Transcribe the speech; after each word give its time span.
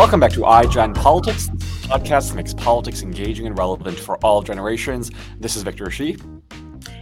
Welcome 0.00 0.20
back 0.20 0.32
to 0.32 0.40
iGen 0.40 0.94
Politics, 0.94 1.50
podcast 1.82 2.34
makes 2.34 2.54
politics 2.54 3.02
engaging 3.02 3.46
and 3.46 3.58
relevant 3.58 3.98
for 3.98 4.16
all 4.24 4.40
generations. 4.40 5.10
This 5.38 5.56
is 5.56 5.62
Victor 5.62 5.90
Shi. 5.90 6.16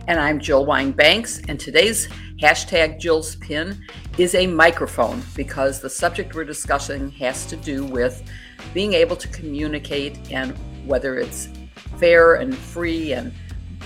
And 0.08 0.18
I'm 0.18 0.40
Jill 0.40 0.66
Wine 0.66 0.90
Banks. 0.90 1.40
And 1.46 1.60
today's 1.60 2.08
hashtag 2.42 2.98
Jill's 2.98 3.36
pin 3.36 3.80
is 4.18 4.34
a 4.34 4.48
microphone 4.48 5.22
because 5.36 5.80
the 5.80 5.88
subject 5.88 6.34
we're 6.34 6.42
discussing 6.42 7.12
has 7.12 7.46
to 7.46 7.56
do 7.56 7.84
with 7.84 8.28
being 8.74 8.94
able 8.94 9.14
to 9.14 9.28
communicate 9.28 10.32
and 10.32 10.58
whether 10.84 11.20
it's 11.20 11.50
fair 11.98 12.34
and 12.34 12.52
free. 12.52 13.12
And 13.12 13.32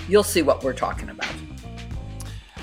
you'll 0.09 0.23
see 0.23 0.41
what 0.41 0.65
we're 0.65 0.73
talking 0.73 1.11
about. 1.11 1.35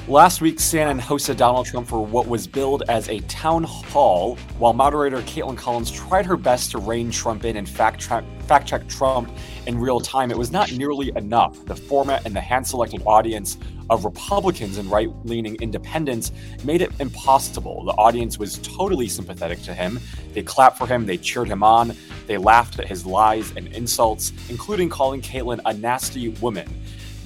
Last 0.09 0.41
week, 0.41 0.57
CNN 0.57 0.99
hosted 0.99 1.37
Donald 1.37 1.67
Trump 1.67 1.87
for 1.87 2.03
what 2.03 2.27
was 2.27 2.47
billed 2.47 2.81
as 2.89 3.07
a 3.09 3.19
town 3.27 3.63
hall, 3.63 4.37
while 4.57 4.73
moderator 4.73 5.21
Kaitlan 5.21 5.55
Collins 5.55 5.91
tried 5.91 6.25
her 6.25 6.35
best 6.35 6.71
to 6.71 6.79
rein 6.79 7.11
Trump 7.11 7.45
in 7.45 7.57
and 7.57 7.69
fact, 7.69 8.01
tra- 8.01 8.25
fact 8.47 8.67
check 8.67 8.87
Trump 8.87 9.29
in 9.67 9.77
real 9.77 9.99
time. 9.99 10.31
It 10.31 10.37
was 10.39 10.51
not 10.51 10.71
nearly 10.71 11.11
enough. 11.15 11.63
The 11.65 11.75
format 11.75 12.25
and 12.25 12.35
the 12.35 12.41
hand 12.41 12.65
selected 12.65 13.03
audience 13.05 13.59
of 13.91 14.03
Republicans 14.03 14.79
and 14.79 14.89
right 14.89 15.11
leaning 15.25 15.57
independents 15.61 16.31
made 16.63 16.81
it 16.81 16.91
impossible. 16.99 17.85
The 17.85 17.91
audience 17.91 18.39
was 18.39 18.57
totally 18.63 19.07
sympathetic 19.09 19.61
to 19.61 19.75
him. 19.75 19.99
They 20.33 20.41
clapped 20.41 20.79
for 20.79 20.87
him, 20.87 21.05
they 21.05 21.17
cheered 21.17 21.49
him 21.49 21.61
on, 21.61 21.95
they 22.25 22.39
laughed 22.39 22.79
at 22.79 22.87
his 22.87 23.05
lies 23.05 23.55
and 23.55 23.67
insults, 23.67 24.33
including 24.49 24.89
calling 24.89 25.21
Kaitlan 25.21 25.59
a 25.65 25.73
nasty 25.73 26.29
woman 26.29 26.67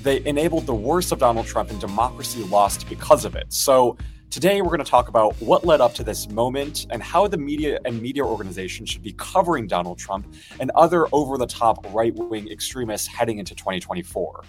they 0.04 0.24
enabled 0.26 0.66
the 0.66 0.76
worst 0.76 1.12
of 1.12 1.20
Donald 1.20 1.46
Trump 1.46 1.72
and 1.72 1.80
democracy 1.80 2.44
lost 2.44 2.88
because 2.90 3.24
of 3.24 3.36
it. 3.36 3.52
So 3.54 3.98
today 4.30 4.62
we're 4.62 4.68
going 4.68 4.84
to 4.84 4.90
talk 4.90 5.08
about 5.08 5.34
what 5.42 5.66
led 5.66 5.80
up 5.80 5.94
to 5.96 6.04
this 6.04 6.30
moment 6.30 6.88
and 6.90 7.02
how 7.02 7.28
the 7.28 7.38
media 7.38 7.80
and 7.86 8.02
media 8.02 8.26
organizations 8.26 8.90
should 8.90 9.02
be 9.02 9.14
covering 9.14 9.66
Donald 9.66 9.98
Trump 9.98 10.28
and 10.60 10.72
other 10.72 11.08
over 11.14 11.38
the 11.38 11.48
top 11.48 11.86
right 11.94 12.14
wing 12.14 12.52
extremists 12.52 13.08
heading 13.08 13.40
into 13.40 13.56
2024. 13.56 14.44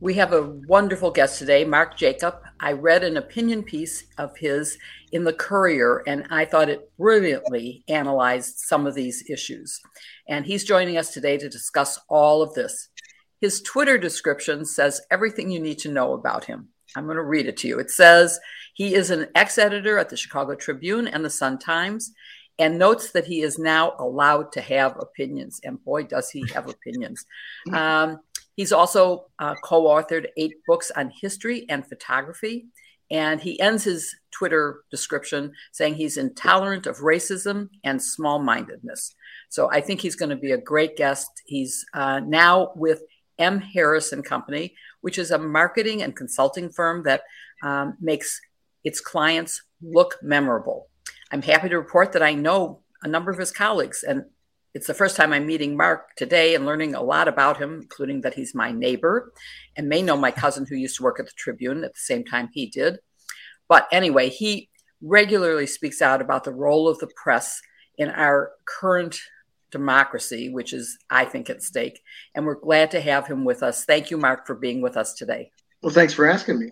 We 0.00 0.14
have 0.14 0.32
a 0.32 0.42
wonderful 0.66 1.10
guest 1.12 1.38
today, 1.38 1.64
Mark 1.64 1.96
Jacob. 1.96 2.34
I 2.60 2.72
read 2.72 3.04
an 3.04 3.16
opinion 3.16 3.62
piece 3.62 4.04
of 4.18 4.36
his 4.36 4.76
in 5.12 5.24
the 5.24 5.32
Courier, 5.32 6.02
and 6.06 6.26
I 6.28 6.44
thought 6.44 6.68
it 6.68 6.90
brilliantly 6.98 7.84
analyzed 7.88 8.58
some 8.58 8.86
of 8.86 8.94
these 8.94 9.24
issues. 9.30 9.80
And 10.28 10.44
he's 10.44 10.64
joining 10.64 10.98
us 10.98 11.14
today 11.14 11.38
to 11.38 11.48
discuss 11.48 11.98
all 12.08 12.42
of 12.42 12.52
this. 12.54 12.88
His 13.40 13.62
Twitter 13.62 13.98
description 13.98 14.64
says 14.64 15.00
everything 15.10 15.50
you 15.50 15.60
need 15.60 15.78
to 15.80 15.90
know 15.90 16.12
about 16.12 16.44
him. 16.44 16.68
I'm 16.96 17.04
going 17.04 17.16
to 17.16 17.22
read 17.22 17.46
it 17.46 17.56
to 17.58 17.68
you. 17.68 17.78
It 17.78 17.90
says 17.90 18.38
he 18.74 18.94
is 18.94 19.10
an 19.10 19.28
ex 19.34 19.58
editor 19.58 19.98
at 19.98 20.08
the 20.08 20.16
Chicago 20.16 20.54
Tribune 20.54 21.08
and 21.08 21.24
the 21.24 21.30
Sun 21.30 21.58
Times 21.58 22.12
and 22.58 22.78
notes 22.78 23.10
that 23.12 23.26
he 23.26 23.42
is 23.42 23.58
now 23.58 23.94
allowed 23.98 24.52
to 24.52 24.60
have 24.60 24.96
opinions. 25.00 25.60
And 25.64 25.82
boy, 25.84 26.04
does 26.04 26.30
he 26.30 26.44
have 26.54 26.68
opinions. 26.68 27.24
Um, 27.72 28.20
he's 28.56 28.72
also 28.72 29.26
uh, 29.38 29.54
co 29.64 29.84
authored 29.84 30.26
eight 30.36 30.54
books 30.66 30.92
on 30.94 31.10
history 31.20 31.66
and 31.68 31.86
photography. 31.86 32.66
And 33.10 33.40
he 33.40 33.58
ends 33.60 33.84
his 33.84 34.14
Twitter 34.30 34.82
description 34.90 35.52
saying 35.72 35.94
he's 35.94 36.16
intolerant 36.16 36.86
of 36.86 36.98
racism 36.98 37.68
and 37.84 38.02
small 38.02 38.38
mindedness. 38.38 39.14
So 39.48 39.70
I 39.70 39.80
think 39.80 40.00
he's 40.00 40.16
going 40.16 40.30
to 40.30 40.36
be 40.36 40.52
a 40.52 40.58
great 40.58 40.96
guest. 40.96 41.28
He's 41.46 41.84
uh, 41.94 42.20
now 42.20 42.72
with 42.76 43.02
M. 43.38 43.60
Harris 43.60 44.12
and 44.12 44.24
Company, 44.24 44.74
which 45.00 45.18
is 45.18 45.30
a 45.30 45.38
marketing 45.38 46.02
and 46.02 46.16
consulting 46.16 46.70
firm 46.70 47.02
that 47.04 47.22
um, 47.62 47.96
makes 48.00 48.40
its 48.84 49.00
clients 49.00 49.62
look 49.82 50.18
memorable. 50.22 50.88
I'm 51.32 51.42
happy 51.42 51.68
to 51.68 51.78
report 51.78 52.12
that 52.12 52.22
I 52.22 52.34
know 52.34 52.80
a 53.02 53.08
number 53.08 53.30
of 53.30 53.38
his 53.38 53.50
colleagues, 53.50 54.02
and 54.02 54.24
it's 54.74 54.86
the 54.86 54.94
first 54.94 55.16
time 55.16 55.32
I'm 55.32 55.46
meeting 55.46 55.76
Mark 55.76 56.16
today 56.16 56.54
and 56.54 56.66
learning 56.66 56.94
a 56.94 57.02
lot 57.02 57.28
about 57.28 57.58
him, 57.58 57.80
including 57.82 58.22
that 58.22 58.34
he's 58.34 58.54
my 58.54 58.72
neighbor 58.72 59.32
and 59.76 59.88
may 59.88 60.02
know 60.02 60.16
my 60.16 60.32
cousin 60.32 60.66
who 60.68 60.74
used 60.74 60.96
to 60.96 61.04
work 61.04 61.20
at 61.20 61.26
the 61.26 61.32
Tribune 61.36 61.84
at 61.84 61.92
the 61.92 62.00
same 62.00 62.24
time 62.24 62.48
he 62.52 62.66
did. 62.66 62.98
But 63.68 63.86
anyway, 63.92 64.30
he 64.30 64.70
regularly 65.00 65.66
speaks 65.66 66.02
out 66.02 66.20
about 66.20 66.44
the 66.44 66.52
role 66.52 66.88
of 66.88 66.98
the 66.98 67.10
press 67.22 67.60
in 67.98 68.10
our 68.10 68.50
current 68.66 69.20
democracy, 69.74 70.50
which 70.50 70.72
is, 70.72 70.96
I 71.10 71.24
think, 71.24 71.50
at 71.50 71.62
stake. 71.62 72.00
And 72.34 72.46
we're 72.46 72.54
glad 72.54 72.92
to 72.92 73.00
have 73.00 73.26
him 73.26 73.44
with 73.44 73.64
us. 73.64 73.84
Thank 73.84 74.10
you, 74.12 74.16
Mark, 74.16 74.46
for 74.46 74.54
being 74.54 74.80
with 74.80 74.96
us 74.96 75.14
today. 75.14 75.50
Well, 75.82 75.92
thanks 75.92 76.14
for 76.14 76.26
asking 76.26 76.60
me. 76.60 76.70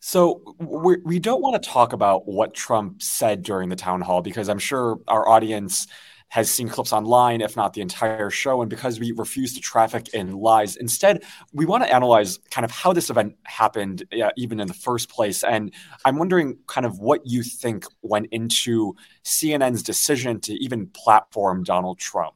So 0.00 0.54
we, 0.58 0.98
we 1.02 1.18
don't 1.18 1.40
want 1.40 1.62
to 1.62 1.68
talk 1.68 1.94
about 1.94 2.28
what 2.28 2.52
Trump 2.52 3.00
said 3.02 3.42
during 3.42 3.70
the 3.70 3.76
town 3.76 4.02
hall 4.02 4.20
because 4.20 4.50
I'm 4.50 4.58
sure 4.58 5.00
our 5.08 5.26
audience 5.26 5.86
has 6.30 6.48
seen 6.48 6.68
clips 6.68 6.92
online, 6.92 7.40
if 7.40 7.56
not 7.56 7.74
the 7.74 7.80
entire 7.80 8.30
show. 8.30 8.62
And 8.62 8.70
because 8.70 9.00
we 9.00 9.12
refuse 9.12 9.52
to 9.54 9.60
traffic 9.60 10.08
in 10.14 10.32
lies, 10.32 10.76
instead, 10.76 11.24
we 11.52 11.66
want 11.66 11.82
to 11.82 11.92
analyze 11.92 12.38
kind 12.50 12.64
of 12.64 12.70
how 12.70 12.92
this 12.92 13.10
event 13.10 13.36
happened, 13.42 14.04
uh, 14.12 14.30
even 14.36 14.60
in 14.60 14.68
the 14.68 14.74
first 14.74 15.10
place. 15.10 15.42
And 15.42 15.74
I'm 16.04 16.18
wondering 16.18 16.58
kind 16.68 16.86
of 16.86 17.00
what 17.00 17.26
you 17.26 17.42
think 17.42 17.84
went 18.02 18.28
into 18.30 18.94
CNN's 19.24 19.82
decision 19.82 20.40
to 20.42 20.54
even 20.54 20.86
platform 20.86 21.64
Donald 21.64 21.98
Trump. 21.98 22.34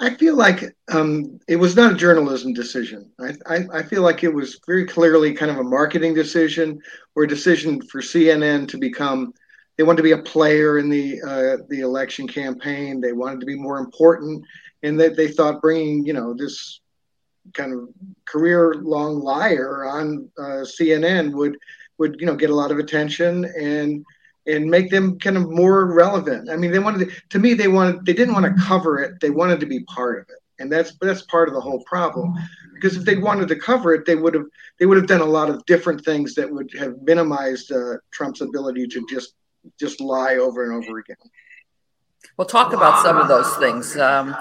I 0.00 0.14
feel 0.14 0.36
like 0.36 0.76
um, 0.92 1.38
it 1.48 1.56
was 1.56 1.76
not 1.76 1.92
a 1.92 1.96
journalism 1.96 2.52
decision. 2.52 3.10
I, 3.20 3.34
I, 3.46 3.66
I, 3.72 3.82
feel 3.82 4.02
like 4.02 4.22
it 4.22 4.32
was 4.32 4.60
very 4.64 4.86
clearly 4.86 5.34
kind 5.34 5.50
of 5.50 5.58
a 5.58 5.64
marketing 5.64 6.14
decision 6.14 6.80
or 7.16 7.24
a 7.24 7.28
decision 7.28 7.82
for 7.82 8.00
CNN 8.00 8.68
to 8.68 8.78
become 8.78 9.32
they 9.78 9.84
wanted 9.84 9.98
to 9.98 10.02
be 10.02 10.12
a 10.12 10.18
player 10.18 10.78
in 10.78 10.90
the 10.90 11.22
uh, 11.22 11.64
the 11.68 11.80
election 11.80 12.26
campaign. 12.26 13.00
They 13.00 13.12
wanted 13.12 13.40
to 13.40 13.46
be 13.46 13.54
more 13.54 13.78
important, 13.78 14.44
and 14.82 14.98
that 15.00 15.16
they, 15.16 15.28
thought 15.28 15.62
bringing 15.62 16.04
you 16.04 16.12
know 16.12 16.34
this 16.34 16.80
kind 17.54 17.72
of 17.72 17.88
career 18.26 18.74
long 18.74 19.20
liar 19.20 19.86
on 19.86 20.28
uh, 20.36 20.66
CNN 20.66 21.32
would 21.32 21.56
would 21.96 22.16
you 22.18 22.26
know 22.26 22.34
get 22.34 22.50
a 22.50 22.54
lot 22.54 22.72
of 22.72 22.78
attention 22.78 23.44
and 23.58 24.04
and 24.48 24.68
make 24.68 24.90
them 24.90 25.16
kind 25.20 25.36
of 25.36 25.48
more 25.48 25.94
relevant. 25.94 26.50
I 26.50 26.56
mean, 26.56 26.72
they 26.72 26.80
wanted 26.80 27.08
to, 27.08 27.20
to 27.30 27.38
me 27.38 27.54
they 27.54 27.68
wanted 27.68 28.04
they 28.04 28.14
didn't 28.14 28.34
want 28.34 28.46
to 28.46 28.62
cover 28.64 28.98
it. 28.98 29.20
They 29.20 29.30
wanted 29.30 29.60
to 29.60 29.66
be 29.66 29.84
part 29.84 30.22
of 30.22 30.28
it, 30.28 30.42
and 30.58 30.72
that's 30.72 30.94
that's 31.00 31.22
part 31.22 31.48
of 31.48 31.54
the 31.54 31.60
whole 31.60 31.84
problem. 31.84 32.34
Because 32.74 32.96
if 32.96 33.04
they 33.04 33.16
wanted 33.16 33.46
to 33.48 33.56
cover 33.56 33.94
it, 33.94 34.06
they 34.06 34.16
would 34.16 34.34
have 34.34 34.46
they 34.80 34.86
would 34.86 34.96
have 34.96 35.06
done 35.06 35.20
a 35.20 35.24
lot 35.24 35.50
of 35.50 35.64
different 35.66 36.04
things 36.04 36.34
that 36.34 36.50
would 36.50 36.72
have 36.76 37.00
minimized 37.02 37.70
uh, 37.70 37.98
Trump's 38.10 38.40
ability 38.40 38.88
to 38.88 39.06
just 39.08 39.34
just 39.78 40.00
lie 40.00 40.36
over 40.36 40.64
and 40.64 40.72
over 40.72 40.98
again. 40.98 41.16
We'll 42.36 42.46
talk 42.46 42.72
about 42.72 43.02
some 43.02 43.16
of 43.16 43.28
those 43.28 43.56
things. 43.56 43.96
Um, 43.96 44.36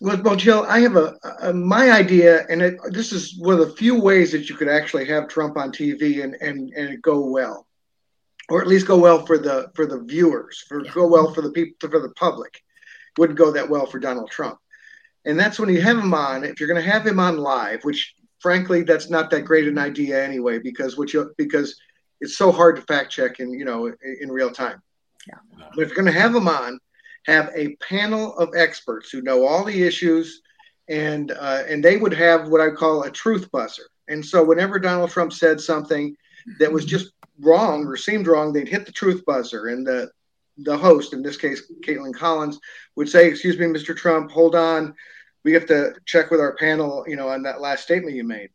well, 0.00 0.20
well, 0.22 0.36
Jill, 0.36 0.64
I 0.66 0.80
have 0.80 0.96
a, 0.96 1.14
a 1.42 1.52
my 1.52 1.90
idea, 1.90 2.46
and 2.48 2.62
it, 2.62 2.78
this 2.88 3.12
is 3.12 3.38
one 3.38 3.60
of 3.60 3.60
the 3.60 3.76
few 3.76 4.00
ways 4.00 4.32
that 4.32 4.48
you 4.48 4.56
could 4.56 4.68
actually 4.68 5.04
have 5.06 5.28
Trump 5.28 5.58
on 5.58 5.70
TV 5.70 6.24
and 6.24 6.34
and 6.40 6.72
and 6.74 6.88
it 6.88 7.02
go 7.02 7.20
well, 7.26 7.66
or 8.48 8.62
at 8.62 8.66
least 8.66 8.86
go 8.86 8.96
well 8.96 9.26
for 9.26 9.36
the 9.36 9.70
for 9.74 9.84
the 9.84 10.00
viewers, 10.00 10.64
for 10.66 10.82
yeah. 10.82 10.90
go 10.92 11.06
well 11.06 11.34
for 11.34 11.42
the 11.42 11.50
people 11.50 11.90
for 11.90 12.00
the 12.00 12.14
public. 12.14 12.62
wouldn't 13.18 13.38
go 13.38 13.50
that 13.50 13.68
well 13.68 13.84
for 13.84 13.98
Donald 13.98 14.30
Trump, 14.30 14.58
and 15.26 15.38
that's 15.38 15.58
when 15.58 15.68
you 15.68 15.82
have 15.82 15.98
him 15.98 16.14
on. 16.14 16.44
If 16.44 16.58
you're 16.58 16.68
going 16.68 16.82
to 16.82 16.90
have 16.90 17.06
him 17.06 17.20
on 17.20 17.36
live, 17.36 17.84
which 17.84 18.14
frankly 18.38 18.82
that's 18.82 19.10
not 19.10 19.28
that 19.30 19.42
great 19.42 19.68
an 19.68 19.76
idea 19.76 20.24
anyway, 20.24 20.58
because 20.58 20.96
what 20.96 21.12
you 21.12 21.30
because 21.36 21.78
it's 22.20 22.36
so 22.36 22.52
hard 22.52 22.76
to 22.76 22.82
fact 22.82 23.10
check 23.10 23.40
in 23.40 23.52
you 23.52 23.64
know 23.64 23.92
in 24.20 24.30
real 24.30 24.50
time. 24.50 24.82
Yeah. 25.26 25.38
But 25.74 25.82
if 25.82 25.88
you're 25.88 25.96
going 25.96 26.12
to 26.12 26.20
have 26.20 26.32
them 26.32 26.48
on, 26.48 26.78
have 27.26 27.50
a 27.54 27.76
panel 27.76 28.36
of 28.36 28.50
experts 28.56 29.10
who 29.10 29.22
know 29.22 29.46
all 29.46 29.64
the 29.64 29.82
issues, 29.82 30.42
and 30.88 31.32
uh, 31.32 31.64
and 31.68 31.84
they 31.84 31.96
would 31.96 32.14
have 32.14 32.48
what 32.48 32.60
I 32.60 32.70
call 32.70 33.02
a 33.02 33.10
truth 33.10 33.50
buzzer. 33.50 33.88
And 34.08 34.24
so 34.24 34.42
whenever 34.42 34.78
Donald 34.78 35.10
Trump 35.10 35.32
said 35.32 35.60
something 35.60 36.16
that 36.58 36.72
was 36.72 36.84
just 36.84 37.12
wrong 37.38 37.86
or 37.86 37.96
seemed 37.96 38.26
wrong, 38.26 38.52
they'd 38.52 38.68
hit 38.68 38.86
the 38.86 38.92
truth 38.92 39.24
buzzer, 39.24 39.68
and 39.68 39.86
the 39.86 40.10
the 40.58 40.76
host, 40.76 41.14
in 41.14 41.22
this 41.22 41.36
case 41.36 41.72
Kaitlan 41.86 42.14
Collins, 42.14 42.58
would 42.96 43.08
say, 43.08 43.28
"Excuse 43.28 43.58
me, 43.58 43.66
Mr. 43.66 43.96
Trump, 43.96 44.30
hold 44.30 44.54
on." 44.54 44.94
We 45.42 45.52
have 45.54 45.64
to 45.66 45.94
check 46.04 46.30
with 46.30 46.40
our 46.40 46.54
panel, 46.56 47.04
you 47.08 47.16
know, 47.16 47.28
on 47.28 47.42
that 47.44 47.62
last 47.62 47.82
statement 47.82 48.14
you 48.14 48.24
made 48.24 48.50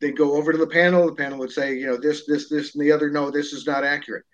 they'd 0.00 0.16
go 0.16 0.34
over 0.34 0.52
to 0.52 0.58
the 0.58 0.66
panel. 0.66 1.06
The 1.06 1.14
panel 1.14 1.38
would 1.38 1.52
say, 1.52 1.74
you 1.74 1.86
know, 1.86 1.96
this, 1.96 2.26
this, 2.26 2.48
this, 2.48 2.74
and 2.74 2.82
the 2.82 2.92
other. 2.92 3.10
No, 3.10 3.30
this 3.30 3.52
is 3.52 3.66
not 3.66 3.84
accurate. 3.84 4.24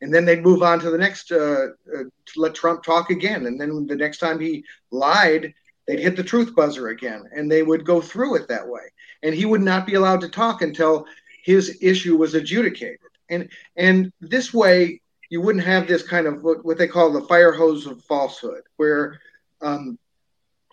And 0.00 0.12
then 0.12 0.24
they'd 0.24 0.42
move 0.42 0.62
on 0.62 0.78
to 0.80 0.90
the 0.90 0.98
next 0.98 1.32
uh, 1.32 1.68
uh, 1.94 2.04
let 2.36 2.54
Trump 2.54 2.82
talk 2.82 3.10
again. 3.10 3.46
And 3.46 3.60
then 3.60 3.86
the 3.86 3.96
next 3.96 4.18
time 4.18 4.38
he 4.38 4.64
lied, 4.90 5.54
they'd 5.86 6.00
hit 6.00 6.16
the 6.16 6.22
truth 6.22 6.54
buzzer 6.54 6.88
again, 6.88 7.24
and 7.34 7.50
they 7.50 7.62
would 7.62 7.84
go 7.84 8.00
through 8.00 8.36
it 8.36 8.48
that 8.48 8.68
way. 8.68 8.82
And 9.22 9.34
he 9.34 9.46
would 9.46 9.62
not 9.62 9.86
be 9.86 9.94
allowed 9.94 10.20
to 10.20 10.28
talk 10.28 10.62
until 10.62 11.06
his 11.44 11.78
issue 11.80 12.16
was 12.16 12.34
adjudicated. 12.34 12.98
And 13.30 13.48
and 13.76 14.12
this 14.20 14.52
way, 14.52 15.00
you 15.30 15.40
wouldn't 15.40 15.64
have 15.64 15.86
this 15.86 16.02
kind 16.02 16.26
of 16.26 16.42
what, 16.42 16.64
what 16.64 16.78
they 16.78 16.88
call 16.88 17.12
the 17.12 17.22
fire 17.22 17.52
hose 17.52 17.86
of 17.86 18.04
falsehood, 18.04 18.62
where 18.76 19.18
um, 19.62 19.98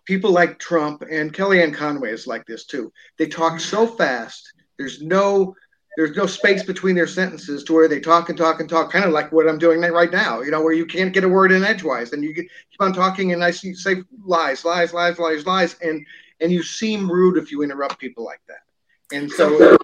people 0.05 0.31
like 0.31 0.59
Trump 0.59 1.03
and 1.09 1.33
Kellyanne 1.33 1.73
Conway 1.73 2.11
is 2.11 2.27
like 2.27 2.45
this 2.45 2.65
too. 2.65 2.91
They 3.17 3.27
talk 3.27 3.59
so 3.59 3.87
fast. 3.87 4.51
There's 4.77 5.01
no 5.01 5.55
there's 5.95 6.15
no 6.15 6.25
space 6.25 6.63
between 6.63 6.95
their 6.95 7.05
sentences 7.05 7.63
to 7.63 7.73
where 7.73 7.87
they 7.87 7.99
talk 7.99 8.29
and 8.29 8.37
talk 8.37 8.59
and 8.59 8.67
talk, 8.67 8.91
kind 8.91 9.05
of 9.05 9.11
like 9.11 9.31
what 9.31 9.47
I'm 9.47 9.59
doing 9.59 9.79
right 9.79 10.11
now. 10.11 10.41
You 10.41 10.49
know, 10.49 10.61
where 10.61 10.73
you 10.73 10.87
can't 10.87 11.13
get 11.13 11.23
a 11.23 11.29
word 11.29 11.51
in 11.51 11.63
edgewise, 11.63 12.13
and 12.13 12.23
you 12.23 12.33
keep 12.33 12.49
on 12.79 12.93
talking, 12.93 13.31
and 13.31 13.43
I 13.43 13.51
see 13.51 13.73
say 13.75 13.97
lies, 14.25 14.65
lies, 14.65 14.93
lies, 14.93 15.19
lies, 15.19 15.45
lies, 15.45 15.75
and 15.81 16.05
and 16.41 16.51
you 16.51 16.63
seem 16.63 17.09
rude 17.09 17.37
if 17.37 17.51
you 17.51 17.61
interrupt 17.61 17.99
people 17.99 18.25
like 18.25 18.41
that. 18.47 19.15
And 19.15 19.29
so, 19.31 19.77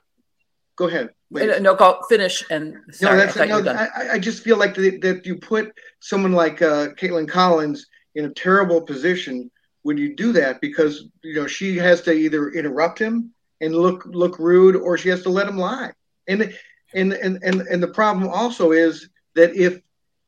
go 0.75 0.87
ahead. 0.87 1.09
Wait. 1.29 1.61
No, 1.61 1.75
go 1.75 2.01
finish. 2.09 2.43
And 2.49 2.77
sorry, 2.91 3.17
no, 3.17 3.25
that's 3.25 3.37
I, 3.37 3.45
no, 3.45 3.71
I, 3.71 4.13
I, 4.13 4.19
just 4.19 4.43
feel 4.43 4.57
like 4.57 4.73
the, 4.73 4.97
that 4.97 5.27
you 5.27 5.35
put 5.35 5.71
someone 5.99 6.31
like 6.31 6.63
uh, 6.63 6.89
Kaitlan 6.89 7.29
Collins 7.29 7.85
in 8.15 8.25
a 8.25 8.33
terrible 8.33 8.81
position 8.81 9.51
when 9.83 9.97
you 9.97 10.15
do 10.15 10.31
that 10.33 10.61
because 10.61 11.05
you 11.23 11.35
know 11.35 11.47
she 11.47 11.77
has 11.77 12.01
to 12.01 12.11
either 12.11 12.49
interrupt 12.49 12.99
him 12.99 13.33
and 13.61 13.75
look 13.75 14.05
look 14.05 14.39
rude 14.39 14.75
or 14.75 14.97
she 14.97 15.09
has 15.09 15.23
to 15.23 15.29
let 15.29 15.47
him 15.47 15.57
lie. 15.57 15.91
And 16.27 16.53
and 16.93 17.13
and 17.13 17.39
and, 17.43 17.61
and 17.61 17.83
the 17.83 17.87
problem 17.87 18.29
also 18.29 18.71
is 18.71 19.09
that 19.35 19.55
if 19.55 19.81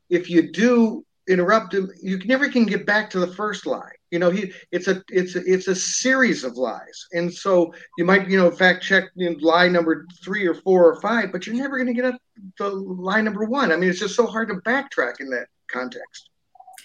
if 0.10 0.30
you 0.30 0.52
do 0.52 1.06
interrupt 1.28 1.74
him 1.74 1.90
you 2.02 2.18
never 2.26 2.50
can 2.50 2.66
get 2.66 2.86
back 2.86 3.10
to 3.10 3.20
the 3.20 3.28
first 3.28 3.66
lie. 3.66 3.92
You 4.10 4.20
know 4.20 4.30
he 4.30 4.54
it's 4.72 4.88
a 4.88 5.04
it's 5.10 5.36
a, 5.36 5.42
it's 5.46 5.68
a 5.68 5.76
series 5.76 6.44
of 6.44 6.58
lies. 6.58 7.08
And 7.14 7.34
so 7.34 7.74
you 7.98 8.06
might 8.06 8.30
you 8.30 8.38
know 8.38 8.52
fact 8.52 8.84
check 8.84 9.10
you 9.16 9.30
know, 9.30 9.36
lie 9.40 9.68
number 9.68 10.06
three 10.24 10.48
or 10.48 10.56
four 10.56 10.90
or 10.90 11.00
five 11.02 11.32
but 11.32 11.46
you're 11.46 11.56
never 11.56 11.78
going 11.78 11.88
to 11.88 11.94
get 11.94 12.06
up 12.06 12.22
to 12.58 12.68
lie 12.68 13.22
number 13.22 13.46
one. 13.46 13.72
I 13.72 13.76
mean 13.76 13.90
it's 13.90 14.00
just 14.00 14.16
so 14.16 14.26
hard 14.26 14.50
to 14.50 14.56
backtrack 14.56 15.20
in 15.20 15.30
that 15.30 15.48
context 15.68 16.31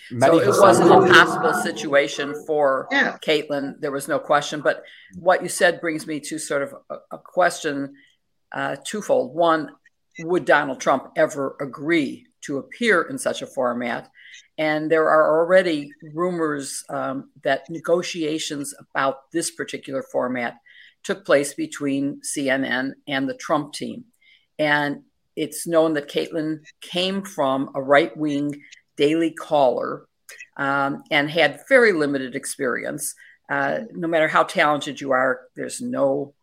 so 0.08 0.38
it 0.38 0.46
was 0.48 0.78
an 0.78 0.92
impossible 0.92 1.54
situation 1.54 2.34
for 2.46 2.88
yeah. 2.90 3.16
Kaitlan. 3.24 3.80
There 3.80 3.90
was 3.90 4.08
no 4.08 4.18
question. 4.18 4.60
But 4.60 4.84
what 5.18 5.42
you 5.42 5.48
said 5.48 5.80
brings 5.80 6.06
me 6.06 6.20
to 6.20 6.38
sort 6.38 6.62
of 6.62 6.74
a, 6.90 6.96
a 7.12 7.18
question 7.18 7.94
uh, 8.52 8.76
twofold. 8.84 9.34
One, 9.34 9.70
would 10.20 10.44
Donald 10.44 10.80
Trump 10.80 11.12
ever 11.16 11.56
agree 11.60 12.26
to 12.42 12.58
appear 12.58 13.02
in 13.02 13.18
such 13.18 13.42
a 13.42 13.46
format? 13.46 14.10
And 14.58 14.90
there 14.90 15.08
are 15.08 15.38
already 15.38 15.90
rumors 16.14 16.84
um, 16.88 17.30
that 17.42 17.68
negotiations 17.68 18.74
about 18.80 19.30
this 19.32 19.50
particular 19.50 20.02
format 20.02 20.54
took 21.02 21.24
place 21.24 21.54
between 21.54 22.20
CNN 22.22 22.92
and 23.06 23.28
the 23.28 23.34
Trump 23.34 23.74
team. 23.74 24.04
And 24.58 25.02
it's 25.36 25.66
known 25.66 25.92
that 25.94 26.08
Kaitlan 26.08 26.64
came 26.80 27.22
from 27.22 27.70
a 27.74 27.82
right 27.82 28.16
wing 28.16 28.60
daily 28.96 29.30
caller 29.30 30.06
um, 30.56 31.04
and 31.10 31.30
had 31.30 31.60
very 31.68 31.92
limited 31.92 32.34
experience. 32.34 33.14
Uh, 33.48 33.80
no 33.92 34.08
matter 34.08 34.28
how 34.28 34.42
talented 34.42 35.00
you 35.00 35.12
are, 35.12 35.42
there's 35.54 35.80
no 35.80 36.34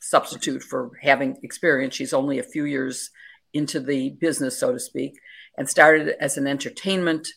substitute 0.00 0.62
for 0.62 0.90
having 1.02 1.36
experience. 1.42 1.94
She's 1.94 2.12
only 2.12 2.38
a 2.38 2.42
few 2.44 2.64
years 2.64 3.10
into 3.52 3.80
the 3.80 4.10
business, 4.10 4.58
so 4.58 4.72
to 4.72 4.78
speak, 4.78 5.18
and 5.56 5.68
started 5.68 6.14
as 6.20 6.36
an 6.36 6.46
entertainment 6.46 7.28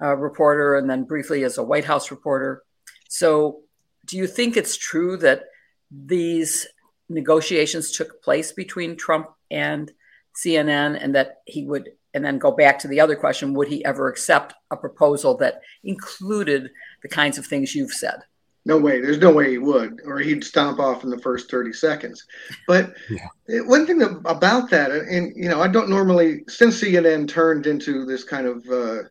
uh, 0.00 0.16
reporter 0.16 0.76
and 0.76 0.88
then 0.88 1.04
briefly 1.04 1.44
as 1.44 1.58
a 1.58 1.62
White 1.62 1.84
House 1.84 2.10
reporter. 2.10 2.62
So, 3.08 3.60
do 4.04 4.16
you 4.16 4.26
think 4.26 4.56
it's 4.56 4.76
true 4.76 5.16
that 5.18 5.44
these 5.90 6.66
negotiations 7.08 7.92
took 7.92 8.22
place 8.22 8.52
between 8.52 8.96
Trump 8.96 9.28
and 9.50 9.90
CNN 10.36 11.02
and 11.02 11.14
that 11.14 11.38
he 11.44 11.64
would 11.64 11.90
and 12.16 12.24
then 12.24 12.38
go 12.38 12.50
back 12.50 12.78
to 12.78 12.88
the 12.88 12.98
other 12.98 13.14
question 13.14 13.52
would 13.52 13.68
he 13.68 13.84
ever 13.84 14.08
accept 14.08 14.54
a 14.70 14.76
proposal 14.76 15.36
that 15.36 15.60
included 15.84 16.70
the 17.02 17.08
kinds 17.08 17.36
of 17.36 17.46
things 17.46 17.74
you've 17.74 17.92
said? 17.92 18.20
No 18.64 18.78
way. 18.78 19.00
There's 19.00 19.18
no 19.18 19.30
way 19.30 19.50
he 19.50 19.58
would 19.58 20.00
or 20.06 20.18
he'd 20.18 20.42
stomp 20.42 20.80
off 20.80 21.04
in 21.04 21.10
the 21.10 21.18
first 21.18 21.50
30 21.50 21.74
seconds. 21.74 22.26
But 22.66 22.94
yeah. 23.10 23.60
one 23.66 23.86
thing 23.86 24.00
about 24.02 24.70
that 24.70 24.90
and 24.90 25.32
you 25.36 25.48
know 25.50 25.60
i 25.62 25.68
don't 25.68 25.90
normally 25.90 26.42
since 26.48 26.82
cnn 26.82 27.28
turned 27.28 27.66
into 27.66 28.04
this 28.06 28.24
kind 28.24 28.46
of 28.46 28.66
uh, 28.66 29.02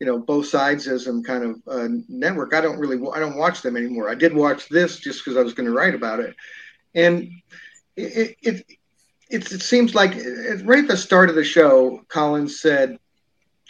you 0.00 0.06
know 0.06 0.18
both 0.18 0.50
sidesism 0.50 1.24
kind 1.24 1.44
of 1.44 1.62
uh, 1.68 1.88
network 2.08 2.52
i 2.54 2.60
don't 2.60 2.78
really 2.78 2.98
i 3.14 3.20
don't 3.20 3.38
watch 3.38 3.62
them 3.62 3.76
anymore. 3.76 4.10
I 4.10 4.16
did 4.16 4.34
watch 4.34 4.68
this 4.68 4.98
just 4.98 5.24
because 5.24 5.38
i 5.38 5.42
was 5.42 5.54
going 5.54 5.68
to 5.70 5.76
write 5.78 5.94
about 5.94 6.18
it. 6.18 6.34
And 6.94 7.30
it, 7.96 8.36
it, 8.42 8.66
it, 9.32 9.50
it 9.50 9.62
seems 9.62 9.94
like 9.94 10.14
right 10.64 10.80
at 10.80 10.88
the 10.88 10.96
start 10.96 11.30
of 11.30 11.34
the 11.34 11.44
show, 11.44 12.04
Collins 12.08 12.60
said 12.60 12.98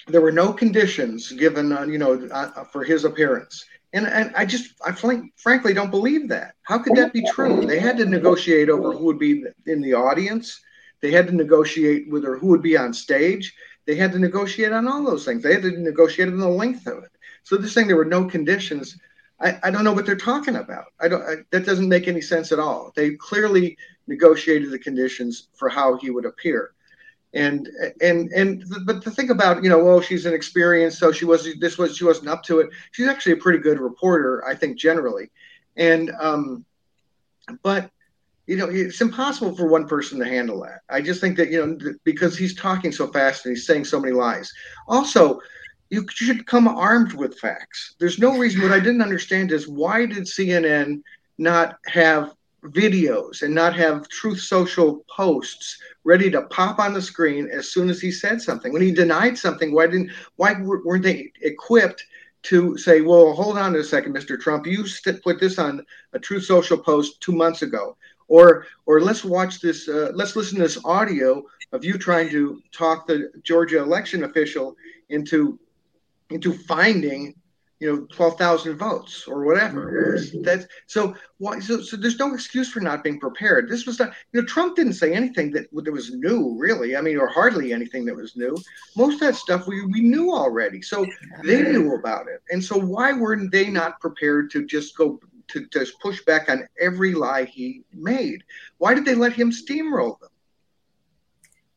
there 0.09 0.21
were 0.21 0.33
no 0.33 0.53
conditions 0.53 1.31
given, 1.33 1.73
uh, 1.73 1.85
you 1.85 1.99
know, 1.99 2.29
uh, 2.33 2.65
for 2.65 2.83
his 2.83 3.05
appearance. 3.05 3.65
And, 3.93 4.07
and 4.07 4.35
I 4.35 4.45
just, 4.45 4.75
I 4.85 4.93
frankly 4.93 5.75
don't 5.75 5.91
believe 5.91 6.29
that. 6.29 6.55
How 6.63 6.79
could 6.79 6.97
that 6.97 7.13
be 7.13 7.23
true? 7.25 7.67
They 7.67 7.79
had 7.79 7.97
to 7.99 8.07
negotiate 8.07 8.71
over 8.71 8.93
who 8.93 9.05
would 9.05 9.19
be 9.19 9.45
in 9.67 9.81
the 9.83 9.95
audience. 9.95 10.61
They 11.01 11.11
had 11.11 11.27
to 11.29 11.35
negotiate 11.35 12.11
whether 12.11 12.37
who 12.37 12.49
would 12.49 12.63
be 12.63 12.77
on 12.77 12.93
stage. 12.93 13.55
They 13.87 13.95
had 13.95 14.13
to 14.13 14.19
negotiate 14.19 14.73
on 14.73 14.89
all 14.89 15.05
those 15.05 15.25
things. 15.25 15.43
They 15.43 15.53
had 15.53 15.63
to 15.63 15.79
negotiate 15.79 16.29
on 16.29 16.39
the 16.39 16.49
length 16.49 16.87
of 16.87 17.05
it. 17.05 17.11
So 17.45 17.57
this 17.57 17.75
thing, 17.75 17.87
there 17.87 17.97
were 17.97 18.05
no 18.05 18.25
conditions. 18.25 18.99
I, 19.41 19.59
I 19.65 19.71
don't 19.71 19.85
know 19.85 19.93
what 19.93 20.07
they're 20.07 20.17
talking 20.17 20.57
about. 20.57 20.87
I 21.01 21.09
don't. 21.09 21.23
I, 21.23 21.37
that 21.51 21.67
doesn't 21.67 21.89
make 21.89 22.07
any 22.07 22.21
sense 22.21 22.53
at 22.53 22.61
all. 22.61 22.93
They 22.95 23.15
clearly 23.17 23.77
negotiated 24.07 24.71
the 24.71 24.79
conditions 24.79 25.49
for 25.55 25.69
how 25.69 25.97
he 25.97 26.11
would 26.11 26.25
appear. 26.25 26.73
And 27.35 27.69
and 28.03 28.31
and 28.33 28.65
but 28.85 29.03
the 29.03 29.11
thing 29.11 29.31
about 29.31 29.63
you 29.65 29.71
know 29.71 29.83
well 29.83 30.03
she's 30.03 30.27
an 30.27 30.35
experienced 30.35 30.99
so 30.99 31.13
she 31.13 31.25
was 31.25 31.49
this 31.61 31.79
was 31.79 31.97
she 31.97 32.05
wasn't 32.05 32.29
up 32.29 32.43
to 32.45 32.61
it. 32.61 32.69
She's 32.91 33.09
actually 33.09 33.33
a 33.33 33.37
pretty 33.39 33.59
good 33.59 33.81
reporter 33.81 34.45
I 34.47 34.55
think 34.55 34.77
generally. 34.77 35.31
And 35.77 36.13
um 36.21 36.67
but 37.63 37.91
you 38.47 38.57
know 38.57 38.69
it's 38.69 39.01
impossible 39.01 39.57
for 39.57 39.67
one 39.67 39.89
person 39.89 40.19
to 40.19 40.27
handle 40.27 40.61
that. 40.63 40.81
I 40.91 41.01
just 41.01 41.23
think 41.23 41.39
that 41.39 41.51
you 41.51 41.65
know 41.65 41.95
because 42.05 42.37
he's 42.37 42.55
talking 42.55 42.93
so 42.93 43.07
fast 43.07 43.47
and 43.47 43.57
he's 43.57 43.67
saying 43.67 43.87
so 43.87 43.99
many 43.99 44.13
lies. 44.13 44.53
Also 44.87 45.41
you 45.89 46.07
should 46.11 46.47
come 46.47 46.69
armed 46.69 47.15
with 47.15 47.39
facts. 47.39 47.95
There's 47.99 48.19
no 48.19 48.39
reason 48.39 48.63
what 48.63 48.73
I 48.73 48.81
didn't 48.81 49.03
understand 49.03 49.53
is 49.53 49.69
why 49.69 50.07
did 50.07 50.25
CNN 50.25 51.03
not 51.39 51.79
have 51.87 52.35
videos 52.65 53.43
and 53.43 53.55
not 53.55 53.75
have 53.75 54.09
Truth 54.09 54.41
Social 54.41 55.05
posts 55.09 55.79
ready 56.05 56.31
to 56.31 56.43
pop 56.43 56.79
on 56.79 56.95
the 56.95 57.03
screen 57.03 57.49
as 57.51 57.71
soon 57.71 57.91
as 57.91 58.01
he 58.01 58.11
said 58.11 58.41
something. 58.41 58.73
When 58.73 58.83
he 58.83 58.93
denied 58.93 59.37
something, 59.37 59.73
why 59.73 59.87
didn't 59.87 60.11
why 60.37 60.55
weren't 60.61 61.03
they 61.03 61.33
equipped 61.41 62.05
to 62.45 62.77
say, 62.77 63.01
"Well, 63.01 63.33
hold 63.33 63.59
on 63.59 63.75
a 63.77 63.85
second, 63.85 64.15
Mr. 64.15 64.41
Trump, 64.41 64.67
you 64.67 64.85
put 65.23 65.41
this 65.41 65.59
on 65.59 65.85
a 66.13 66.19
Truth 66.19 66.45
Social 66.45 66.79
post 66.79 67.21
two 67.21 67.33
months 67.33 67.63
ago." 67.63 67.97
Or, 68.29 68.67
or 68.87 69.01
let's 69.01 69.25
watch 69.25 69.61
this. 69.61 69.89
Uh, 69.89 70.11
let's 70.15 70.37
listen 70.37 70.57
to 70.57 70.63
this 70.63 70.79
audio 70.85 71.45
of 71.73 71.85
you 71.85 71.99
trying 71.99 72.31
to 72.31 72.63
talk 72.73 73.07
the 73.07 73.31
Georgia 73.43 73.79
election 73.79 74.25
official 74.25 74.77
into 75.09 75.59
into 76.31 76.53
finding 76.53 77.35
you 77.83 77.93
know, 77.93 78.07
12,000 78.13 78.77
votes 78.77 79.27
or 79.27 79.45
whatever. 79.45 80.17
That's 80.43 80.67
so 80.87 81.17
why 81.39 81.59
so, 81.59 81.83
so 81.83 81.97
there's 81.97 82.17
no 82.17 82.33
excuse 82.33 82.71
for 82.71 82.79
not 82.79 83.03
being 83.03 83.19
prepared. 83.19 83.69
This 83.69 83.87
was 83.87 83.99
not, 83.99 84.15
you 84.33 84.41
know, 84.41 84.47
Trump 84.47 84.77
didn't 84.77 84.93
say 84.93 85.13
anything 85.13 85.51
that, 85.55 85.67
that 85.73 85.93
was 85.93 86.13
new, 86.15 86.55
really. 86.57 86.95
I 86.95 87.01
mean, 87.01 87.19
or 87.19 87.27
hardly 87.27 87.73
anything 87.73 88.05
that 88.05 88.15
was 88.15 88.37
new. 88.37 88.57
Most 88.97 89.15
of 89.15 89.21
that 89.23 89.35
stuff 89.35 89.67
we, 89.67 89.85
we 89.87 90.01
knew 90.01 90.33
already. 90.33 90.81
So 90.81 91.05
they 91.43 91.61
knew 91.63 91.97
about 91.97 92.29
it. 92.29 92.41
And 92.51 92.63
so 92.63 92.79
why 92.79 93.15
weren't 93.15 93.51
they 93.51 93.69
not 93.69 93.99
prepared 93.99 94.53
to 94.53 94.65
just 94.65 94.97
go 94.97 95.19
to 95.49 95.67
just 95.73 95.99
push 95.99 96.25
back 96.25 96.49
on 96.49 96.69
every 96.81 97.15
lie 97.15 97.47
he 97.47 97.83
made? 97.93 98.45
Why 98.79 98.95
did 98.95 99.05
they 99.05 99.17
let 99.17 99.33
him 99.33 99.51
steamroll 99.51 100.21
them? 100.21 100.31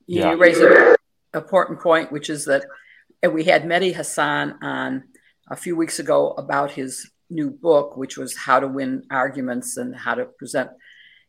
Yeah. 0.06 0.34
You 0.34 0.38
raise 0.38 0.60
an 0.60 0.98
important 1.34 1.80
point, 1.80 2.12
which 2.12 2.30
is 2.30 2.46
that 2.46 2.64
we 3.28 3.46
had 3.46 3.64
Mehdi 3.64 3.96
Hasan 3.96 4.60
on 4.62 5.06
a 5.50 5.56
few 5.56 5.76
weeks 5.76 6.00
ago 6.00 6.32
about 6.32 6.72
his 6.72 7.10
new 7.30 7.50
book, 7.50 7.98
which 7.98 8.18
was 8.18 8.36
How 8.36 8.60
to 8.60 8.68
Win 8.68 9.04
Arguments 9.10 9.78
and 9.78 9.96
How 9.96 10.16
to 10.16 10.26
Present. 10.26 10.70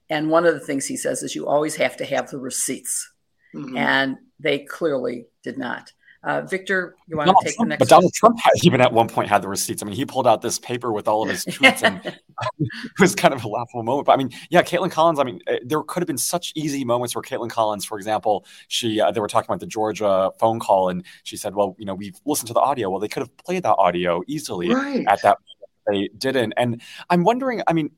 And 0.08 0.30
one 0.30 0.46
of 0.46 0.54
the 0.54 0.60
things 0.60 0.86
he 0.86 0.96
says 0.96 1.22
is 1.22 1.34
you 1.34 1.46
always 1.46 1.76
have 1.76 1.96
to 1.98 2.04
have 2.04 2.30
the 2.30 2.38
receipts. 2.38 3.10
Mm-hmm. 3.54 3.76
And 3.76 4.16
they 4.38 4.60
clearly 4.60 5.26
did 5.42 5.58
not. 5.58 5.92
Uh, 6.22 6.42
Victor, 6.42 6.96
you 7.06 7.16
want 7.16 7.26
Donald 7.26 7.42
to 7.42 7.48
take 7.48 7.56
Trump, 7.56 7.66
the 7.66 7.70
next? 7.70 7.78
But 7.80 7.88
Donald 7.88 8.12
Trump 8.14 8.38
had, 8.40 8.52
even 8.62 8.80
at 8.80 8.92
one 8.92 9.08
point 9.08 9.28
had 9.28 9.42
the 9.42 9.48
receipts. 9.48 9.82
I 9.82 9.86
mean, 9.86 9.94
he 9.94 10.04
pulled 10.04 10.26
out 10.26 10.42
this 10.42 10.58
paper 10.58 10.92
with 10.92 11.08
all 11.08 11.22
of 11.22 11.28
his 11.28 11.44
tweets, 11.44 11.82
and 11.82 12.00
it 12.58 13.00
was 13.00 13.14
kind 13.14 13.34
of 13.34 13.44
a 13.44 13.48
laughable 13.48 13.82
moment. 13.82 14.06
But 14.06 14.12
I 14.12 14.16
mean, 14.16 14.30
yeah, 14.50 14.62
Kaitlan 14.62 14.90
Collins. 14.90 15.18
I 15.18 15.24
mean, 15.24 15.40
eh, 15.46 15.58
there 15.64 15.82
could 15.82 16.00
have 16.00 16.06
been 16.06 16.18
such 16.18 16.52
easy 16.54 16.84
moments 16.84 17.14
where 17.14 17.22
Kaitlan 17.22 17.50
Collins, 17.50 17.84
for 17.84 17.98
example, 17.98 18.44
she 18.68 19.00
uh, 19.00 19.10
they 19.10 19.20
were 19.20 19.28
talking 19.28 19.46
about 19.46 19.60
the 19.60 19.66
Georgia 19.66 20.30
phone 20.38 20.60
call, 20.60 20.88
and 20.88 21.04
she 21.24 21.36
said, 21.36 21.54
"Well, 21.54 21.76
you 21.78 21.86
know, 21.86 21.94
we've 21.94 22.18
listened 22.24 22.48
to 22.48 22.54
the 22.54 22.60
audio. 22.60 22.90
Well, 22.90 23.00
they 23.00 23.08
could 23.08 23.22
have 23.22 23.36
played 23.38 23.62
that 23.62 23.76
audio 23.76 24.22
easily 24.26 24.72
right. 24.72 25.04
at 25.08 25.22
that." 25.22 25.38
Point 25.38 25.56
they 25.88 26.08
didn't, 26.18 26.52
and 26.56 26.82
I'm 27.10 27.22
wondering. 27.22 27.62
I 27.66 27.72
mean 27.72 27.90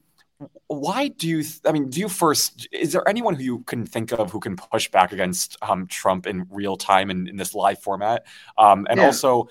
why 0.69 1.09
do 1.09 1.27
you 1.27 1.43
th- 1.43 1.61
i 1.65 1.73
mean 1.73 1.89
do 1.89 2.01
you 2.01 2.09
first 2.09 2.69
is 2.73 2.93
there 2.93 3.07
anyone 3.09 3.35
who 3.35 3.43
you 3.43 3.59
can 3.61 3.85
think 3.85 4.13
of 4.13 4.31
who 4.31 4.39
can 4.39 4.57
push 4.57 4.89
back 4.91 5.13
against 5.13 5.57
um, 5.63 5.87
trump 5.87 6.27
in 6.27 6.47
real 6.51 6.77
time 6.77 7.11
in, 7.11 7.27
in 7.27 7.37
this 7.37 7.55
live 7.55 7.81
format 7.83 8.25
um, 8.57 8.87
and 8.89 8.99
yeah. 8.99 9.07
also 9.07 9.49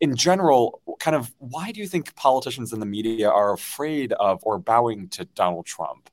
in 0.00 0.16
general 0.16 0.80
kind 0.98 1.14
of 1.14 1.30
why 1.38 1.72
do 1.72 1.80
you 1.80 1.86
think 1.86 2.14
politicians 2.16 2.72
in 2.72 2.80
the 2.80 2.86
media 2.86 3.28
are 3.28 3.52
afraid 3.52 4.12
of 4.14 4.40
or 4.44 4.58
bowing 4.58 5.08
to 5.08 5.24
donald 5.26 5.66
trump 5.66 6.08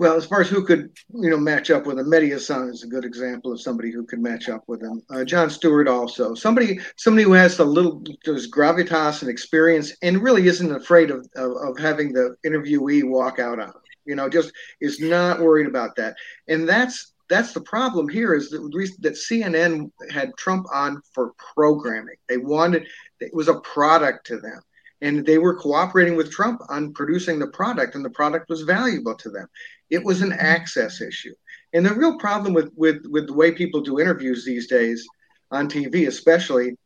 Well, 0.00 0.16
as 0.16 0.24
far 0.24 0.40
as 0.40 0.48
who 0.48 0.64
could, 0.64 0.96
you 1.12 1.28
know, 1.28 1.36
match 1.36 1.70
up 1.70 1.84
with 1.84 1.98
him, 1.98 2.06
Mehdi 2.06 2.30
Hasan 2.30 2.70
is 2.70 2.84
a 2.84 2.86
good 2.86 3.04
example 3.04 3.52
of 3.52 3.60
somebody 3.60 3.90
who 3.90 4.06
could 4.06 4.22
match 4.22 4.48
up 4.48 4.64
with 4.66 4.80
him. 4.80 5.02
Uh, 5.10 5.24
Jon 5.24 5.50
Stewart 5.50 5.88
also 5.88 6.34
somebody 6.34 6.80
somebody 6.96 7.24
who 7.24 7.34
has 7.34 7.58
a 7.58 7.64
little 7.66 8.02
there's 8.24 8.50
gravitas 8.50 9.20
and 9.20 9.30
experience 9.30 9.94
and 10.00 10.22
really 10.22 10.46
isn't 10.46 10.74
afraid 10.74 11.10
of, 11.10 11.28
of, 11.36 11.52
of 11.52 11.78
having 11.78 12.14
the 12.14 12.34
interviewee 12.46 13.06
walk 13.06 13.38
out 13.38 13.60
on 13.60 13.68
him. 13.68 13.74
You 14.06 14.14
know, 14.14 14.30
just 14.30 14.52
is 14.80 15.00
not 15.00 15.40
worried 15.40 15.66
about 15.66 15.96
that. 15.96 16.16
And 16.48 16.66
that's 16.66 17.12
that's 17.28 17.52
the 17.52 17.60
problem 17.60 18.08
here 18.08 18.32
is 18.32 18.48
that, 18.48 18.96
that 19.00 19.12
CNN 19.12 19.92
had 20.10 20.34
Trump 20.38 20.66
on 20.72 21.02
for 21.12 21.34
programming. 21.54 22.16
They 22.26 22.38
wanted 22.38 22.86
it 23.20 23.34
was 23.34 23.48
a 23.48 23.60
product 23.60 24.28
to 24.28 24.38
them 24.38 24.62
and 25.02 25.24
they 25.24 25.38
were 25.38 25.56
cooperating 25.56 26.16
with 26.16 26.30
Trump 26.30 26.60
on 26.68 26.92
producing 26.92 27.38
the 27.38 27.46
product, 27.46 27.94
and 27.94 28.04
the 28.04 28.10
product 28.10 28.48
was 28.48 28.62
valuable 28.62 29.14
to 29.14 29.30
them. 29.30 29.46
It 29.90 30.04
was 30.04 30.22
an 30.22 30.32
access 30.32 31.00
issue. 31.00 31.34
And 31.72 31.84
the 31.84 31.94
real 31.94 32.18
problem 32.18 32.54
with, 32.54 32.72
with, 32.76 33.04
with 33.06 33.26
the 33.26 33.32
way 33.32 33.52
people 33.52 33.80
do 33.80 34.00
interviews 34.00 34.44
these 34.44 34.66
days 34.66 35.06
on 35.50 35.68
TV, 35.68 36.06
especially, 36.06 36.76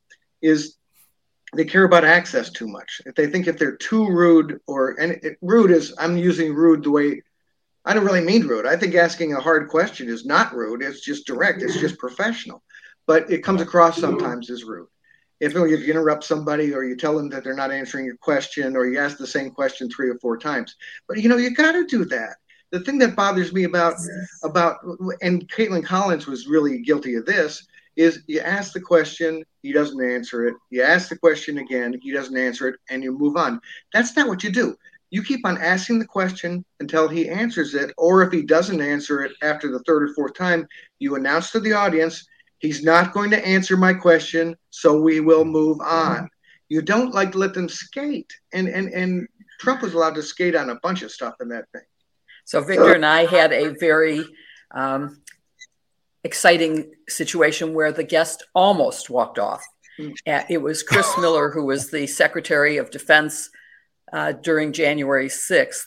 is 0.42 0.76
they 1.54 1.64
care 1.64 1.84
about 1.84 2.04
access 2.04 2.50
too 2.50 2.66
much. 2.66 3.00
If 3.06 3.14
they 3.14 3.26
think 3.26 3.46
if 3.46 3.58
they're 3.58 3.76
too 3.76 4.08
rude 4.08 4.60
or 4.66 5.00
and 5.00 5.12
it, 5.22 5.38
rude 5.40 5.70
is 5.70 5.94
I'm 5.98 6.16
using 6.16 6.54
rude 6.54 6.82
the 6.82 6.90
way 6.90 7.22
I 7.84 7.94
don't 7.94 8.04
really 8.04 8.22
mean 8.22 8.46
rude. 8.46 8.66
I 8.66 8.76
think 8.76 8.94
asking 8.94 9.34
a 9.34 9.40
hard 9.40 9.68
question 9.68 10.08
is 10.08 10.24
not 10.24 10.54
rude. 10.54 10.82
It's 10.82 11.00
just 11.00 11.26
direct. 11.26 11.62
It's 11.62 11.78
just 11.78 11.98
professional. 11.98 12.62
But 13.06 13.30
it 13.30 13.44
comes 13.44 13.60
across 13.60 14.00
sometimes 14.00 14.50
as 14.50 14.64
rude. 14.64 14.88
If, 15.40 15.54
if 15.54 15.80
you 15.80 15.92
interrupt 15.92 16.24
somebody 16.24 16.72
or 16.72 16.84
you 16.84 16.96
tell 16.96 17.16
them 17.16 17.28
that 17.30 17.44
they're 17.44 17.54
not 17.54 17.70
answering 17.70 18.06
your 18.06 18.16
question 18.16 18.76
or 18.76 18.86
you 18.86 18.98
ask 18.98 19.18
the 19.18 19.26
same 19.26 19.50
question 19.50 19.90
three 19.90 20.08
or 20.08 20.18
four 20.20 20.38
times. 20.38 20.76
But 21.06 21.18
you 21.18 21.28
know, 21.28 21.36
you 21.36 21.54
got 21.54 21.72
to 21.72 21.84
do 21.84 22.06
that 22.06 22.36
the 22.70 22.80
thing 22.80 22.98
that 22.98 23.16
bothers 23.16 23.52
me 23.52 23.64
about 23.64 23.94
about 24.42 24.78
and 25.22 25.48
Kaitlan 25.48 25.84
Collins 25.84 26.26
was 26.26 26.46
really 26.46 26.80
guilty 26.80 27.14
of 27.14 27.26
this 27.26 27.66
is 27.96 28.22
you 28.26 28.40
ask 28.40 28.72
the 28.72 28.80
question, 28.80 29.44
he 29.62 29.72
doesn't 29.72 30.04
answer 30.04 30.46
it. 30.46 30.54
You 30.70 30.82
ask 30.82 31.08
the 31.08 31.16
question 31.16 31.58
again, 31.58 31.98
he 32.02 32.12
doesn't 32.12 32.36
answer 32.36 32.68
it, 32.68 32.76
and 32.90 33.02
you 33.02 33.16
move 33.16 33.36
on. 33.36 33.60
That's 33.92 34.16
not 34.16 34.28
what 34.28 34.42
you 34.42 34.50
do. 34.50 34.76
You 35.10 35.22
keep 35.22 35.46
on 35.46 35.58
asking 35.58 36.00
the 36.00 36.06
question 36.06 36.64
until 36.80 37.06
he 37.06 37.28
answers 37.28 37.74
it, 37.74 37.92
or 37.96 38.22
if 38.22 38.32
he 38.32 38.42
doesn't 38.42 38.80
answer 38.80 39.22
it 39.22 39.32
after 39.42 39.70
the 39.70 39.78
third 39.80 40.02
or 40.02 40.14
fourth 40.14 40.34
time, 40.34 40.66
you 40.98 41.14
announce 41.14 41.52
to 41.52 41.60
the 41.60 41.72
audience, 41.72 42.26
he's 42.58 42.82
not 42.82 43.12
going 43.12 43.30
to 43.30 43.46
answer 43.46 43.76
my 43.76 43.94
question, 43.94 44.56
so 44.70 45.00
we 45.00 45.20
will 45.20 45.44
move 45.44 45.80
on. 45.80 46.28
You 46.68 46.82
don't 46.82 47.14
like 47.14 47.32
to 47.32 47.38
let 47.38 47.54
them 47.54 47.68
skate. 47.68 48.32
And 48.52 48.66
and 48.66 48.88
and 48.92 49.28
Trump 49.60 49.82
was 49.82 49.94
allowed 49.94 50.16
to 50.16 50.22
skate 50.22 50.56
on 50.56 50.70
a 50.70 50.80
bunch 50.80 51.02
of 51.02 51.12
stuff 51.12 51.34
in 51.40 51.48
that 51.50 51.70
thing. 51.72 51.82
So 52.44 52.60
Victor 52.60 52.92
and 52.92 53.06
I 53.06 53.26
had 53.26 53.52
a 53.52 53.74
very 53.80 54.24
um, 54.74 55.22
exciting 56.24 56.92
situation 57.08 57.74
where 57.74 57.92
the 57.92 58.04
guest 58.04 58.44
almost 58.54 59.10
walked 59.10 59.38
off. 59.38 59.64
Hmm. 59.96 60.10
It 60.48 60.60
was 60.60 60.82
Chris 60.82 61.10
Miller, 61.18 61.50
who 61.50 61.64
was 61.64 61.90
the 61.90 62.06
Secretary 62.06 62.78
of 62.78 62.90
Defense 62.90 63.50
uh, 64.12 64.32
during 64.32 64.72
January 64.72 65.28
6th. 65.28 65.86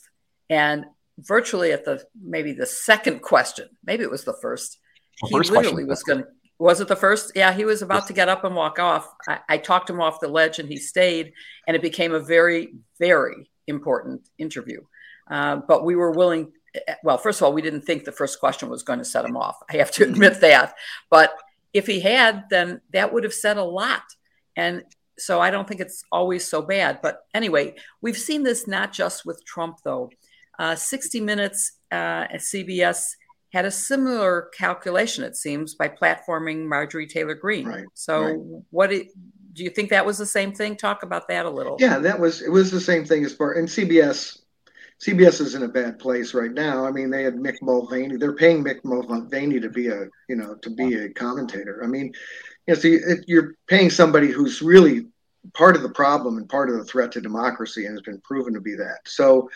And 0.49 0.85
virtually 1.19 1.71
at 1.71 1.85
the 1.85 2.03
maybe 2.21 2.53
the 2.53 2.65
second 2.65 3.21
question, 3.21 3.67
maybe 3.83 4.03
it 4.03 4.11
was 4.11 4.23
the 4.23 4.37
first, 4.41 4.77
the 5.21 5.27
he 5.27 5.35
literally 5.35 5.85
question. 5.85 5.87
was 5.87 6.03
going 6.03 6.19
to. 6.19 6.27
Was 6.59 6.81
it 6.81 6.87
the 6.87 6.95
first? 6.95 7.33
Yeah, 7.35 7.53
he 7.53 7.65
was 7.65 7.83
about 7.83 8.07
to 8.07 8.13
get 8.13 8.29
up 8.29 8.43
and 8.43 8.55
walk 8.55 8.79
off. 8.79 9.07
I, 9.27 9.39
I 9.47 9.57
talked 9.57 9.91
him 9.91 10.01
off 10.01 10.19
the 10.19 10.27
ledge 10.27 10.57
and 10.57 10.67
he 10.67 10.77
stayed, 10.77 11.33
and 11.67 11.75
it 11.75 11.83
became 11.83 12.15
a 12.15 12.19
very, 12.19 12.73
very 12.97 13.51
important 13.67 14.27
interview. 14.39 14.81
Uh, 15.29 15.57
but 15.67 15.85
we 15.85 15.95
were 15.95 16.11
willing. 16.11 16.51
Well, 17.03 17.17
first 17.17 17.41
of 17.41 17.45
all, 17.45 17.53
we 17.53 17.61
didn't 17.61 17.81
think 17.81 18.03
the 18.03 18.11
first 18.11 18.39
question 18.39 18.69
was 18.69 18.83
going 18.83 18.99
to 18.99 19.05
set 19.05 19.25
him 19.25 19.35
off. 19.35 19.57
I 19.69 19.77
have 19.77 19.91
to 19.91 20.03
admit 20.09 20.41
that. 20.41 20.75
But 21.09 21.33
if 21.73 21.87
he 21.87 21.99
had, 21.99 22.45
then 22.49 22.81
that 22.93 23.13
would 23.13 23.23
have 23.23 23.33
said 23.33 23.57
a 23.57 23.63
lot. 23.63 24.03
And 24.55 24.83
so 25.17 25.39
I 25.39 25.49
don't 25.49 25.67
think 25.67 25.81
it's 25.81 26.03
always 26.11 26.47
so 26.47 26.61
bad. 26.61 26.99
But 27.01 27.21
anyway, 27.33 27.75
we've 28.01 28.17
seen 28.17 28.43
this 28.43 28.67
not 28.67 28.93
just 28.93 29.25
with 29.25 29.43
Trump, 29.45 29.79
though. 29.83 30.11
Uh, 30.59 30.75
60 30.75 31.21
Minutes 31.21 31.73
uh, 31.91 32.25
at 32.31 32.39
CBS 32.39 33.11
had 33.53 33.65
a 33.65 33.71
similar 33.71 34.49
calculation, 34.57 35.23
it 35.23 35.35
seems, 35.35 35.75
by 35.75 35.87
platforming 35.87 36.65
Marjorie 36.65 37.07
Taylor 37.07 37.35
Greene. 37.35 37.67
Right, 37.67 37.85
so, 37.93 38.21
right. 38.21 38.63
what 38.71 38.91
it, 38.91 39.07
do 39.53 39.63
you 39.63 39.69
think 39.69 39.89
that 39.89 40.05
was 40.05 40.17
the 40.17 40.25
same 40.25 40.51
thing? 40.51 40.75
Talk 40.75 41.03
about 41.03 41.27
that 41.29 41.45
a 41.45 41.49
little. 41.49 41.77
Yeah, 41.79 41.99
that 41.99 42.19
was 42.19 42.41
it. 42.41 42.49
Was 42.49 42.71
the 42.71 42.79
same 42.79 43.05
thing 43.05 43.23
as 43.25 43.33
far 43.33 43.53
and 43.53 43.67
CBS 43.67 44.39
CBS 45.01 45.41
is 45.41 45.53
in 45.53 45.63
a 45.63 45.67
bad 45.67 45.99
place 45.99 46.33
right 46.33 46.51
now. 46.51 46.85
I 46.85 46.91
mean, 46.91 47.11
they 47.11 47.23
had 47.23 47.35
Mick 47.35 47.61
Mulvaney. 47.61 48.17
They're 48.17 48.35
paying 48.35 48.63
Mick 48.63 48.83
Mulvaney 48.83 49.59
to 49.59 49.69
be 49.69 49.89
a, 49.89 50.07
you 50.27 50.35
know, 50.35 50.55
to 50.55 50.69
be 50.71 50.95
a 50.95 51.09
commentator. 51.09 51.81
I 51.83 51.87
mean, 51.87 52.13
you 52.67 52.73
know, 52.73 52.79
so 52.79 52.97
you're 53.27 53.53
paying 53.67 53.89
somebody 53.89 54.31
who's 54.31 54.61
really 54.61 55.05
part 55.53 55.75
of 55.75 55.83
the 55.83 55.89
problem 55.89 56.37
and 56.37 56.49
part 56.49 56.69
of 56.69 56.77
the 56.77 56.85
threat 56.85 57.11
to 57.13 57.21
democracy, 57.21 57.85
and 57.85 57.93
has 57.93 58.01
been 58.01 58.21
proven 58.21 58.53
to 58.55 58.61
be 58.61 58.75
that. 58.75 58.99
So, 59.05 59.49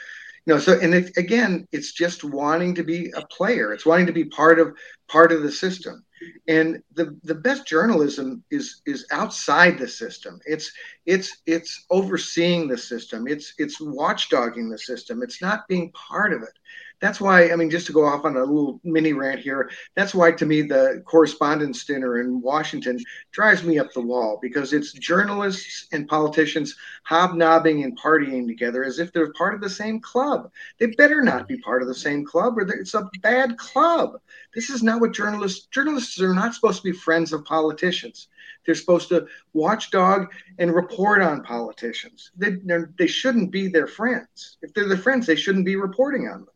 you 0.45 0.53
know, 0.53 0.59
so 0.59 0.79
and 0.79 0.93
again, 1.17 1.67
it's 1.71 1.91
just 1.91 2.23
wanting 2.23 2.75
to 2.75 2.83
be 2.83 3.11
a 3.15 3.25
player. 3.25 3.73
It's 3.73 3.85
wanting 3.85 4.05
to 4.07 4.13
be 4.13 4.25
part 4.25 4.59
of 4.59 4.75
part 5.07 5.31
of 5.31 5.41
the 5.41 5.51
system 5.51 6.05
and 6.47 6.81
the 6.93 7.17
the 7.23 7.35
best 7.35 7.67
journalism 7.67 8.43
is 8.51 8.81
is 8.85 9.05
outside 9.11 9.77
the 9.77 9.87
system. 9.87 10.39
It's 10.45 10.71
it's 11.05 11.41
it's 11.45 11.85
overseeing 11.89 12.67
the 12.67 12.77
system. 12.77 13.27
It's 13.27 13.53
it's 13.57 13.81
watchdogging 13.81 14.69
the 14.69 14.77
system. 14.77 15.23
It's 15.23 15.41
not 15.41 15.67
being 15.67 15.91
part 15.91 16.33
of 16.33 16.43
it 16.43 16.53
that's 17.01 17.19
why 17.19 17.51
I 17.51 17.55
mean, 17.55 17.69
just 17.69 17.87
to 17.87 17.93
go 17.93 18.05
off 18.05 18.25
on 18.25 18.37
a 18.37 18.39
little 18.39 18.79
mini 18.83 19.11
rant 19.11 19.41
here, 19.41 19.71
that's 19.95 20.13
why 20.13 20.31
to 20.31 20.45
me 20.45 20.61
the 20.61 21.01
correspondence 21.05 21.83
dinner 21.83 22.19
in 22.19 22.41
Washington 22.41 22.99
drives 23.31 23.63
me 23.63 23.79
up 23.79 23.91
the 23.91 24.01
wall 24.01 24.37
because 24.41 24.71
it's 24.71 24.93
journalists 24.93 25.87
and 25.91 26.07
politicians 26.07 26.75
hobnobbing 27.03 27.83
and 27.83 27.99
partying 27.99 28.47
together 28.47 28.83
as 28.83 28.99
if 28.99 29.11
they're 29.11 29.33
part 29.33 29.55
of 29.55 29.61
the 29.61 29.69
same 29.69 29.99
club. 29.99 30.51
They 30.79 30.85
better 30.85 31.23
not 31.23 31.47
be 31.47 31.57
part 31.57 31.81
of 31.81 31.87
the 31.87 31.95
same 31.95 32.23
club, 32.23 32.57
or 32.57 32.61
it's 32.71 32.93
a 32.93 33.09
bad 33.21 33.57
club. 33.57 34.21
This 34.53 34.69
is 34.69 34.83
not 34.83 35.01
what 35.01 35.11
journalists. 35.11 35.65
Journalists 35.67 36.21
are 36.21 36.35
not 36.35 36.53
supposed 36.53 36.83
to 36.83 36.91
be 36.91 36.97
friends 36.97 37.33
of 37.33 37.43
politicians. 37.45 38.27
They're 38.63 38.75
supposed 38.75 39.09
to 39.09 39.25
watchdog 39.53 40.31
and 40.59 40.75
report 40.75 41.23
on 41.23 41.43
politicians. 41.43 42.31
They, 42.37 42.57
they 42.97 43.07
shouldn't 43.07 43.51
be 43.51 43.69
their 43.69 43.87
friends. 43.87 44.57
If 44.61 44.73
they're 44.73 44.87
their 44.87 44.97
friends, 44.97 45.25
they 45.25 45.35
shouldn't 45.35 45.65
be 45.65 45.77
reporting 45.77 46.27
on 46.27 46.41
them. 46.41 46.49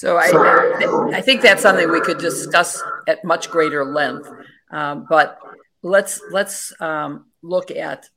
So 0.00 0.16
I, 0.16 0.30
I 1.12 1.20
think 1.20 1.42
that's 1.42 1.60
something 1.60 1.90
we 1.90 2.00
could 2.00 2.16
discuss 2.16 2.82
at 3.06 3.22
much 3.22 3.50
greater 3.50 3.84
length. 3.84 4.30
Um, 4.70 5.04
but 5.06 5.38
let's 5.82 6.22
let's 6.30 6.72
um, 6.80 7.26
look 7.42 7.70
at 7.70 8.08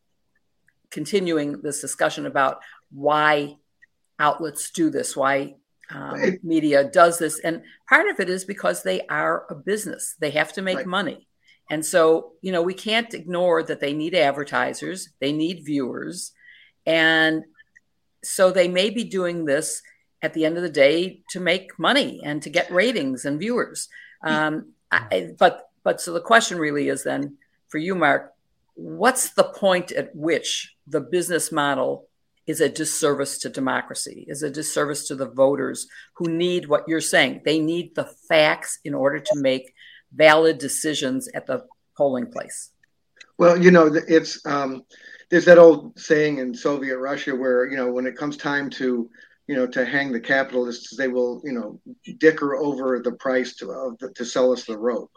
continuing 0.92 1.62
this 1.62 1.82
discussion 1.82 2.26
about 2.26 2.62
why 2.90 3.58
outlets 4.18 4.72
do 4.72 4.92
this, 4.92 5.18
why 5.18 5.56
um, 5.90 6.38
media 6.42 6.86
does 6.86 7.20
this, 7.20 7.42
and 7.42 7.64
part 7.90 8.08
of 8.08 8.18
it 8.22 8.30
is 8.30 8.46
because 8.46 8.84
they 8.84 9.02
are 9.08 9.46
a 9.50 9.56
business; 9.56 10.16
they 10.22 10.32
have 10.32 10.54
to 10.54 10.62
make 10.62 10.78
right. 10.78 10.88
money, 10.88 11.28
and 11.70 11.86
so 11.86 12.32
you 12.42 12.54
know 12.54 12.62
we 12.62 12.74
can't 12.74 13.14
ignore 13.14 13.62
that 13.62 13.82
they 13.82 13.92
need 13.92 14.16
advertisers, 14.16 15.10
they 15.20 15.34
need 15.34 15.66
viewers, 15.66 16.32
and 16.86 17.44
so 18.24 18.52
they 18.52 18.70
may 18.70 18.90
be 18.90 19.04
doing 19.04 19.44
this 19.44 19.82
at 20.24 20.34
the 20.34 20.46
end 20.46 20.58
of 20.58 20.64
the 20.64 20.70
day 20.70 21.20
to 21.30 21.40
make 21.40 21.78
money 21.78 22.22
and 22.24 22.42
to 22.42 22.50
get 22.50 22.72
ratings 22.72 23.26
and 23.26 23.40
viewers. 23.40 23.90
Um, 24.24 24.70
I, 24.90 25.34
but 25.38 25.70
but 25.84 26.00
so 26.00 26.14
the 26.14 26.22
question 26.22 26.58
really 26.58 26.88
is 26.88 27.04
then 27.04 27.38
for 27.68 27.78
you, 27.78 27.94
Mark, 27.94 28.34
what's 28.76 29.32
the 29.32 29.44
point 29.44 29.92
at 29.92 30.16
which 30.16 30.74
the 30.88 31.02
business 31.02 31.52
model 31.52 32.08
is 32.48 32.62
a 32.62 32.70
disservice 32.70 33.38
to 33.40 33.50
democracy, 33.50 34.26
is 34.28 34.44
a 34.44 34.50
disservice 34.50 35.08
to 35.08 35.16
the 35.16 35.30
voters 35.30 35.88
who 36.16 36.30
need 36.30 36.68
what 36.68 36.88
you're 36.88 37.02
saying. 37.02 37.42
They 37.46 37.60
need 37.60 37.96
the 37.96 38.06
facts 38.28 38.80
in 38.84 38.94
order 38.94 39.20
to 39.20 39.36
make 39.36 39.74
valid 40.14 40.58
decisions 40.58 41.28
at 41.34 41.48
the 41.48 41.66
polling 41.98 42.32
place. 42.32 42.70
Well, 43.38 43.62
you 43.62 43.72
know, 43.72 43.92
it's 44.08 44.46
um, 44.46 44.86
there's 45.30 45.46
that 45.46 45.58
old 45.58 46.00
saying 46.00 46.38
in 46.38 46.54
Soviet 46.54 46.98
Russia 46.98 47.36
where 47.36 47.66
you 47.66 47.76
know 47.76 47.92
when 47.92 48.06
it 48.06 48.16
comes 48.16 48.38
time 48.38 48.70
to 48.72 49.10
you 49.48 49.56
know, 49.56 49.68
to 49.68 49.86
hang 49.86 50.12
the 50.12 50.20
capitalists, 50.20 50.96
they 50.96 51.08
will, 51.08 51.42
you 51.44 51.52
know, 51.52 51.80
dicker 52.18 52.56
over 52.56 53.00
the 53.00 53.12
price 53.12 53.56
to 53.58 53.72
uh, 53.72 54.08
to 54.16 54.26
sell 54.26 54.52
us 54.52 54.66
the 54.66 54.78
rope, 54.78 55.12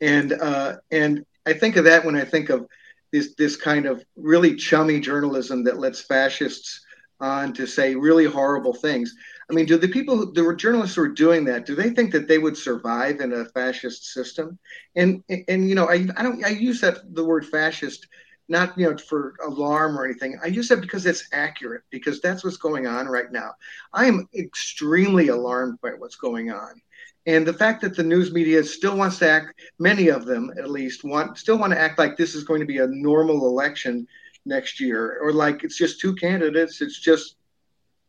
and 0.00 0.32
uh, 0.32 0.76
and 0.90 1.24
I 1.46 1.52
think 1.52 1.76
of 1.76 1.84
that 1.84 2.04
when 2.04 2.16
I 2.16 2.24
think 2.24 2.50
of 2.50 2.66
this 3.12 3.34
this 3.36 3.56
kind 3.56 3.86
of 3.86 4.04
really 4.16 4.54
chummy 4.56 5.00
journalism 5.00 5.64
that 5.64 5.78
lets 5.78 6.00
fascists 6.00 6.84
on 7.20 7.52
to 7.54 7.66
say 7.66 7.94
really 7.94 8.24
horrible 8.24 8.74
things. 8.74 9.14
I 9.50 9.54
mean, 9.54 9.66
do 9.66 9.78
the 9.78 9.88
people, 9.88 10.30
the 10.32 10.54
journalists 10.54 10.96
who 10.96 11.02
are 11.02 11.08
doing 11.08 11.44
that, 11.46 11.66
do 11.66 11.74
they 11.74 11.90
think 11.90 12.12
that 12.12 12.28
they 12.28 12.38
would 12.38 12.56
survive 12.56 13.20
in 13.20 13.32
a 13.32 13.46
fascist 13.46 14.12
system? 14.12 14.58
And 14.94 15.22
and 15.48 15.68
you 15.68 15.74
know, 15.74 15.88
I 15.88 16.06
I 16.16 16.22
don't 16.22 16.44
I 16.44 16.50
use 16.50 16.80
that 16.82 17.14
the 17.14 17.24
word 17.24 17.46
fascist 17.46 18.06
not 18.48 18.76
you 18.78 18.90
know 18.90 18.96
for 18.96 19.34
alarm 19.44 19.98
or 19.98 20.04
anything. 20.04 20.38
I 20.42 20.46
use 20.46 20.70
it 20.70 20.80
because 20.80 21.06
it's 21.06 21.28
accurate 21.32 21.82
because 21.90 22.20
that's 22.20 22.44
what's 22.44 22.56
going 22.56 22.86
on 22.86 23.06
right 23.06 23.30
now. 23.30 23.52
I 23.92 24.06
am 24.06 24.28
extremely 24.34 25.28
alarmed 25.28 25.80
by 25.80 25.90
what's 25.90 26.16
going 26.16 26.50
on. 26.50 26.80
And 27.26 27.46
the 27.46 27.52
fact 27.52 27.82
that 27.82 27.94
the 27.94 28.02
news 28.02 28.32
media 28.32 28.64
still 28.64 28.96
wants 28.96 29.18
to 29.18 29.28
act, 29.28 29.60
many 29.78 30.08
of 30.08 30.24
them 30.24 30.50
at 30.56 30.70
least, 30.70 31.04
want 31.04 31.36
still 31.36 31.58
want 31.58 31.74
to 31.74 31.78
act 31.78 31.98
like 31.98 32.16
this 32.16 32.34
is 32.34 32.44
going 32.44 32.60
to 32.60 32.66
be 32.66 32.78
a 32.78 32.86
normal 32.86 33.46
election 33.46 34.08
next 34.46 34.80
year, 34.80 35.18
or 35.20 35.32
like 35.32 35.62
it's 35.62 35.76
just 35.76 36.00
two 36.00 36.14
candidates. 36.14 36.80
It's 36.80 36.98
just, 36.98 37.36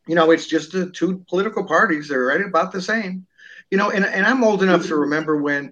you 0.08 0.16
know, 0.16 0.32
it's 0.32 0.48
just 0.48 0.72
the 0.72 0.90
two 0.90 1.24
political 1.28 1.66
parties. 1.66 2.08
They're 2.08 2.26
right 2.26 2.42
about 2.42 2.72
the 2.72 2.82
same. 2.82 3.28
You 3.70 3.78
know, 3.78 3.92
and, 3.92 4.06
and 4.06 4.26
I'm 4.26 4.44
old 4.44 4.64
enough 4.64 4.88
to 4.88 4.96
remember 4.96 5.38
when 5.38 5.70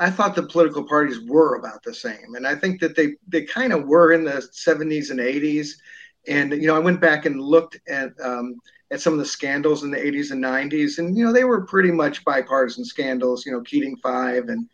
I 0.00 0.10
thought 0.10 0.34
the 0.34 0.42
political 0.42 0.82
parties 0.82 1.20
were 1.20 1.56
about 1.56 1.82
the 1.82 1.94
same. 1.94 2.34
And 2.34 2.46
I 2.46 2.54
think 2.54 2.80
that 2.80 2.96
they, 2.96 3.14
they 3.28 3.42
kind 3.42 3.72
of 3.72 3.86
were 3.86 4.12
in 4.12 4.24
the 4.24 4.42
70s 4.52 5.10
and 5.10 5.20
80s. 5.20 5.72
And, 6.26 6.52
you 6.52 6.66
know, 6.66 6.74
I 6.74 6.80
went 6.80 7.00
back 7.00 7.26
and 7.26 7.40
looked 7.40 7.78
at, 7.86 8.12
um, 8.22 8.56
at 8.90 9.00
some 9.00 9.12
of 9.12 9.18
the 9.18 9.26
scandals 9.26 9.84
in 9.84 9.90
the 9.90 9.98
80s 9.98 10.32
and 10.32 10.42
90s. 10.42 10.98
And, 10.98 11.16
you 11.16 11.24
know, 11.24 11.32
they 11.32 11.44
were 11.44 11.66
pretty 11.66 11.90
much 11.90 12.24
bipartisan 12.24 12.84
scandals, 12.84 13.44
you 13.44 13.52
know, 13.52 13.60
Keating 13.60 13.96
Five 13.96 14.48
and, 14.48 14.66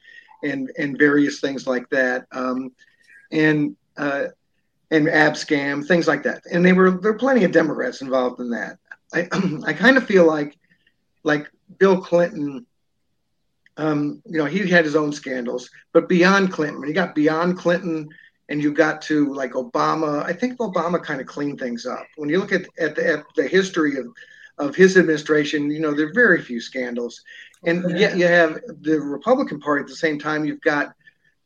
and, 0.45 0.71
and 0.79 0.97
various 0.97 1.41
things 1.41 1.67
like 1.67 1.89
that. 1.91 2.27
Um, 2.31 2.71
and, 3.33 3.77
uh, 3.97 4.29
and 4.91 5.09
Abscam, 5.09 5.85
things 5.85 6.07
like 6.07 6.23
that. 6.23 6.43
And 6.51 6.65
they 6.65 6.73
were 6.73 6.91
there 6.91 7.13
were 7.13 7.19
plenty 7.19 7.45
of 7.45 7.53
Democrats 7.53 8.03
involved 8.03 8.41
in 8.41 8.51
that. 8.51 8.79
I 9.13 9.29
I 9.67 9.73
kind 9.73 9.97
of 9.97 10.07
feel 10.07 10.27
like 10.27 10.57
like 11.25 11.51
Bill 11.79 12.01
Clinton, 12.01 12.67
um, 13.77 14.23
you 14.25 14.39
know, 14.39 14.47
he 14.47 14.69
had 14.69 14.85
his 14.85 14.97
own 14.97 15.13
scandals, 15.13 15.71
but 15.93 16.09
beyond 16.09 16.53
Clinton, 16.53 16.81
when 16.81 16.89
you 16.89 16.95
got 16.95 17.15
beyond 17.15 17.59
Clinton 17.59 18.09
and 18.49 18.63
you 18.63 18.73
got 18.73 19.03
to 19.03 19.33
like 19.35 19.53
Obama, 19.53 20.25
I 20.25 20.33
think 20.33 20.59
Obama 20.59 21.03
kind 21.03 21.21
of 21.21 21.27
cleaned 21.27 21.59
things 21.59 21.85
up. 21.85 22.07
When 22.17 22.29
you 22.29 22.39
look 22.39 22.53
at 22.53 22.67
at 22.79 22.97
the, 22.97 23.07
at 23.07 23.25
the 23.35 23.47
history 23.47 23.99
of 23.99 24.07
of 24.59 24.75
his 24.75 24.97
administration, 24.97 25.71
you 25.71 25.81
know, 25.81 25.93
there 25.93 26.09
are 26.09 26.15
very 26.15 26.41
few 26.41 26.61
scandals, 26.61 27.23
and 27.65 27.99
yet 27.99 28.17
you 28.17 28.27
have 28.27 28.61
the 28.81 28.99
Republican 29.01 29.61
Party 29.61 29.83
at 29.83 29.89
the 29.89 29.97
same 29.97 30.19
time. 30.19 30.45
You've 30.47 30.63
got 30.63 30.95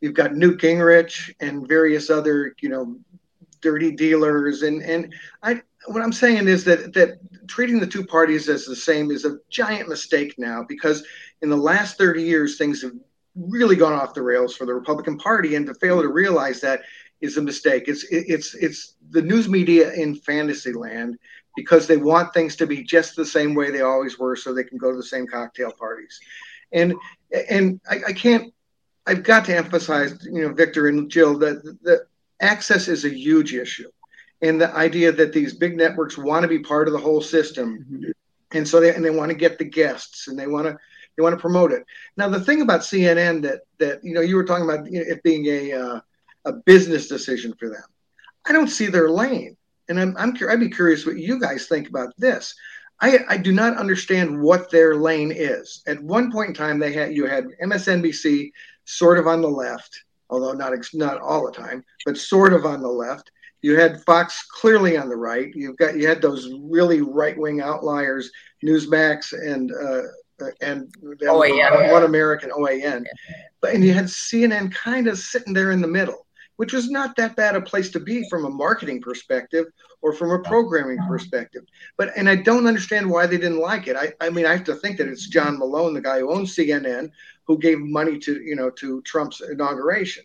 you've 0.01 0.15
got 0.15 0.35
Newt 0.37 0.61
Gingrich 0.61 1.35
and 1.41 1.67
various 1.67 2.11
other, 2.11 2.55
you 2.61 2.69
know, 2.69 2.97
dirty 3.61 3.91
dealers 3.91 4.63
and 4.63 4.83
and 4.83 5.13
I 5.43 5.63
what 5.87 6.03
I'm 6.03 6.13
saying 6.13 6.49
is 6.49 6.65
that 6.65 6.93
that 6.95 7.19
treating 7.47 7.81
the 7.81 7.87
two 7.87 8.05
parties 8.05 8.49
as 8.49 8.65
the 8.65 8.77
same 8.77 9.11
is 9.11 9.25
a 9.25 9.39
giant 9.49 9.89
mistake 9.89 10.35
now 10.39 10.65
because 10.69 11.05
in 11.43 11.51
the 11.51 11.57
last 11.57 11.99
30 11.99 12.23
years 12.23 12.57
things 12.57 12.83
have 12.83 12.93
really 13.37 13.77
gone 13.77 13.93
off 13.93 14.15
the 14.15 14.23
rails 14.23 14.57
for 14.57 14.67
the 14.67 14.75
Republican 14.75 15.17
Party 15.17 15.55
and 15.55 15.67
to 15.67 15.75
fail 15.75 16.03
to 16.03 16.09
realize 16.09 16.61
that 16.61 16.83
is 17.21 17.37
a 17.37 17.43
mistake. 17.43 17.85
It's 17.87 18.05
it's 18.11 18.55
it's 18.55 18.95
the 19.11 19.23
news 19.23 19.49
media 19.49 19.93
in 19.93 20.15
fantasy 20.15 20.73
land 20.73 21.19
because 21.57 21.87
they 21.87 21.97
want 21.97 22.33
things 22.33 22.57
to 22.57 22.67
be 22.67 22.83
just 22.83 23.17
the 23.17 23.25
same 23.25 23.55
way 23.55 23.71
they 23.71 23.83
always 23.83 24.19
were 24.19 24.37
so 24.37 24.53
they 24.53 24.65
can 24.65 24.79
go 24.79 24.91
to 24.91 24.97
the 24.97 25.03
same 25.03 25.27
cocktail 25.27 25.73
parties. 25.73 26.19
And 26.73 26.95
and 27.51 27.81
I, 27.89 28.01
I 28.09 28.13
can't 28.13 28.53
I've 29.07 29.23
got 29.23 29.45
to 29.47 29.57
emphasize, 29.57 30.25
you 30.25 30.43
know, 30.43 30.53
Victor 30.53 30.89
and 30.89 31.11
Jill, 31.11 31.39
that 31.39 31.63
that 31.83 32.07
access 32.41 32.89
is 32.89 33.05
a 33.05 33.15
huge 33.15 33.55
issue. 33.55 33.91
And 34.43 34.61
the 34.61 34.75
idea 34.75 35.13
that 35.13 35.35
these 35.35 35.53
big 35.53 35.77
networks 35.77 36.17
want 36.17 36.43
to 36.43 36.49
be 36.49 36.61
part 36.61 36.89
of 36.89 36.93
the 36.93 37.01
whole 37.01 37.21
system. 37.21 37.85
Mm-hmm. 37.91 38.11
And 38.53 38.67
so 38.67 38.81
they 38.81 38.95
and 38.95 39.05
they 39.05 39.11
want 39.11 39.31
to 39.31 39.37
get 39.37 39.59
the 39.59 39.65
guests 39.65 40.29
and 40.29 40.39
they 40.39 40.47
want 40.47 40.67
to 40.67 40.79
they 41.21 41.23
want 41.23 41.35
to 41.35 41.41
promote 41.41 41.71
it. 41.71 41.85
Now 42.17 42.31
the 42.31 42.41
thing 42.41 42.63
about 42.63 42.81
CNN 42.81 43.43
that 43.43 43.61
that 43.79 44.03
you 44.03 44.15
know 44.15 44.23
you 44.23 44.37
were 44.37 44.45
talking 44.45 44.65
about 44.65 44.87
it 44.89 45.23
being 45.23 45.45
a 45.47 45.73
uh, 45.73 46.01
a 46.47 46.53
business 46.53 47.09
decision 47.09 47.55
for 47.59 47.69
them. 47.69 47.85
I 48.47 48.53
don't 48.53 48.69
see 48.69 48.87
their 48.87 49.11
lane. 49.11 49.57
And 49.91 50.01
I'm, 50.01 50.17
I'm 50.17 50.35
I'd 50.49 50.61
be 50.61 50.71
curious 50.71 51.05
what 51.05 51.19
you 51.19 51.39
guys 51.39 51.67
think 51.67 51.89
about 51.89 52.15
this. 52.17 52.55
I, 53.01 53.19
I 53.29 53.37
do 53.37 53.53
not 53.53 53.77
understand 53.77 54.41
what 54.41 54.71
their 54.71 54.95
lane 54.95 55.33
is. 55.35 55.83
At 55.87 56.03
one 56.03 56.33
point 56.33 56.49
in 56.49 56.55
time, 56.55 56.79
they 56.79 56.93
had 56.93 57.13
you 57.13 57.27
had 57.27 57.49
MSNBC 57.63 58.53
sort 58.85 59.19
of 59.19 59.27
on 59.27 59.43
the 59.43 59.49
left, 59.49 60.05
although 60.31 60.53
not 60.53 60.73
not 60.95 61.21
all 61.21 61.45
the 61.45 61.53
time, 61.53 61.85
but 62.07 62.17
sort 62.17 62.55
of 62.55 62.65
on 62.65 62.81
the 62.81 62.89
left. 62.89 63.31
You 63.63 63.79
had 63.79 64.03
Fox 64.05 64.43
clearly 64.47 64.97
on 64.97 65.11
the 65.11 65.17
right. 65.17 65.51
You've 65.55 65.77
got 65.77 65.97
you 65.97 66.07
had 66.07 66.23
those 66.23 66.51
really 66.63 67.03
right 67.03 67.37
wing 67.37 67.61
outliers, 67.61 68.31
Newsmax 68.65 69.33
and 69.33 69.73
uh, 69.73 70.03
and 70.61 70.93
OAN. 71.23 71.89
Uh, 71.89 71.93
One 71.93 72.05
American 72.05 72.51
OAN, 72.51 73.05
but 73.61 73.75
and 73.75 73.85
you 73.85 73.93
had 73.93 74.07
CNN 74.07 74.73
kind 74.73 75.09
of 75.09 75.19
sitting 75.19 75.53
there 75.53 75.71
in 75.71 75.81
the 75.81 75.89
middle, 75.89 76.27
which 76.57 76.73
was 76.73 76.91
not 76.91 77.17
that 77.17 77.37
bad 77.37 77.57
a 77.57 77.61
place 77.61 77.91
to 77.91 78.01
be 78.01 78.29
from 78.29 78.45
a 78.45 78.51
marketing 78.51 79.01
perspective 79.01 79.67
or 80.03 80.13
from 80.13 80.31
a 80.31 80.39
programming 80.41 80.99
perspective. 81.07 81.65
But 81.97 82.11
and 82.17 82.29
I 82.29 82.37
don't 82.37 82.67
understand 82.67 83.11
why 83.11 83.27
they 83.27 83.39
didn't 83.39 83.61
like 83.61 83.87
it. 83.87 83.97
I, 83.97 84.13
I 84.21 84.31
mean 84.31 84.47
I 84.47 84.53
have 84.53 84.65
to 84.65 84.75
think 84.75 84.99
that 84.99 85.09
it's 85.09 85.29
John 85.29 85.59
Malone, 85.59 85.95
the 85.95 86.01
guy 86.01 86.21
who 86.21 86.33
owns 86.33 86.55
CNN, 86.55 87.11
who 87.47 87.59
gave 87.59 87.79
money 87.79 88.19
to 88.19 88.41
you 88.41 88.57
know 88.57 88.71
to 88.71 89.03
Trump's 89.03 89.41
inauguration. 89.41 90.25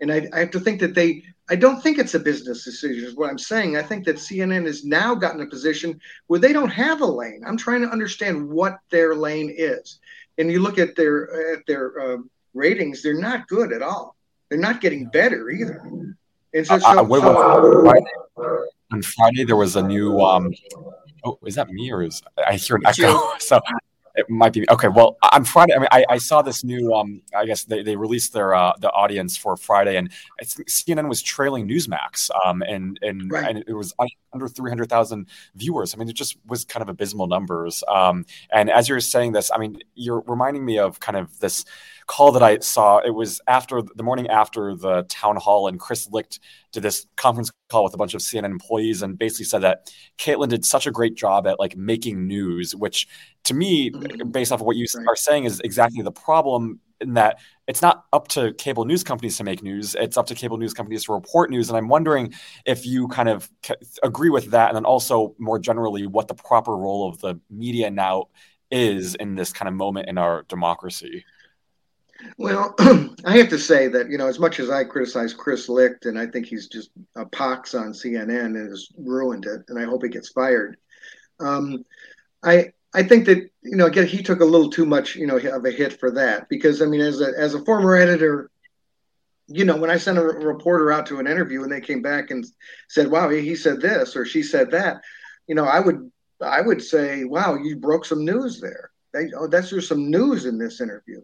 And 0.00 0.12
I, 0.12 0.28
I 0.32 0.40
have 0.40 0.50
to 0.52 0.60
think 0.60 0.80
that 0.80 0.94
they 0.94 1.22
I 1.50 1.56
don't 1.56 1.82
think 1.82 1.98
it's 1.98 2.14
a 2.14 2.18
business 2.18 2.64
decision, 2.64 3.04
is 3.04 3.16
what 3.16 3.28
I'm 3.28 3.38
saying. 3.38 3.76
I 3.76 3.82
think 3.82 4.06
that 4.06 4.16
CNN 4.16 4.64
has 4.64 4.84
now 4.84 5.14
gotten 5.14 5.42
a 5.42 5.46
position 5.46 6.00
where 6.26 6.40
they 6.40 6.54
don't 6.54 6.70
have 6.70 7.02
a 7.02 7.06
lane. 7.06 7.42
I'm 7.46 7.58
trying 7.58 7.82
to 7.82 7.88
understand 7.88 8.48
what 8.48 8.78
their 8.90 9.14
lane 9.14 9.54
is. 9.54 10.00
And 10.38 10.50
you 10.50 10.60
look 10.60 10.78
at 10.78 10.96
their 10.96 11.52
at 11.54 11.66
their 11.66 12.00
uh, 12.00 12.16
ratings, 12.54 13.02
they're 13.02 13.20
not 13.20 13.46
good 13.48 13.72
at 13.72 13.82
all. 13.82 14.16
They're 14.48 14.58
not 14.58 14.80
getting 14.80 15.06
better 15.06 15.50
either. 15.50 15.82
And 16.54 16.66
so, 16.66 16.76
uh, 16.76 16.78
so, 16.78 16.86
uh, 16.88 17.20
so 17.20 17.82
Friday, 17.82 18.64
on 18.92 19.02
Friday 19.02 19.44
there 19.44 19.56
was 19.56 19.76
a 19.76 19.82
new 19.82 20.20
um, 20.20 20.52
oh, 21.24 21.38
is 21.44 21.56
that 21.56 21.68
me 21.68 21.92
or 21.92 22.02
is 22.02 22.22
I 22.46 22.54
hear 22.54 22.76
an 22.76 22.86
echo? 22.86 23.20
So 23.38 23.60
it 24.14 24.30
might 24.30 24.52
be 24.52 24.68
okay. 24.70 24.88
Well, 24.88 25.16
on 25.32 25.44
Friday, 25.44 25.74
I 25.74 25.78
mean, 25.78 25.88
I, 25.90 26.04
I 26.08 26.18
saw 26.18 26.40
this 26.40 26.62
new. 26.62 26.94
Um, 26.94 27.22
I 27.36 27.46
guess 27.46 27.64
they, 27.64 27.82
they 27.82 27.96
released 27.96 28.32
their 28.32 28.54
uh, 28.54 28.72
the 28.78 28.90
audience 28.90 29.36
for 29.36 29.56
Friday, 29.56 29.96
and 29.96 30.10
CNN 30.42 31.08
was 31.08 31.20
trailing 31.20 31.68
Newsmax. 31.68 32.30
Um, 32.44 32.62
and 32.62 32.98
and 33.02 33.30
right. 33.30 33.48
and 33.48 33.64
it 33.66 33.74
was 33.74 33.92
under 34.32 34.46
three 34.48 34.70
hundred 34.70 34.88
thousand 34.88 35.26
viewers. 35.56 35.94
I 35.94 35.98
mean, 35.98 36.08
it 36.08 36.14
just 36.14 36.36
was 36.46 36.64
kind 36.64 36.82
of 36.82 36.88
abysmal 36.88 37.26
numbers. 37.26 37.82
Um, 37.88 38.24
and 38.50 38.70
as 38.70 38.88
you're 38.88 39.00
saying 39.00 39.32
this, 39.32 39.50
I 39.52 39.58
mean, 39.58 39.78
you're 39.94 40.22
reminding 40.26 40.64
me 40.64 40.78
of 40.78 41.00
kind 41.00 41.16
of 41.16 41.38
this 41.40 41.64
call 42.06 42.32
that 42.32 42.42
I 42.42 42.58
saw. 42.58 42.98
It 42.98 43.10
was 43.10 43.40
after 43.46 43.82
the 43.82 44.02
morning 44.02 44.28
after 44.28 44.74
the 44.74 45.04
town 45.04 45.36
hall, 45.36 45.68
and 45.68 45.78
Chris 45.78 46.08
Licht 46.10 46.40
did 46.72 46.82
this 46.82 47.06
conference 47.16 47.50
call 47.68 47.84
with 47.84 47.94
a 47.94 47.96
bunch 47.96 48.14
of 48.14 48.20
CNN 48.20 48.44
employees 48.44 49.02
and 49.02 49.18
basically 49.18 49.46
said 49.46 49.62
that 49.62 49.92
Kaitlan 50.18 50.48
did 50.48 50.64
such 50.64 50.86
a 50.86 50.90
great 50.90 51.14
job 51.14 51.46
at 51.46 51.58
like 51.58 51.76
making 51.76 52.26
news, 52.26 52.74
which 52.74 53.08
to 53.44 53.54
me, 53.54 53.90
mm-hmm. 53.90 54.30
based 54.30 54.52
off 54.52 54.60
of 54.60 54.66
what 54.66 54.76
you 54.76 54.86
right. 54.94 55.06
are 55.08 55.16
saying, 55.16 55.44
is 55.44 55.60
exactly 55.60 56.02
the 56.02 56.12
problem 56.12 56.80
in 57.00 57.14
that 57.14 57.38
it's 57.66 57.82
not 57.82 58.04
up 58.12 58.28
to 58.28 58.52
cable 58.54 58.84
news 58.84 59.02
companies 59.02 59.36
to 59.36 59.44
make 59.44 59.62
news 59.62 59.94
it's 59.98 60.16
up 60.16 60.26
to 60.26 60.34
cable 60.34 60.56
news 60.56 60.72
companies 60.72 61.04
to 61.04 61.12
report 61.12 61.50
news 61.50 61.68
and 61.68 61.76
i'm 61.76 61.88
wondering 61.88 62.32
if 62.66 62.86
you 62.86 63.08
kind 63.08 63.28
of 63.28 63.50
agree 64.02 64.30
with 64.30 64.50
that 64.50 64.68
and 64.68 64.76
then 64.76 64.84
also 64.84 65.34
more 65.38 65.58
generally 65.58 66.06
what 66.06 66.28
the 66.28 66.34
proper 66.34 66.76
role 66.76 67.08
of 67.08 67.20
the 67.20 67.38
media 67.50 67.90
now 67.90 68.26
is 68.70 69.14
in 69.16 69.34
this 69.34 69.52
kind 69.52 69.68
of 69.68 69.74
moment 69.74 70.08
in 70.08 70.18
our 70.18 70.42
democracy 70.44 71.24
well, 72.38 72.74
I 73.24 73.36
have 73.38 73.48
to 73.50 73.58
say 73.58 73.88
that 73.88 74.10
you 74.10 74.18
know, 74.18 74.28
as 74.28 74.38
much 74.38 74.60
as 74.60 74.70
I 74.70 74.84
criticize 74.84 75.34
Chris 75.34 75.68
Licht, 75.68 76.06
and 76.06 76.18
I 76.18 76.26
think 76.26 76.46
he's 76.46 76.68
just 76.68 76.90
a 77.16 77.26
pox 77.26 77.74
on 77.74 77.92
CNN 77.92 78.56
and 78.56 78.56
has 78.56 78.88
ruined 78.96 79.46
it, 79.46 79.62
and 79.68 79.78
I 79.78 79.84
hope 79.84 80.02
he 80.02 80.08
gets 80.08 80.30
fired. 80.30 80.76
Um, 81.40 81.84
I 82.42 82.72
I 82.94 83.02
think 83.02 83.26
that 83.26 83.38
you 83.62 83.76
know, 83.76 83.86
again, 83.86 84.06
he 84.06 84.22
took 84.22 84.40
a 84.40 84.44
little 84.44 84.70
too 84.70 84.86
much, 84.86 85.16
you 85.16 85.26
know, 85.26 85.36
of 85.36 85.64
a 85.64 85.70
hit 85.70 85.98
for 85.98 86.10
that 86.12 86.48
because 86.48 86.80
I 86.82 86.86
mean, 86.86 87.00
as 87.00 87.20
a 87.20 87.32
as 87.36 87.54
a 87.54 87.64
former 87.64 87.96
editor, 87.96 88.50
you 89.48 89.64
know, 89.64 89.76
when 89.76 89.90
I 89.90 89.96
sent 89.96 90.18
a 90.18 90.22
reporter 90.22 90.92
out 90.92 91.06
to 91.06 91.18
an 91.18 91.26
interview 91.26 91.62
and 91.62 91.72
they 91.72 91.80
came 91.80 92.02
back 92.02 92.30
and 92.30 92.44
said, 92.88 93.10
"Wow, 93.10 93.28
he, 93.28 93.56
said 93.56 93.80
this" 93.80 94.16
or 94.16 94.24
"She 94.24 94.42
said 94.42 94.70
that," 94.70 95.02
you 95.46 95.54
know, 95.54 95.64
I 95.64 95.80
would 95.80 96.10
I 96.40 96.60
would 96.60 96.82
say, 96.82 97.24
"Wow, 97.24 97.56
you 97.56 97.76
broke 97.76 98.04
some 98.04 98.24
news 98.24 98.60
there." 98.60 98.90
They, 99.12 99.30
oh, 99.36 99.46
that's 99.46 99.70
there's 99.70 99.88
some 99.88 100.10
news 100.10 100.46
in 100.46 100.58
this 100.58 100.80
interview 100.80 101.22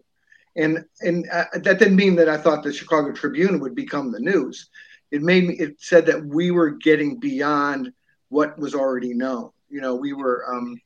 and 0.55 0.85
and 1.01 1.27
uh, 1.31 1.45
that 1.53 1.79
didn't 1.79 1.95
mean 1.95 2.15
that 2.15 2.29
I 2.29 2.37
thought 2.37 2.63
the 2.63 2.73
Chicago 2.73 3.11
Tribune 3.11 3.59
would 3.59 3.75
become 3.75 4.11
the 4.11 4.19
news. 4.19 4.69
It 5.11 5.21
made 5.21 5.47
me. 5.47 5.55
It 5.55 5.75
said 5.79 6.05
that 6.07 6.25
we 6.25 6.51
were 6.51 6.71
getting 6.71 7.19
beyond 7.19 7.91
what 8.29 8.57
was 8.57 8.75
already 8.75 9.13
known. 9.13 9.51
You 9.69 9.81
know, 9.81 9.95
we 9.95 10.13
were 10.13 10.45
um, 10.53 10.79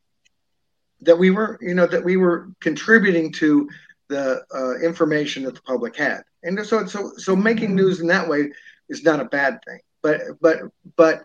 that 1.01 1.17
we 1.17 1.31
were 1.31 1.57
you 1.61 1.73
know 1.73 1.87
that 1.87 2.03
we 2.03 2.17
were 2.17 2.49
contributing 2.59 3.31
to 3.33 3.69
the 4.07 4.43
uh, 4.53 4.77
information 4.85 5.43
that 5.43 5.55
the 5.55 5.61
public 5.61 5.95
had, 5.95 6.21
and 6.43 6.63
so 6.65 6.85
so 6.85 7.11
so 7.17 7.35
making 7.35 7.75
news 7.75 8.01
in 8.01 8.07
that 8.07 8.27
way 8.27 8.51
is 8.89 9.03
not 9.03 9.19
a 9.19 9.25
bad 9.25 9.59
thing. 9.65 9.79
But 10.01 10.21
but 10.41 10.59
but 10.95 11.23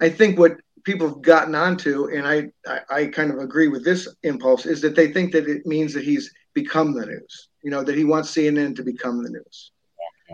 I 0.00 0.10
think 0.10 0.38
what 0.38 0.58
people 0.84 1.08
have 1.08 1.22
gotten 1.22 1.54
onto, 1.54 2.08
and 2.08 2.26
I, 2.26 2.50
I, 2.66 2.80
I 2.90 3.06
kind 3.06 3.30
of 3.30 3.38
agree 3.38 3.68
with 3.68 3.84
this 3.84 4.08
impulse, 4.24 4.66
is 4.66 4.80
that 4.80 4.96
they 4.96 5.12
think 5.12 5.32
that 5.32 5.48
it 5.48 5.64
means 5.64 5.94
that 5.94 6.02
he's 6.02 6.34
become 6.54 6.92
the 6.92 7.06
news 7.06 7.48
you 7.62 7.70
know, 7.70 7.82
that 7.82 7.96
he 7.96 8.04
wants 8.04 8.34
CNN 8.34 8.76
to 8.76 8.82
become 8.82 9.22
the 9.22 9.30
news. 9.30 9.70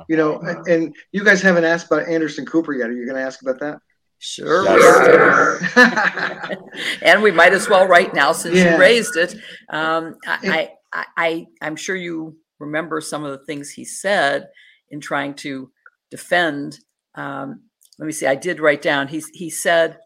You 0.08 0.16
know, 0.16 0.40
and 0.68 0.94
you 1.10 1.24
guys 1.24 1.42
haven't 1.42 1.64
asked 1.64 1.90
about 1.90 2.08
Anderson 2.08 2.46
Cooper 2.46 2.72
yet. 2.72 2.88
Are 2.88 2.92
you 2.92 3.04
going 3.04 3.16
to 3.16 3.22
ask 3.22 3.42
about 3.42 3.58
that? 3.60 3.80
Sure. 4.20 4.64
Yes. 4.64 6.56
and 7.02 7.22
we 7.22 7.30
might 7.30 7.52
as 7.52 7.68
well 7.68 7.86
right 7.86 8.12
now 8.14 8.32
since 8.32 8.56
yeah. 8.56 8.74
you 8.74 8.80
raised 8.80 9.16
it. 9.16 9.34
Um, 9.70 10.16
I, 10.26 10.70
I, 10.92 11.06
I, 11.16 11.46
I'm 11.60 11.76
sure 11.76 11.96
you 11.96 12.36
remember 12.58 13.00
some 13.00 13.24
of 13.24 13.32
the 13.32 13.44
things 13.44 13.70
he 13.70 13.84
said 13.84 14.48
in 14.90 15.00
trying 15.00 15.34
to 15.34 15.70
defend. 16.10 16.78
Um, 17.14 17.62
let 17.98 18.06
me 18.06 18.12
see. 18.12 18.26
I 18.26 18.34
did 18.34 18.60
write 18.60 18.82
down. 18.82 19.08
He 19.08 19.22
he 19.32 19.50
said, 19.50 19.98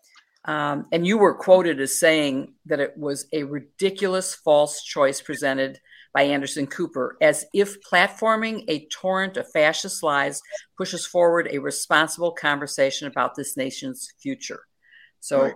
um, 0.45 0.87
and 0.93 1.07
you 1.07 1.19
were 1.19 1.35
quoted 1.35 1.81
as 1.81 1.99
saying 1.99 2.55
that 2.67 2.81
it 2.81 2.97
was 2.97 3.27
a 3.33 3.45
ridiculous 3.45 4.35
false 4.35 4.83
choice 4.83 5.21
presented 5.21 5.79
by 6.14 6.22
Anderson 6.22 6.66
Cooper, 6.66 7.16
as 7.20 7.44
if 7.55 7.83
platforming 7.83 8.64
a 8.68 8.87
torrent 8.87 9.37
of 9.37 9.51
fascist 9.51 10.03
lies 10.03 10.40
pushes 10.77 11.07
forward 11.07 11.48
a 11.51 11.59
responsible 11.59 12.33
conversation 12.33 13.07
about 13.09 13.35
this 13.35 13.57
nation's 13.57 14.12
future. 14.20 14.61
So, 15.20 15.42
right. 15.42 15.55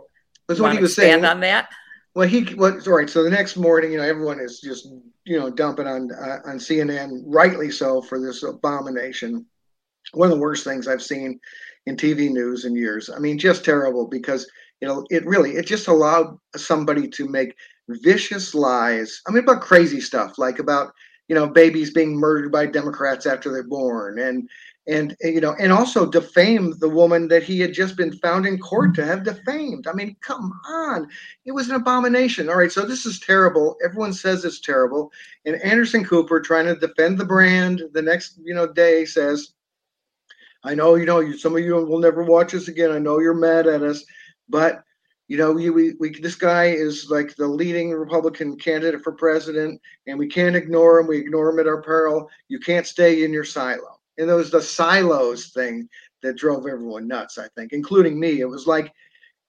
that's 0.49 0.61
what 0.61 0.73
he 0.73 0.81
was 0.81 0.95
saying 0.95 1.25
on 1.25 1.41
that. 1.41 1.69
Well, 2.15 2.27
he 2.27 2.45
what? 2.55 2.89
All 2.89 2.95
right. 2.95 3.11
So 3.11 3.23
the 3.23 3.31
next 3.31 3.59
morning, 3.59 3.93
you 3.93 3.99
know, 3.99 4.05
everyone 4.05 4.41
is 4.41 4.59
just 4.61 4.89
you 5.27 5.39
know 5.39 5.51
dumping 5.51 5.87
on 5.87 6.11
uh, 6.11 6.39
on 6.47 6.57
CNN, 6.57 7.25
rightly 7.27 7.71
so, 7.71 8.01
for 8.01 8.19
this 8.19 8.43
abomination. 8.43 9.45
One 10.13 10.31
of 10.31 10.35
the 10.35 10.41
worst 10.41 10.65
things 10.65 10.89
I've 10.89 11.03
seen 11.03 11.39
in 11.85 11.97
TV 11.97 12.31
news 12.31 12.65
in 12.65 12.75
years. 12.75 13.11
I 13.11 13.19
mean, 13.19 13.39
just 13.39 13.67
terrible 13.67 14.07
because 14.07 14.49
know 14.83 15.05
it 15.11 15.27
really 15.27 15.53
it 15.53 15.67
just 15.67 15.89
allowed 15.89 16.39
somebody 16.57 17.09
to 17.09 17.29
make 17.29 17.55
vicious 17.89 18.55
lies. 18.55 19.23
I 19.27 19.31
mean, 19.31 19.45
about 19.45 19.63
crazy 19.63 20.01
stuff 20.01 20.39
like 20.39 20.59
about 20.59 20.93
you 21.29 21.35
know 21.35 21.47
babies 21.47 21.93
being 21.93 22.17
murdered 22.17 22.53
by 22.53 22.67
Democrats 22.67 23.27
after 23.27 23.51
they're 23.51 23.63
born, 23.63 24.19
and 24.19 24.49
and 24.89 25.17
you 25.21 25.41
know, 25.41 25.55
and 25.59 25.73
also 25.73 26.07
defame 26.09 26.75
the 26.79 26.89
woman 26.89 27.29
that 27.29 27.43
he 27.43 27.59
had 27.59 27.73
just 27.73 27.97
been 27.97 28.13
found 28.19 28.47
in 28.47 28.59
court 28.59 28.95
to 28.95 29.05
have 29.05 29.25
defamed. 29.25 29.87
I 29.87 29.93
mean, 29.93 30.17
come 30.21 30.53
on, 30.69 31.09
it 31.45 31.53
was 31.53 31.69
an 31.69 31.75
abomination. 31.75 32.49
All 32.49 32.57
right, 32.57 32.71
so 32.71 32.83
this 32.83 33.05
is 33.05 33.19
terrible. 33.19 33.77
Everyone 33.85 34.13
says 34.13 34.45
it's 34.45 34.61
terrible, 34.61 35.11
and 35.45 35.61
Anderson 35.63 36.05
Cooper, 36.05 36.41
trying 36.41 36.67
to 36.67 36.77
defend 36.77 37.19
the 37.19 37.25
brand, 37.25 37.83
the 37.93 38.03
next 38.03 38.39
you 38.45 38.55
know 38.55 38.73
day 38.73 39.05
says. 39.05 39.53
I 40.65 40.75
know, 40.75 40.97
you 40.97 41.07
know, 41.07 41.31
some 41.37 41.55
of 41.55 41.63
you 41.63 41.75
will 41.77 42.01
never 42.01 42.25
watch 42.25 42.53
us 42.53 42.67
again. 42.67 42.91
I 42.91 42.99
know 42.99 43.21
you're 43.21 43.35
mad 43.35 43.69
at 43.69 43.83
us, 43.83 44.05
but 44.49 44.83
you 45.29 45.37
know, 45.37 45.51
we, 45.51 45.71
we, 45.71 45.95
we, 45.99 46.11
this 46.21 46.37
guy 46.37 46.67
is 46.67 47.11
like 47.11 47.35
the 47.35 47.47
leading 47.47 47.91
Republican 47.91 48.57
candidate 48.57 49.03
for 49.03 49.13
president, 49.13 49.81
and 50.07 50.19
we 50.19 50.29
can't 50.29 50.55
ignore 50.55 51.01
him. 51.01 51.09
We 51.09 51.19
ignore 51.19 51.51
him 51.51 51.59
at 51.59 51.67
our 51.67 51.83
peril. 51.83 52.29
You 52.49 52.61
can't 52.61 52.87
stay 52.87 53.25
in 53.25 53.33
your 53.33 53.45
silo. 53.45 53.99
And 54.19 54.31
it 54.31 54.35
was 54.35 54.51
the 54.51 54.63
silos 54.63 55.51
thing 55.51 55.89
that 56.23 56.37
drove 56.37 56.67
everyone 56.67 57.09
nuts, 57.09 57.39
I 57.39 57.49
think, 57.57 57.73
including 57.73 58.19
me. 58.21 58.41
It 58.41 58.49
was 58.49 58.69
like, 58.69 58.93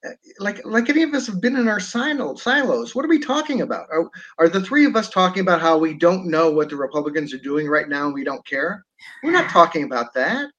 eh, 0.04 0.10
like, 0.40 0.64
like 0.66 0.90
any 0.90 1.04
of 1.04 1.14
us 1.14 1.28
have 1.28 1.40
been 1.40 1.56
in 1.56 1.68
our 1.68 1.80
silo, 1.80 2.34
silos. 2.34 2.94
What 2.94 3.04
are 3.04 3.08
we 3.08 3.20
talking 3.20 3.60
about? 3.60 3.86
Are, 3.90 4.10
are 4.38 4.48
the 4.48 4.60
three 4.60 4.84
of 4.84 4.96
us 4.96 5.08
talking 5.08 5.42
about 5.42 5.60
how 5.60 5.78
we 5.78 5.94
don't 5.94 6.26
know 6.26 6.50
what 6.50 6.70
the 6.70 6.76
Republicans 6.76 7.32
are 7.32 7.38
doing 7.38 7.68
right 7.68 7.88
now 7.88 8.06
and 8.06 8.14
we 8.14 8.24
don't 8.24 8.44
care? 8.44 8.84
We're 9.22 9.30
not 9.30 9.48
talking 9.48 9.84
about 9.84 10.12
that. 10.14 10.50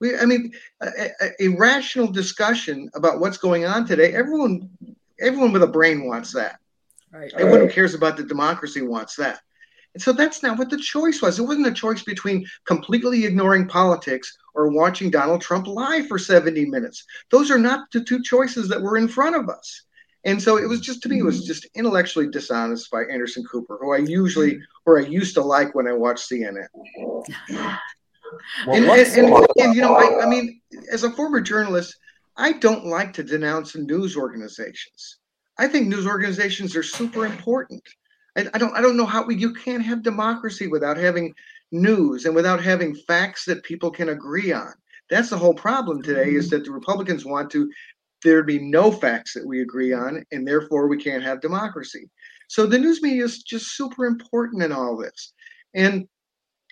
We, 0.00 0.16
I 0.16 0.26
mean, 0.26 0.52
a, 0.82 1.10
a, 1.40 1.48
rational 1.48 2.08
discussion 2.08 2.90
about 2.94 3.18
what's 3.18 3.38
going 3.38 3.64
on 3.64 3.86
today. 3.86 4.12
Everyone, 4.12 4.68
everyone 5.20 5.52
with 5.52 5.62
a 5.62 5.66
brain 5.66 6.06
wants 6.06 6.32
that. 6.32 6.60
Right. 7.10 7.32
Everyone 7.34 7.60
right. 7.60 7.68
who 7.68 7.74
cares 7.74 7.94
about 7.94 8.16
the 8.16 8.24
democracy 8.24 8.82
wants 8.82 9.16
that. 9.16 9.40
And 9.94 10.02
so 10.02 10.12
that's 10.12 10.42
not 10.42 10.58
what 10.58 10.68
the 10.68 10.76
choice 10.76 11.22
was. 11.22 11.38
It 11.38 11.44
wasn't 11.44 11.68
a 11.68 11.72
choice 11.72 12.02
between 12.02 12.46
completely 12.66 13.24
ignoring 13.24 13.66
politics 13.66 14.36
or 14.54 14.68
watching 14.68 15.10
Donald 15.10 15.40
Trump 15.40 15.66
lie 15.66 16.02
for 16.06 16.18
70 16.18 16.66
minutes. 16.66 17.04
Those 17.30 17.50
are 17.50 17.58
not 17.58 17.90
the 17.90 18.04
two 18.04 18.22
choices 18.22 18.68
that 18.68 18.82
were 18.82 18.98
in 18.98 19.08
front 19.08 19.36
of 19.36 19.48
us. 19.48 19.82
And 20.24 20.42
so 20.42 20.58
it 20.58 20.68
was 20.68 20.80
just 20.80 21.02
to 21.02 21.08
me, 21.08 21.20
it 21.20 21.24
was 21.24 21.46
just 21.46 21.66
intellectually 21.74 22.28
dishonest 22.28 22.90
by 22.90 23.04
Anderson 23.04 23.44
Cooper, 23.44 23.78
who 23.80 23.94
I 23.94 23.98
usually 23.98 24.58
or 24.84 25.00
I 25.00 25.06
used 25.06 25.34
to 25.34 25.40
like 25.40 25.74
when 25.74 25.88
I 25.88 25.92
watched 25.92 26.28
CNN. 26.28 26.66
Well, 28.66 28.76
and, 28.76 28.86
and, 28.86 29.34
and, 29.34 29.46
and, 29.58 29.74
you 29.74 29.82
know, 29.82 29.94
I, 29.94 30.24
I 30.24 30.28
mean, 30.28 30.60
as 30.92 31.04
a 31.04 31.10
former 31.10 31.40
journalist, 31.40 31.96
I 32.36 32.52
don't 32.52 32.86
like 32.86 33.12
to 33.14 33.22
denounce 33.22 33.76
news 33.76 34.16
organizations. 34.16 35.18
I 35.58 35.68
think 35.68 35.88
news 35.88 36.06
organizations 36.06 36.76
are 36.76 36.82
super 36.82 37.24
important. 37.24 37.82
I, 38.36 38.46
I, 38.52 38.58
don't 38.58 38.76
I 38.76 38.80
don't 38.80 38.96
know 38.96 39.06
how 39.06 39.24
we 39.24 39.36
you 39.36 39.54
can't 39.54 39.82
have 39.82 40.02
democracy 40.02 40.66
without 40.66 40.96
having 40.96 41.34
news 41.72 42.26
and 42.26 42.34
without 42.34 42.62
having 42.62 42.94
facts 42.94 43.44
that 43.46 43.64
people 43.64 43.90
can 43.90 44.10
agree 44.10 44.52
on. 44.52 44.72
That's 45.08 45.30
the 45.30 45.38
whole 45.38 45.54
problem 45.54 46.02
today 46.02 46.34
is 46.34 46.50
that 46.50 46.64
the 46.64 46.72
Republicans 46.72 47.24
want 47.24 47.50
to 47.52 47.70
there 48.22 48.42
be 48.42 48.58
no 48.58 48.90
facts 48.90 49.34
that 49.34 49.46
we 49.46 49.60
agree 49.60 49.92
on, 49.92 50.24
and 50.32 50.46
therefore 50.46 50.88
we 50.88 50.96
can't 50.96 51.22
have 51.22 51.40
democracy. 51.40 52.10
So 52.48 52.66
the 52.66 52.78
news 52.78 53.02
media 53.02 53.24
is 53.24 53.42
just 53.42 53.76
super 53.76 54.06
important 54.06 54.62
in 54.62 54.72
all 54.72 54.96
this. 54.96 55.32
And 55.74 56.08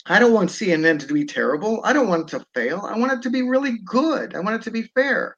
I 0.06 0.18
don't 0.18 0.32
want 0.32 0.50
CNN 0.50 1.00
to 1.00 1.12
be 1.12 1.24
terrible. 1.24 1.80
I 1.82 1.92
don't 1.92 2.08
want 2.08 2.32
it 2.32 2.38
to 2.38 2.46
fail. 2.54 2.80
I 2.80 2.98
want 2.98 3.12
it 3.12 3.22
to 3.22 3.30
be 3.30 3.42
really 3.42 3.78
good. 3.84 4.34
I 4.34 4.40
want 4.40 4.56
it 4.56 4.62
to 4.62 4.70
be 4.70 4.82
fair. 4.82 5.36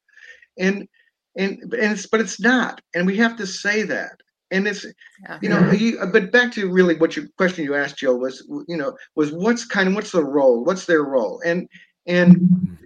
And 0.59 0.89
and 1.37 1.61
and 1.63 1.93
it's 1.93 2.07
but 2.07 2.21
it's 2.21 2.41
not. 2.41 2.81
And 2.95 3.07
we 3.07 3.17
have 3.19 3.37
to 3.37 3.47
say 3.47 3.83
that. 3.83 4.21
And 4.51 4.67
it's 4.67 4.87
yeah. 5.23 5.39
you 5.43 5.49
know, 5.49 5.71
you, 5.73 5.99
but 6.13 6.33
back 6.33 6.53
to 6.53 6.71
really 6.71 6.97
what 6.97 7.17
your 7.17 7.27
question 7.37 7.65
you 7.65 7.75
asked, 7.75 7.99
Joe, 7.99 8.17
was 8.17 8.47
you 8.69 8.77
know, 8.77 8.97
was 9.15 9.33
what's 9.33 9.65
kind 9.65 9.89
of 9.89 9.95
what's 9.95 10.13
the 10.13 10.25
role? 10.25 10.65
What's 10.65 10.87
their 10.87 11.03
role? 11.03 11.41
And 11.45 11.69
and 12.07 12.77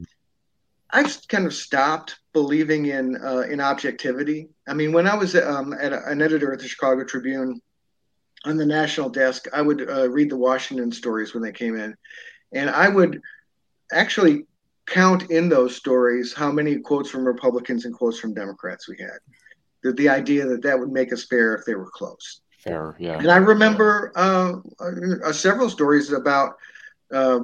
I've 0.90 1.16
kind 1.28 1.46
of 1.46 1.54
stopped 1.54 2.18
believing 2.32 2.86
in 2.86 3.16
uh, 3.24 3.40
in 3.40 3.60
objectivity. 3.60 4.48
I 4.68 4.74
mean, 4.74 4.92
when 4.92 5.06
I 5.06 5.14
was 5.14 5.34
um, 5.36 5.72
at 5.74 5.92
a, 5.92 6.04
an 6.06 6.20
editor 6.22 6.52
at 6.52 6.60
the 6.60 6.68
Chicago 6.68 7.04
Tribune, 7.04 7.60
on 8.44 8.56
the 8.56 8.66
national 8.66 9.10
desk, 9.10 9.46
I 9.52 9.62
would 9.62 9.88
uh, 9.88 10.08
read 10.08 10.30
the 10.30 10.36
Washington 10.36 10.92
stories 10.92 11.34
when 11.34 11.42
they 11.42 11.52
came 11.52 11.76
in, 11.76 11.96
and 12.52 12.70
I 12.70 12.88
would 12.88 13.20
actually 13.92 14.46
count 14.86 15.30
in 15.30 15.48
those 15.48 15.76
stories 15.76 16.32
how 16.32 16.50
many 16.50 16.78
quotes 16.78 17.10
from 17.10 17.24
Republicans 17.24 17.84
and 17.84 17.94
quotes 17.94 18.18
from 18.18 18.34
Democrats 18.34 18.88
we 18.88 18.98
had. 18.98 19.18
The, 19.82 19.92
the 19.92 20.08
idea 20.08 20.46
that 20.46 20.62
that 20.62 20.78
would 20.78 20.90
make 20.90 21.12
us 21.12 21.24
fair 21.24 21.54
if 21.54 21.64
they 21.64 21.74
were 21.74 21.90
close. 21.90 22.40
Fair, 22.58 22.96
yeah. 22.98 23.18
And 23.18 23.30
I 23.30 23.36
remember 23.36 24.12
uh, 24.14 24.56
uh, 24.78 25.32
several 25.32 25.70
stories 25.70 26.12
about 26.12 26.56
uh, 27.12 27.40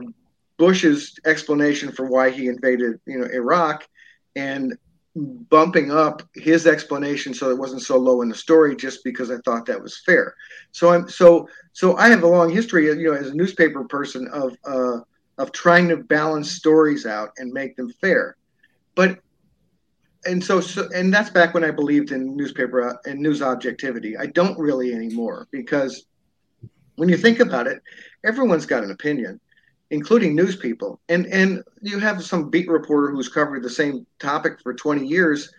Bush's 0.59 1.19
explanation 1.25 1.93
for 1.93 2.07
why 2.07 2.31
he 2.31 2.49
invaded, 2.49 3.01
you 3.07 3.19
know, 3.19 3.27
Iraq, 3.27 3.87
and 4.35 4.77
bumping 5.17 5.91
up 5.91 6.23
his 6.35 6.67
explanation 6.67 7.33
so 7.33 7.51
it 7.51 7.59
wasn't 7.59 7.81
so 7.81 7.97
low 7.97 8.21
in 8.21 8.29
the 8.29 8.35
story 8.35 8.77
just 8.77 9.03
because 9.03 9.31
I 9.31 9.39
thought 9.39 9.65
that 9.67 9.83
was 9.83 10.03
fair. 10.05 10.35
So 10.73 10.93
I'm 10.93 11.09
so 11.09 11.49
so 11.73 11.97
I 11.97 12.09
have 12.09 12.23
a 12.23 12.29
long 12.29 12.51
history, 12.51 12.87
you 12.87 13.11
know, 13.11 13.15
as 13.15 13.31
a 13.31 13.35
newspaper 13.35 13.85
person 13.85 14.29
of 14.29 14.57
uh, 14.65 14.99
of 15.39 15.53
trying 15.53 15.89
to 15.89 15.97
balance 15.97 16.51
stories 16.53 17.07
out 17.07 17.31
and 17.39 17.53
make 17.53 17.77
them 17.77 17.91
fair. 18.01 18.37
But 18.95 19.21
and 20.27 20.43
so, 20.43 20.61
so 20.61 20.89
and 20.95 21.13
that's 21.13 21.31
back 21.31 21.55
when 21.55 21.65
I 21.65 21.71
believed 21.71 22.13
in 22.13 22.37
newspaper 22.37 22.99
and 23.07 23.21
news 23.21 23.41
objectivity. 23.41 24.17
I 24.17 24.27
don't 24.27 24.59
really 24.59 24.93
anymore 24.93 25.49
because 25.51 26.07
when 26.97 27.09
you 27.09 27.17
think 27.17 27.41
about 27.41 27.67
it, 27.67 27.81
everyone's 28.25 28.67
got 28.67 28.85
an 28.85 28.91
opinion 28.91 29.41
including 29.91 30.35
news 30.35 30.57
people. 30.57 31.01
And 31.09 31.27
and 31.27 31.63
you 31.83 31.99
have 31.99 32.25
some 32.25 32.51
beat 32.51 32.69
reporter 32.69 33.11
who's 33.11 33.29
covered 33.29 33.63
the 33.63 33.71
same 33.71 34.07
topic 34.19 34.61
for 34.61 34.75
20 34.75 35.07
years. 35.07 35.53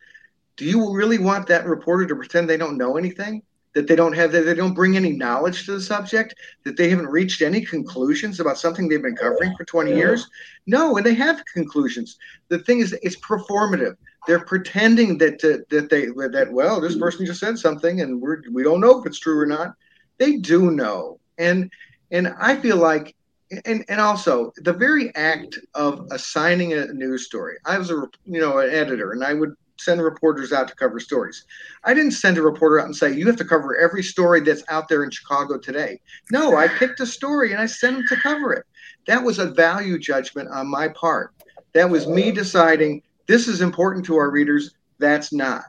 Do 0.57 0.65
you 0.65 0.93
really 0.93 1.19
want 1.19 1.47
that 1.47 1.65
reporter 1.65 2.07
to 2.07 2.15
pretend 2.15 2.49
they 2.49 2.57
don't 2.57 2.77
know 2.77 2.97
anything? 2.97 3.43
That 3.73 3.87
they 3.87 3.95
don't 3.95 4.13
have 4.13 4.31
that 4.31 4.45
they 4.45 4.55
don't 4.55 4.73
bring 4.73 4.97
any 4.97 5.11
knowledge 5.11 5.65
to 5.65 5.73
the 5.73 5.81
subject, 5.81 6.33
that 6.63 6.77
they 6.77 6.89
haven't 6.89 7.07
reached 7.07 7.41
any 7.41 7.63
conclusions 7.63 8.39
about 8.39 8.57
something 8.57 8.87
they've 8.87 9.01
been 9.01 9.15
covering 9.15 9.55
for 9.55 9.65
20 9.65 9.95
years? 9.95 10.27
No, 10.65 10.97
and 10.97 11.05
they 11.05 11.13
have 11.13 11.43
conclusions. 11.53 12.17
The 12.47 12.59
thing 12.59 12.79
is 12.79 12.97
it's 13.03 13.19
performative. 13.19 13.95
They're 14.25 14.43
pretending 14.43 15.19
that 15.19 15.43
uh, 15.43 15.63
that 15.69 15.89
they 15.89 16.07
that 16.07 16.49
well, 16.51 16.81
this 16.81 16.97
person 16.97 17.25
just 17.25 17.39
said 17.39 17.59
something 17.59 18.01
and 18.01 18.19
we're 18.19 18.41
we 18.51 18.63
don't 18.63 18.81
know 18.81 18.99
if 18.99 19.05
it's 19.05 19.19
true 19.19 19.39
or 19.39 19.45
not. 19.45 19.75
They 20.17 20.37
do 20.37 20.71
know. 20.71 21.19
And 21.37 21.71
and 22.09 22.33
I 22.39 22.55
feel 22.55 22.77
like 22.77 23.15
and 23.65 23.85
and 23.87 24.01
also 24.01 24.51
the 24.57 24.73
very 24.73 25.13
act 25.15 25.57
of 25.73 26.05
assigning 26.11 26.73
a 26.73 26.87
news 26.87 27.25
story. 27.25 27.55
I 27.65 27.77
was 27.77 27.91
a 27.91 28.07
you 28.25 28.39
know 28.41 28.59
an 28.59 28.69
editor, 28.69 29.11
and 29.11 29.23
I 29.23 29.33
would 29.33 29.55
send 29.79 30.01
reporters 30.01 30.51
out 30.51 30.67
to 30.67 30.75
cover 30.75 30.99
stories. 30.99 31.45
I 31.83 31.93
didn't 31.93 32.11
send 32.11 32.37
a 32.37 32.41
reporter 32.41 32.79
out 32.79 32.85
and 32.85 32.95
say 32.95 33.13
you 33.13 33.27
have 33.27 33.35
to 33.37 33.45
cover 33.45 33.77
every 33.77 34.03
story 34.03 34.41
that's 34.41 34.63
out 34.69 34.87
there 34.87 35.03
in 35.03 35.11
Chicago 35.11 35.57
today. 35.57 35.99
No, 36.31 36.57
I 36.57 36.67
picked 36.67 36.99
a 36.99 37.05
story 37.05 37.51
and 37.51 37.61
I 37.61 37.67
sent 37.67 37.97
them 37.97 38.05
to 38.09 38.15
cover 38.17 38.53
it. 38.53 38.65
That 39.05 39.23
was 39.23 39.39
a 39.39 39.51
value 39.51 39.99
judgment 39.99 40.49
on 40.49 40.67
my 40.67 40.87
part. 40.89 41.33
That 41.73 41.89
was 41.89 42.07
me 42.07 42.31
deciding 42.31 43.03
this 43.27 43.47
is 43.47 43.61
important 43.61 44.05
to 44.07 44.17
our 44.17 44.31
readers. 44.31 44.71
That's 44.99 45.31
not, 45.31 45.65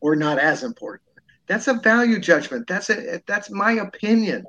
or 0.00 0.16
not 0.16 0.38
as 0.38 0.64
important. 0.64 1.08
That's 1.46 1.68
a 1.68 1.74
value 1.74 2.18
judgment. 2.18 2.66
That's 2.66 2.90
a 2.90 3.22
that's 3.26 3.50
my 3.50 3.72
opinion. 3.72 4.44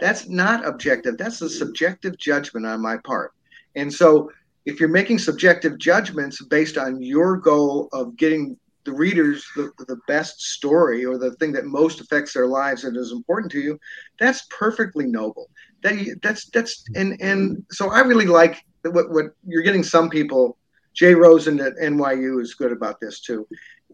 That's 0.00 0.28
not 0.28 0.66
objective. 0.66 1.18
That's 1.18 1.40
a 1.42 1.48
subjective 1.48 2.18
judgment 2.18 2.66
on 2.66 2.80
my 2.80 2.96
part. 2.98 3.32
And 3.76 3.92
so 3.92 4.30
if 4.66 4.80
you're 4.80 4.88
making 4.88 5.18
subjective 5.18 5.78
judgments 5.78 6.42
based 6.44 6.78
on 6.78 7.02
your 7.02 7.36
goal 7.36 7.88
of 7.92 8.16
getting 8.16 8.56
the 8.84 8.92
readers 8.92 9.46
the, 9.56 9.70
the 9.88 9.98
best 10.06 10.40
story 10.40 11.04
or 11.04 11.16
the 11.16 11.32
thing 11.36 11.52
that 11.52 11.64
most 11.64 12.00
affects 12.00 12.34
their 12.34 12.46
lives 12.46 12.84
and 12.84 12.96
is 12.96 13.12
important 13.12 13.50
to 13.52 13.60
you, 13.60 13.78
that's 14.18 14.46
perfectly 14.50 15.06
noble. 15.06 15.48
That 15.82 16.18
that's 16.22 16.46
that's 16.46 16.84
and 16.94 17.20
and 17.20 17.64
so 17.70 17.90
I 17.90 18.00
really 18.00 18.26
like 18.26 18.64
what 18.82 19.10
what 19.10 19.26
you're 19.46 19.62
getting 19.62 19.82
some 19.82 20.10
people. 20.10 20.58
Jay 20.92 21.14
Rosen 21.14 21.58
at 21.60 21.74
NYU 21.76 22.40
is 22.40 22.54
good 22.54 22.70
about 22.70 23.00
this 23.00 23.20
too, 23.20 23.48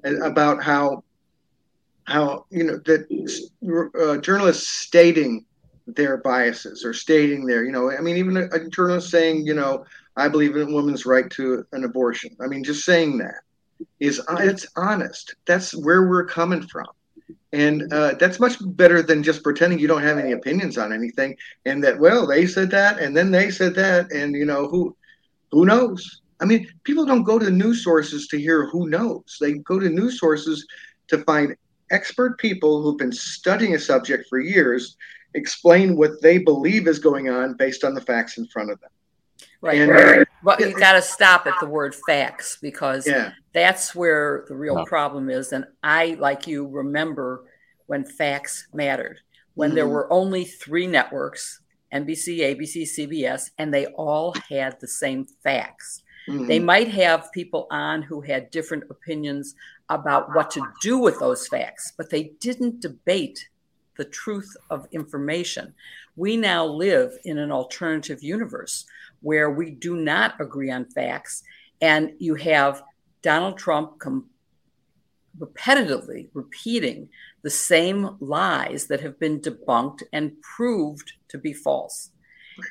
about 0.04 0.62
how 0.62 1.02
how 2.04 2.44
you 2.50 2.64
know 2.64 2.78
that 2.84 3.06
uh, 3.98 4.20
journalists 4.20 4.68
stating 4.68 5.46
their 5.96 6.18
biases 6.18 6.84
or 6.84 6.92
stating 6.92 7.44
their 7.46 7.64
you 7.64 7.72
know 7.72 7.90
i 7.90 8.00
mean 8.00 8.16
even 8.16 8.36
a, 8.36 8.44
a, 8.52 8.68
journalist 8.68 9.10
saying 9.10 9.44
you 9.46 9.54
know 9.54 9.84
i 10.16 10.28
believe 10.28 10.56
in 10.56 10.68
a 10.68 10.72
woman's 10.72 11.06
right 11.06 11.30
to 11.30 11.64
an 11.72 11.84
abortion. 11.84 12.36
I 12.40 12.46
mean 12.46 12.64
just 12.64 12.84
saying 12.84 13.18
that 13.18 13.42
is 13.98 14.20
uh, 14.28 14.36
it's 14.40 14.66
honest. 14.76 15.34
That's 15.46 15.74
where 15.74 16.08
we're 16.08 16.26
coming 16.26 16.62
from. 16.66 16.86
And 17.52 17.92
uh, 17.92 18.14
that's 18.14 18.38
much 18.38 18.56
better 18.60 19.02
than 19.02 19.22
just 19.22 19.42
pretending 19.42 19.80
you 19.80 19.88
don't 19.88 20.02
have 20.02 20.18
any 20.18 20.32
opinions 20.32 20.78
on 20.78 20.92
anything 20.92 21.36
and 21.64 21.82
that 21.82 21.98
well 21.98 22.26
they 22.26 22.46
said 22.46 22.70
that 22.70 22.98
and 23.00 23.16
then 23.16 23.30
they 23.30 23.50
said 23.50 23.74
that 23.74 24.12
and 24.12 24.34
you 24.34 24.44
know 24.44 24.68
who 24.68 24.96
who 25.50 25.64
knows? 25.64 26.22
I 26.40 26.44
mean 26.44 26.68
people 26.84 27.04
don't 27.04 27.24
go 27.24 27.38
to 27.38 27.50
news 27.50 27.82
sources 27.82 28.28
to 28.28 28.38
hear 28.38 28.66
who 28.66 28.88
knows. 28.88 29.36
They 29.40 29.54
go 29.54 29.78
to 29.78 29.88
news 29.88 30.20
sources 30.20 30.66
to 31.08 31.18
find 31.24 31.56
expert 31.90 32.38
people 32.38 32.82
who've 32.82 32.98
been 32.98 33.12
studying 33.12 33.74
a 33.74 33.78
subject 33.78 34.28
for 34.28 34.38
years 34.38 34.96
explain 35.34 35.96
what 35.96 36.20
they 36.22 36.38
believe 36.38 36.86
is 36.88 36.98
going 36.98 37.28
on 37.28 37.54
based 37.54 37.84
on 37.84 37.94
the 37.94 38.00
facts 38.00 38.38
in 38.38 38.46
front 38.46 38.70
of 38.70 38.80
them. 38.80 38.90
Right. 39.62 39.80
And, 39.80 40.26
but 40.42 40.60
you 40.60 40.72
got 40.78 40.94
to 40.94 41.02
stop 41.02 41.46
at 41.46 41.54
the 41.60 41.66
word 41.66 41.94
facts 42.06 42.58
because 42.62 43.06
yeah. 43.06 43.32
that's 43.52 43.94
where 43.94 44.44
the 44.48 44.54
real 44.54 44.86
problem 44.86 45.28
is. 45.28 45.52
And 45.52 45.66
I, 45.82 46.16
like 46.18 46.46
you, 46.46 46.66
remember 46.66 47.44
when 47.86 48.04
facts 48.04 48.68
mattered, 48.72 49.18
when 49.54 49.70
mm-hmm. 49.70 49.76
there 49.76 49.88
were 49.88 50.10
only 50.12 50.44
three 50.44 50.86
networks 50.86 51.60
NBC, 51.92 52.38
ABC, 52.38 52.82
CBS, 52.82 53.50
and 53.58 53.74
they 53.74 53.86
all 53.86 54.34
had 54.48 54.78
the 54.80 54.86
same 54.86 55.26
facts. 55.42 56.02
Mm-hmm. 56.28 56.46
They 56.46 56.58
might 56.58 56.88
have 56.88 57.32
people 57.32 57.66
on 57.70 58.02
who 58.02 58.20
had 58.20 58.50
different 58.50 58.84
opinions 58.90 59.54
about 59.88 60.34
what 60.34 60.50
to 60.52 60.62
do 60.80 60.98
with 60.98 61.18
those 61.18 61.48
facts, 61.48 61.92
but 61.96 62.10
they 62.10 62.32
didn't 62.40 62.80
debate 62.80 63.48
the 64.00 64.04
truth 64.06 64.56
of 64.70 64.88
information. 64.92 65.74
We 66.16 66.38
now 66.38 66.64
live 66.64 67.18
in 67.26 67.36
an 67.36 67.52
alternative 67.52 68.22
universe 68.22 68.86
where 69.20 69.50
we 69.50 69.72
do 69.72 69.94
not 69.94 70.40
agree 70.40 70.70
on 70.70 70.86
facts, 70.86 71.42
and 71.82 72.14
you 72.18 72.34
have 72.36 72.82
Donald 73.20 73.58
Trump 73.58 73.98
com- 73.98 74.30
repetitively 75.38 76.28
repeating 76.32 77.10
the 77.42 77.50
same 77.50 78.16
lies 78.20 78.86
that 78.86 79.02
have 79.02 79.20
been 79.20 79.38
debunked 79.38 80.02
and 80.14 80.40
proved 80.40 81.12
to 81.28 81.36
be 81.36 81.52
false. 81.52 82.10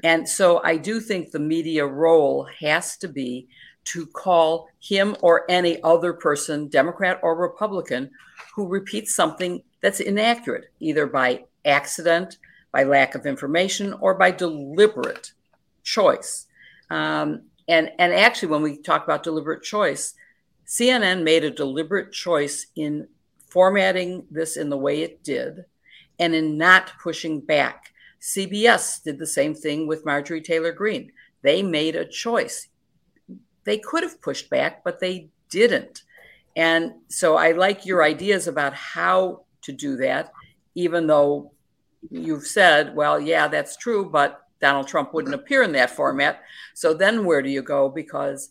And 0.04 0.28
so 0.28 0.64
I 0.64 0.78
do 0.78 1.00
think 1.00 1.30
the 1.30 1.38
media 1.38 1.86
role 1.86 2.48
has 2.60 2.98
to 2.98 3.08
be 3.08 3.50
to 3.92 4.06
call 4.08 4.70
him 4.80 5.16
or 5.22 5.50
any 5.50 5.82
other 5.84 6.14
person, 6.14 6.68
Democrat 6.68 7.20
or 7.24 7.36
Republican, 7.36 8.12
who 8.56 8.68
repeats 8.68 9.16
something 9.16 9.62
that's 9.82 10.00
inaccurate, 10.00 10.72
either 10.80 11.06
by 11.06 11.46
accident, 11.66 12.38
by 12.72 12.84
lack 12.84 13.16
of 13.16 13.26
information, 13.26 13.94
or 13.94 14.14
by 14.14 14.32
deliberate 14.32 15.34
choice. 15.84 16.48
Um, 16.90 17.44
and, 17.68 17.92
and 18.00 18.14
actually, 18.14 18.50
when 18.50 18.62
we 18.62 18.78
talk 18.78 19.04
about 19.04 19.24
deliberate 19.24 19.64
choice, 19.64 20.14
CNN 20.68 21.24
made 21.24 21.44
a 21.44 21.52
deliberate 21.52 22.12
choice 22.12 22.68
in 22.76 23.08
formatting 23.50 24.26
this 24.30 24.56
in 24.58 24.70
the 24.70 24.78
way 24.78 25.02
it 25.02 25.24
did 25.24 25.66
and 26.20 26.36
in 26.36 26.58
not 26.58 26.92
pushing 27.02 27.40
back. 27.40 27.94
CBS 28.22 29.02
did 29.02 29.18
the 29.18 29.28
same 29.28 29.56
thing 29.56 29.88
with 29.88 30.06
Marjorie 30.06 30.42
Taylor 30.42 30.72
Greene. 30.72 31.12
They 31.42 31.64
made 31.64 31.96
a 31.96 32.06
choice. 32.06 32.68
They 33.70 33.78
could 33.78 34.02
have 34.02 34.20
pushed 34.20 34.50
back, 34.50 34.84
but 34.84 35.00
they 35.00 35.30
didn't. 35.52 36.02
And 36.56 36.94
so 37.08 37.36
I 37.36 37.52
like 37.52 37.86
your 37.86 38.04
ideas 38.04 38.48
about 38.48 38.74
how 38.74 39.44
to 39.62 39.72
do 39.72 39.96
that, 39.98 40.32
even 40.74 41.06
though 41.06 41.52
you've 42.10 42.48
said, 42.48 42.96
well, 42.96 43.20
yeah, 43.20 43.48
that's 43.48 43.78
true, 43.78 44.10
but 44.10 44.42
Donald 44.60 44.88
Trump 44.88 45.14
wouldn't 45.14 45.36
appear 45.36 45.62
in 45.62 45.72
that 45.74 45.92
format. 45.92 46.42
So 46.74 46.96
then 46.96 47.26
where 47.26 47.44
do 47.44 47.50
you 47.50 47.62
go? 47.62 47.90
Because 47.90 48.50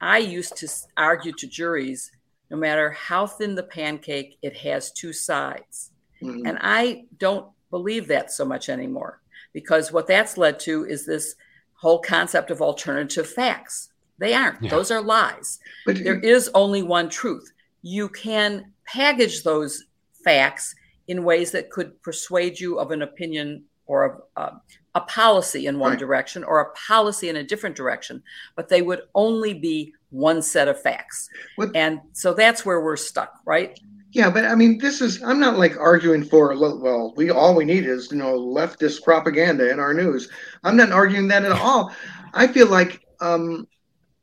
I 0.00 0.18
used 0.18 0.56
to 0.56 0.68
argue 0.96 1.30
to 1.34 1.46
juries 1.46 2.10
no 2.50 2.56
matter 2.56 2.90
how 2.90 3.28
thin 3.28 3.54
the 3.54 3.62
pancake, 3.62 4.38
it 4.42 4.56
has 4.56 4.90
two 4.90 5.12
sides. 5.12 5.92
Mm-hmm. 6.20 6.48
And 6.48 6.58
I 6.60 7.04
don't 7.16 7.46
believe 7.70 8.08
that 8.08 8.32
so 8.32 8.44
much 8.44 8.68
anymore 8.68 9.22
because 9.52 9.92
what 9.92 10.08
that's 10.08 10.36
led 10.36 10.58
to 10.60 10.84
is 10.84 11.06
this 11.06 11.36
whole 11.74 12.00
concept 12.00 12.50
of 12.50 12.60
alternative 12.60 13.28
facts. 13.28 13.91
They 14.18 14.34
aren't, 14.34 14.62
yeah. 14.62 14.70
those 14.70 14.90
are 14.90 15.00
lies. 15.00 15.58
But 15.86 16.02
there 16.04 16.20
is 16.20 16.50
only 16.54 16.82
one 16.82 17.08
truth. 17.08 17.50
You 17.82 18.08
can 18.08 18.72
package 18.86 19.42
those 19.42 19.84
facts 20.24 20.74
in 21.08 21.24
ways 21.24 21.50
that 21.50 21.70
could 21.70 22.00
persuade 22.02 22.60
you 22.60 22.78
of 22.78 22.90
an 22.92 23.02
opinion 23.02 23.64
or 23.86 24.04
of, 24.04 24.20
uh, 24.36 24.56
a 24.94 25.00
policy 25.00 25.66
in 25.66 25.78
one 25.78 25.92
right. 25.92 25.98
direction 25.98 26.44
or 26.44 26.60
a 26.60 26.72
policy 26.72 27.30
in 27.30 27.36
a 27.36 27.42
different 27.42 27.74
direction, 27.74 28.22
but 28.56 28.68
they 28.68 28.82
would 28.82 29.02
only 29.14 29.54
be 29.54 29.92
one 30.10 30.42
set 30.42 30.68
of 30.68 30.80
facts. 30.80 31.30
What? 31.56 31.74
And 31.74 31.98
so 32.12 32.34
that's 32.34 32.66
where 32.66 32.82
we're 32.82 32.98
stuck, 32.98 33.40
right? 33.46 33.78
Yeah, 34.12 34.28
but 34.28 34.44
I 34.44 34.54
mean, 34.54 34.76
this 34.76 35.00
is, 35.00 35.22
I'm 35.22 35.40
not 35.40 35.58
like 35.58 35.78
arguing 35.78 36.22
for, 36.22 36.48
well, 36.58 37.14
we 37.16 37.30
all 37.30 37.56
we 37.56 37.64
need 37.64 37.86
is, 37.86 38.12
you 38.12 38.18
know, 38.18 38.38
leftist 38.38 39.02
propaganda 39.02 39.70
in 39.70 39.80
our 39.80 39.94
news. 39.94 40.28
I'm 40.62 40.76
not 40.76 40.92
arguing 40.92 41.28
that 41.28 41.46
at 41.46 41.52
all. 41.52 41.90
I 42.34 42.46
feel 42.46 42.68
like, 42.68 43.00
um, 43.20 43.66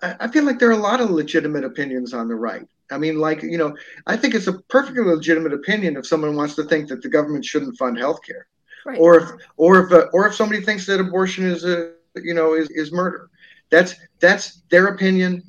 I 0.02 0.28
feel 0.30 0.46
like 0.46 0.60
there 0.60 0.70
are 0.70 0.74
a 0.74 0.78
lot 0.78 1.02
of 1.02 1.10
legitimate 1.10 1.66
opinions 1.66 2.14
on 2.14 2.28
the 2.28 2.36
right. 2.36 2.66
I 2.92 2.98
mean, 2.98 3.20
like, 3.20 3.44
you 3.44 3.58
know, 3.58 3.76
I 4.08 4.16
think 4.16 4.34
it's 4.34 4.48
a 4.48 4.60
perfectly 4.64 5.04
legitimate 5.04 5.54
opinion 5.54 5.98
if 5.98 6.08
someone 6.08 6.36
wants 6.36 6.56
to 6.56 6.64
think 6.64 6.88
that 6.90 7.02
the 7.02 7.10
government 7.10 7.46
shouldn't 7.46 7.78
fund 7.78 7.98
healthcare. 7.98 8.44
Right. 8.86 8.98
Or 8.98 9.20
if, 9.20 9.30
or 9.58 9.86
if, 9.86 9.92
uh, 9.92 10.08
or 10.14 10.28
if 10.28 10.36
somebody 10.36 10.62
thinks 10.62 10.86
that 10.86 11.00
abortion 11.00 11.46
is 11.46 11.66
a, 11.66 11.94
you 12.16 12.34
know, 12.34 12.54
is, 12.54 12.70
is 12.70 12.92
murder, 12.92 13.30
that's 13.70 13.96
that's 14.20 14.62
their 14.70 14.88
opinion. 14.88 15.44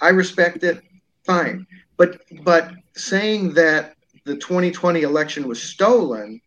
I 0.00 0.10
respect 0.10 0.62
it. 0.62 0.82
Fine, 1.24 1.66
but 1.96 2.20
but 2.42 2.72
saying 2.94 3.54
that 3.54 3.96
the 4.24 4.36
2020 4.36 5.02
election 5.02 5.48
was 5.48 5.62
stolen 5.62 6.40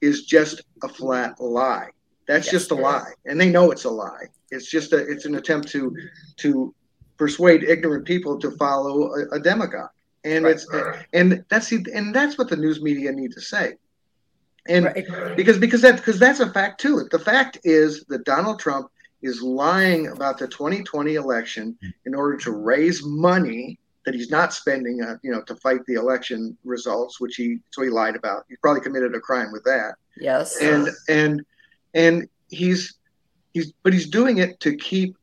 is 0.00 0.24
just 0.24 0.62
a 0.82 0.88
flat 0.88 1.40
lie. 1.40 1.88
That's 2.26 2.46
yes, 2.46 2.52
just 2.52 2.70
a 2.70 2.74
lie, 2.74 3.12
and 3.24 3.40
they 3.40 3.48
know 3.48 3.70
it's 3.70 3.84
a 3.84 3.90
lie. 3.90 4.26
It's 4.50 4.70
just 4.70 4.92
a 4.92 4.98
it's 4.98 5.24
an 5.24 5.34
attempt 5.36 5.68
to 5.70 5.96
to 6.36 6.74
persuade 7.18 7.64
ignorant 7.64 8.06
people 8.06 8.38
to 8.38 8.50
follow 8.52 9.12
a, 9.14 9.36
a 9.36 9.40
demagogue, 9.40 9.90
and 10.24 10.44
right. 10.44 10.54
it's 10.54 10.66
and 11.12 11.44
that's 11.48 11.72
and 11.72 12.14
that's 12.14 12.38
what 12.38 12.48
the 12.48 12.56
news 12.56 12.80
media 12.80 13.12
need 13.12 13.32
to 13.32 13.40
say. 13.40 13.74
And 14.68 14.86
right. 14.86 15.36
because 15.36 15.58
because 15.58 15.82
that 15.82 15.96
because 15.96 16.18
that's 16.18 16.40
a 16.40 16.50
fact 16.50 16.80
too. 16.80 17.08
The 17.10 17.18
fact 17.18 17.58
is 17.64 18.04
that 18.08 18.24
Donald 18.24 18.60
Trump 18.60 18.90
is 19.22 19.42
lying 19.42 20.08
about 20.08 20.38
the 20.38 20.46
2020 20.46 21.14
election 21.14 21.76
in 22.06 22.14
order 22.14 22.36
to 22.36 22.52
raise 22.52 23.02
money 23.04 23.78
that 24.04 24.14
he's 24.14 24.30
not 24.30 24.54
spending, 24.54 25.02
uh, 25.02 25.16
you 25.22 25.30
know, 25.30 25.42
to 25.42 25.54
fight 25.56 25.84
the 25.86 25.94
election 25.94 26.56
results, 26.64 27.20
which 27.20 27.36
he 27.36 27.58
so 27.70 27.82
he 27.82 27.90
lied 27.90 28.16
about. 28.16 28.44
He 28.48 28.56
probably 28.56 28.80
committed 28.80 29.14
a 29.14 29.20
crime 29.20 29.52
with 29.52 29.64
that. 29.64 29.94
Yes. 30.16 30.56
And 30.60 30.88
and 31.08 31.44
and 31.94 32.28
he's 32.48 32.94
he's 33.52 33.72
but 33.82 33.92
he's 33.92 34.08
doing 34.08 34.38
it 34.38 34.60
to 34.60 34.76
keep 34.76 35.16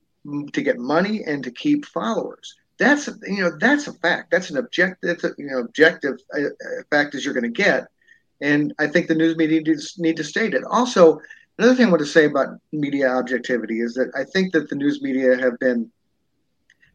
to 0.53 0.61
get 0.61 0.77
money 0.77 1.23
and 1.25 1.43
to 1.43 1.51
keep 1.51 1.85
followers. 1.85 2.55
That's 2.77 3.07
you 3.23 3.41
know 3.41 3.51
that's 3.59 3.87
a 3.87 3.93
fact. 3.93 4.31
That's 4.31 4.49
an 4.49 4.57
objective. 4.57 5.21
you 5.37 5.47
know 5.47 5.59
objective 5.59 6.17
uh, 6.33 6.41
uh, 6.41 6.83
fact 6.89 7.15
as 7.15 7.23
you're 7.23 7.33
going 7.33 7.43
to 7.43 7.63
get, 7.63 7.87
and 8.41 8.73
I 8.79 8.87
think 8.87 9.07
the 9.07 9.15
news 9.15 9.37
media 9.37 9.61
needs, 9.61 9.97
need 9.97 10.17
to 10.17 10.23
state 10.23 10.53
it. 10.53 10.63
Also, 10.69 11.19
another 11.57 11.75
thing 11.75 11.87
I 11.87 11.89
want 11.89 12.01
to 12.01 12.05
say 12.05 12.25
about 12.25 12.59
media 12.73 13.09
objectivity 13.09 13.79
is 13.79 13.93
that 13.93 14.11
I 14.15 14.25
think 14.25 14.51
that 14.53 14.69
the 14.69 14.75
news 14.75 15.01
media 15.01 15.37
have 15.37 15.57
been 15.59 15.89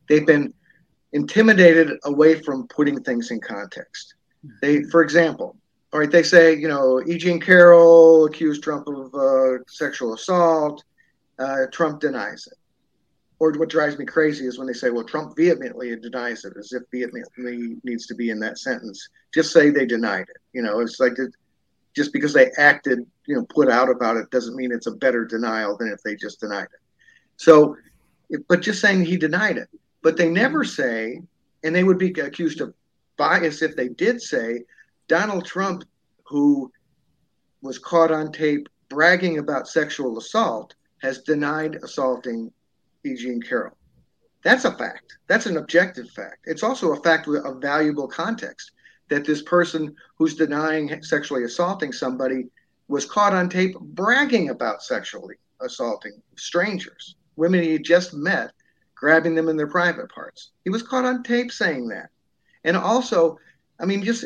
they've 0.09 0.27
been 0.27 0.53
intimidated 1.12 1.93
away 2.05 2.40
from 2.40 2.69
putting 2.69 3.03
things 3.03 3.31
in 3.31 3.40
context. 3.40 4.14
They, 4.61 4.83
for 4.85 5.03
example, 5.03 5.57
all 5.95 6.01
right, 6.01 6.11
they 6.11 6.23
say 6.23 6.55
you 6.55 6.69
know 6.69 7.03
E. 7.07 7.16
Jean 7.16 7.40
Carroll 7.40 8.27
accused 8.27 8.62
Trump 8.62 8.87
of 8.87 9.14
uh, 9.14 9.64
sexual 9.66 10.12
assault. 10.12 10.85
Uh, 11.38 11.64
Trump 11.73 12.01
denies 12.01 12.47
it 12.53 12.59
or 13.40 13.53
what 13.53 13.70
drives 13.70 13.98
me 13.98 14.05
crazy 14.05 14.46
is 14.46 14.59
when 14.59 14.66
they 14.66 14.72
say, 14.74 14.90
well, 14.90 15.03
Trump 15.03 15.35
vehemently 15.35 15.96
denies 15.96 16.44
it, 16.44 16.53
as 16.59 16.72
if 16.72 16.83
vehemently 16.92 17.76
needs 17.83 18.07
to 18.07 18.14
be 18.14 18.31
in 18.31 18.38
that 18.38 18.59
sentence. 18.59 19.09
Just 19.35 19.53
say 19.53 19.70
they 19.70 19.87
denied 19.87 20.26
it. 20.29 20.37
You 20.53 20.62
know, 20.62 20.81
it's 20.81 21.00
like 21.00 21.14
just 21.96 22.12
because 22.12 22.35
they 22.35 22.50
acted, 22.59 23.00
you 23.26 23.35
know, 23.35 23.46
put 23.46 23.68
out 23.68 23.88
about 23.88 24.18
it 24.18 24.31
doesn't 24.31 24.57
mean 24.57 24.70
it's 24.70 24.87
a 24.87 24.92
better 24.92 25.24
denial 25.24 25.76
than 25.76 25.88
if 25.88 26.03
they 26.03 26.14
just 26.14 26.38
denied 26.38 26.64
it. 26.64 26.81
So 27.37 27.76
but 28.48 28.61
just 28.61 28.81
saying 28.81 29.05
he 29.05 29.16
denied 29.16 29.57
it. 29.57 29.68
But 30.03 30.16
they 30.16 30.29
never 30.29 30.62
say, 30.62 31.20
and 31.64 31.74
they 31.74 31.85
would 31.85 31.98
be 31.98 32.12
accused 32.20 32.61
of 32.61 32.74
bias 33.16 33.62
if 33.62 33.74
they 33.74 33.88
did 33.88 34.20
say, 34.20 34.64
Donald 35.09 35.44
Trump, 35.44 35.85
who 36.24 36.70
was 37.62 37.79
caught 37.79 38.12
on 38.12 38.33
tape 38.33 38.68
bragging 38.88 39.38
about 39.38 39.68
sexual 39.68 40.18
assault, 40.18 40.74
has 41.03 41.22
denied 41.22 41.76
assaulting 41.83 42.53
E. 43.05 43.15
Jean 43.15 43.41
Carroll. 43.41 43.77
That's 44.43 44.65
a 44.65 44.73
fact. 44.73 45.19
That's 45.27 45.47
an 45.47 45.57
objective 45.57 46.11
fact. 46.11 46.39
It's 46.45 46.63
also 46.63 46.93
a 46.93 47.03
fact 47.03 47.27
with 47.27 47.45
a 47.45 47.55
valuable 47.55 48.09
context 48.09 48.73
that 49.09 49.25
this 49.25 49.43
person 49.43 49.95
who's 50.17 50.35
denying 50.35 51.03
sexually 51.03 51.45
assaulting 51.45 51.93
somebody 51.93 52.47
was 52.89 53.05
caught 53.05 53.35
on 53.35 53.49
tape 53.49 53.79
bragging 53.79 54.51
about 54.51 54.83
sexually 54.83 55.37
assaulting 55.61 56.21
strangers, 56.37 57.17
women 57.37 57.63
he 57.63 57.73
had 57.73 57.85
just 57.85 58.15
met, 58.15 58.53
grabbing 58.95 59.35
them 59.35 59.49
in 59.49 59.57
their 59.57 59.67
private 59.67 60.11
parts. 60.11 60.51
He 60.65 60.71
was 60.71 60.83
caught 60.83 61.05
on 61.05 61.23
tape 61.23 61.53
saying 61.53 61.89
that. 61.89 62.11
And 62.65 62.77
also, 62.77 63.39
I 63.79 63.87
mean, 63.87 64.03
just 64.03 64.25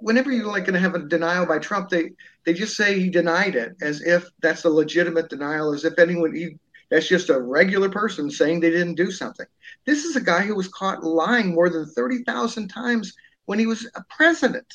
whenever 0.00 0.32
you're 0.32 0.46
like 0.46 0.64
going 0.64 0.74
to 0.74 0.80
have 0.80 0.94
a 0.94 1.06
denial 1.06 1.46
by 1.46 1.58
Trump, 1.58 1.88
they 1.88 2.10
they 2.44 2.52
just 2.52 2.76
say 2.76 2.98
he 2.98 3.08
denied 3.08 3.54
it 3.54 3.76
as 3.80 4.02
if 4.02 4.28
that's 4.40 4.64
a 4.64 4.70
legitimate 4.70 5.28
denial, 5.28 5.72
as 5.72 5.84
if 5.84 5.98
anyone 5.98 6.34
he 6.34 6.58
that's 6.90 7.08
just 7.08 7.30
a 7.30 7.40
regular 7.40 7.88
person 7.88 8.30
saying 8.30 8.60
they 8.60 8.70
didn't 8.70 8.94
do 8.94 9.10
something. 9.10 9.46
This 9.84 10.04
is 10.04 10.16
a 10.16 10.20
guy 10.20 10.42
who 10.42 10.54
was 10.54 10.68
caught 10.68 11.04
lying 11.04 11.54
more 11.54 11.68
than 11.68 11.86
thirty 11.86 12.22
thousand 12.24 12.68
times 12.68 13.14
when 13.46 13.58
he 13.58 13.66
was 13.66 13.88
a 13.94 14.04
president. 14.10 14.66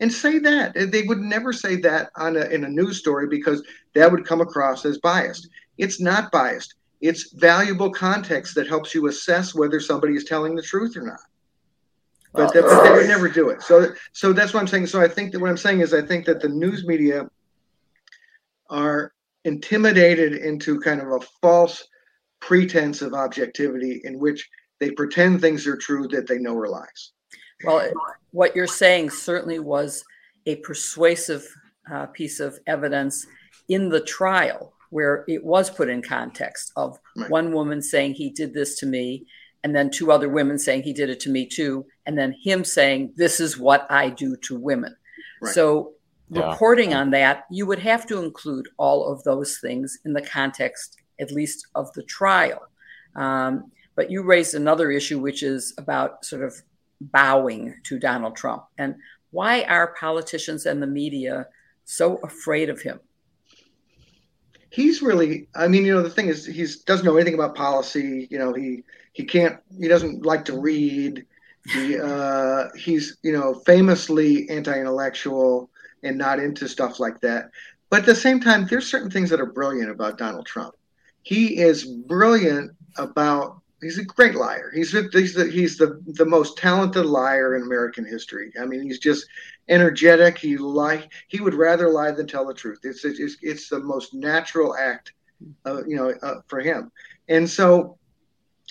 And 0.00 0.12
say 0.12 0.40
that 0.40 0.74
they 0.74 1.02
would 1.02 1.20
never 1.20 1.52
say 1.52 1.76
that 1.76 2.10
on 2.16 2.36
a, 2.36 2.46
in 2.46 2.64
a 2.64 2.68
news 2.68 2.98
story 2.98 3.28
because 3.28 3.62
that 3.94 4.10
would 4.10 4.26
come 4.26 4.40
across 4.40 4.84
as 4.84 4.98
biased. 4.98 5.48
It's 5.78 6.00
not 6.00 6.32
biased. 6.32 6.74
It's 7.00 7.32
valuable 7.32 7.92
context 7.92 8.56
that 8.56 8.66
helps 8.66 8.96
you 8.96 9.06
assess 9.06 9.54
whether 9.54 9.78
somebody 9.78 10.16
is 10.16 10.24
telling 10.24 10.56
the 10.56 10.62
truth 10.62 10.96
or 10.96 11.02
not 11.02 11.20
but, 12.32 12.54
well, 12.54 12.64
but 12.64 12.84
they 12.84 12.90
would 12.90 13.08
never 13.08 13.28
do 13.28 13.50
it. 13.50 13.62
So, 13.62 13.92
so 14.12 14.32
that's 14.32 14.54
what 14.54 14.60
I'm 14.60 14.66
saying. 14.66 14.86
So 14.86 15.00
I 15.00 15.08
think 15.08 15.32
that 15.32 15.40
what 15.40 15.50
I'm 15.50 15.56
saying 15.56 15.80
is 15.80 15.92
I 15.92 16.02
think 16.02 16.24
that 16.26 16.40
the 16.40 16.48
news 16.48 16.86
media 16.86 17.28
are 18.70 19.12
intimidated 19.44 20.34
into 20.34 20.80
kind 20.80 21.00
of 21.00 21.08
a 21.08 21.20
false 21.40 21.86
pretense 22.40 23.02
of 23.02 23.14
objectivity 23.14 24.00
in 24.04 24.18
which 24.18 24.48
they 24.80 24.90
pretend 24.90 25.40
things 25.40 25.66
are 25.66 25.76
true 25.76 26.08
that 26.08 26.26
they 26.26 26.38
know 26.38 26.56
are 26.58 26.68
lies. 26.68 27.12
Well, 27.64 27.92
what 28.32 28.56
you're 28.56 28.66
saying 28.66 29.10
certainly 29.10 29.60
was 29.60 30.04
a 30.46 30.56
persuasive 30.56 31.46
uh, 31.90 32.06
piece 32.06 32.40
of 32.40 32.58
evidence 32.66 33.26
in 33.68 33.88
the 33.88 34.00
trial 34.00 34.72
where 34.90 35.24
it 35.26 35.42
was 35.42 35.70
put 35.70 35.88
in 35.88 36.02
context 36.02 36.72
of 36.76 36.98
right. 37.16 37.30
one 37.30 37.52
woman 37.52 37.80
saying 37.80 38.14
he 38.14 38.30
did 38.30 38.52
this 38.52 38.78
to 38.78 38.86
me 38.86 39.26
and 39.64 39.74
then 39.74 39.90
two 39.90 40.10
other 40.12 40.28
women 40.28 40.58
saying 40.58 40.82
he 40.82 40.92
did 40.92 41.08
it 41.08 41.20
to 41.20 41.30
me 41.30 41.46
too 41.46 41.86
and 42.06 42.18
then 42.18 42.34
him 42.42 42.64
saying 42.64 43.12
this 43.16 43.40
is 43.40 43.58
what 43.58 43.86
i 43.90 44.10
do 44.10 44.36
to 44.36 44.58
women 44.58 44.94
right. 45.40 45.54
so 45.54 45.92
yeah. 46.32 46.50
reporting 46.50 46.94
on 46.94 47.10
that 47.10 47.44
you 47.50 47.66
would 47.66 47.78
have 47.78 48.06
to 48.06 48.22
include 48.22 48.68
all 48.78 49.12
of 49.12 49.22
those 49.24 49.58
things 49.58 49.98
in 50.04 50.12
the 50.12 50.22
context 50.22 50.96
at 51.20 51.30
least 51.30 51.66
of 51.74 51.92
the 51.92 52.02
trial. 52.04 52.62
Um, 53.16 53.70
but 53.94 54.10
you 54.10 54.22
raised 54.22 54.54
another 54.54 54.90
issue 54.90 55.20
which 55.20 55.42
is 55.42 55.74
about 55.76 56.24
sort 56.24 56.42
of 56.42 56.54
bowing 57.00 57.74
to 57.84 57.98
donald 57.98 58.36
trump. 58.36 58.64
And 58.78 58.94
why 59.30 59.62
are 59.64 59.94
politicians 59.98 60.66
and 60.66 60.82
the 60.82 60.86
media 60.86 61.46
so 61.84 62.16
afraid 62.18 62.70
of 62.70 62.80
him? 62.80 63.00
He's 64.70 65.02
really 65.02 65.48
i 65.54 65.68
mean 65.68 65.84
you 65.84 65.92
know 65.92 66.02
the 66.02 66.10
thing 66.10 66.28
is 66.28 66.46
he 66.46 66.66
doesn't 66.86 67.04
know 67.04 67.16
anything 67.16 67.34
about 67.34 67.54
policy. 67.54 68.26
You 68.30 68.38
know 68.38 68.54
he 68.54 68.84
he 69.12 69.24
can't 69.24 69.58
he 69.78 69.88
doesn't 69.88 70.24
like 70.24 70.44
to 70.46 70.58
read. 70.58 71.26
He 71.74 71.98
uh 71.98 72.68
he's 72.76 73.18
you 73.22 73.32
know 73.32 73.54
famously 73.66 74.48
anti-intellectual 74.48 75.70
and 76.02 76.18
not 76.18 76.38
into 76.38 76.68
stuff 76.68 77.00
like 77.00 77.20
that 77.20 77.50
but 77.90 78.00
at 78.00 78.06
the 78.06 78.14
same 78.14 78.40
time 78.40 78.66
there's 78.66 78.86
certain 78.86 79.10
things 79.10 79.30
that 79.30 79.40
are 79.40 79.52
brilliant 79.52 79.90
about 79.90 80.18
donald 80.18 80.46
trump 80.46 80.74
he 81.22 81.58
is 81.58 81.84
brilliant 81.84 82.72
about 82.96 83.62
he's 83.82 83.98
a 83.98 84.04
great 84.04 84.34
liar. 84.34 84.72
He's 84.74 84.92
he's 85.12 85.34
the 85.34 85.50
he's 85.50 85.76
the 85.76 86.00
the 86.06 86.24
most 86.24 86.56
talented 86.56 87.04
liar 87.04 87.56
in 87.56 87.62
American 87.62 88.04
history. 88.04 88.52
I 88.60 88.64
mean, 88.64 88.82
he's 88.82 88.98
just 88.98 89.26
energetic. 89.68 90.38
He 90.38 90.56
lie. 90.56 91.08
He 91.28 91.40
would 91.40 91.54
rather 91.54 91.90
lie 91.90 92.12
than 92.12 92.26
tell 92.26 92.46
the 92.46 92.54
truth. 92.54 92.80
It's 92.84 93.04
it's 93.04 93.36
it's 93.42 93.68
the 93.68 93.80
most 93.80 94.14
natural 94.14 94.76
act, 94.76 95.12
uh, 95.66 95.84
you 95.84 95.96
know, 95.96 96.14
uh, 96.22 96.40
for 96.46 96.60
him. 96.60 96.90
And 97.28 97.48
so 97.48 97.98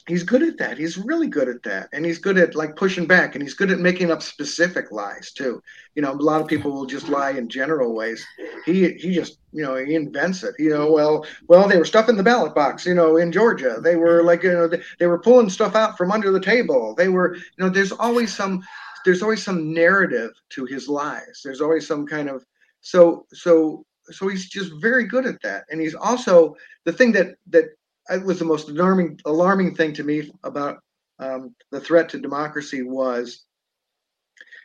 he's 0.07 0.23
good 0.23 0.41
at 0.41 0.57
that. 0.57 0.77
He's 0.77 0.97
really 0.97 1.27
good 1.27 1.47
at 1.47 1.63
that, 1.63 1.89
and 1.93 2.05
he's 2.05 2.17
good 2.17 2.37
at 2.37 2.55
like 2.55 2.75
pushing 2.75 3.05
back, 3.05 3.35
and 3.35 3.43
he's 3.43 3.53
good 3.53 3.71
at 3.71 3.79
making 3.79 4.11
up 4.11 4.21
specific 4.21 4.91
lies 4.91 5.31
too. 5.31 5.61
You 5.95 6.01
know, 6.01 6.11
a 6.11 6.13
lot 6.13 6.41
of 6.41 6.47
people 6.47 6.71
will 6.71 6.85
just 6.85 7.09
lie 7.09 7.31
in 7.31 7.49
general 7.49 7.93
ways. 7.93 8.25
He 8.65 8.93
he 8.93 9.13
just 9.13 9.39
you 9.51 9.63
know 9.63 9.75
he 9.75 9.95
invents 9.95 10.43
it. 10.43 10.55
You 10.59 10.69
know, 10.71 10.91
well 10.91 11.25
well 11.47 11.67
they 11.67 11.77
were 11.77 11.85
stuffing 11.85 12.17
the 12.17 12.23
ballot 12.23 12.55
box. 12.55 12.85
You 12.85 12.95
know, 12.95 13.17
in 13.17 13.31
Georgia, 13.31 13.79
they 13.81 13.95
were 13.95 14.23
like 14.23 14.43
you 14.43 14.51
know 14.51 14.67
they, 14.67 14.81
they 14.99 15.07
were 15.07 15.19
pulling 15.19 15.49
stuff 15.49 15.75
out 15.75 15.97
from 15.97 16.11
under 16.11 16.31
the 16.31 16.39
table. 16.39 16.95
They 16.95 17.09
were 17.09 17.35
you 17.35 17.41
know 17.59 17.69
there's 17.69 17.91
always 17.91 18.35
some 18.35 18.63
there's 19.05 19.21
always 19.21 19.43
some 19.43 19.73
narrative 19.73 20.31
to 20.49 20.65
his 20.65 20.87
lies. 20.87 21.41
There's 21.43 21.61
always 21.61 21.87
some 21.87 22.05
kind 22.05 22.29
of 22.29 22.45
so 22.81 23.25
so 23.33 23.85
so 24.09 24.27
he's 24.27 24.49
just 24.49 24.71
very 24.81 25.05
good 25.05 25.25
at 25.25 25.41
that, 25.43 25.65
and 25.69 25.79
he's 25.79 25.95
also 25.95 26.55
the 26.85 26.93
thing 26.93 27.11
that 27.13 27.35
that 27.47 27.65
it 28.09 28.23
was 28.23 28.39
the 28.39 28.45
most 28.45 28.69
alarming 28.69 29.19
alarming 29.25 29.75
thing 29.75 29.93
to 29.93 30.03
me 30.03 30.31
about 30.43 30.79
um, 31.19 31.55
the 31.71 31.79
threat 31.79 32.09
to 32.09 32.19
democracy 32.19 32.81
was 32.81 33.45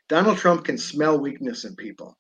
Donald 0.09 0.38
Trump 0.38 0.64
can 0.64 0.79
smell 0.79 1.18
weakness 1.18 1.64
in 1.64 1.75
people, 1.77 2.16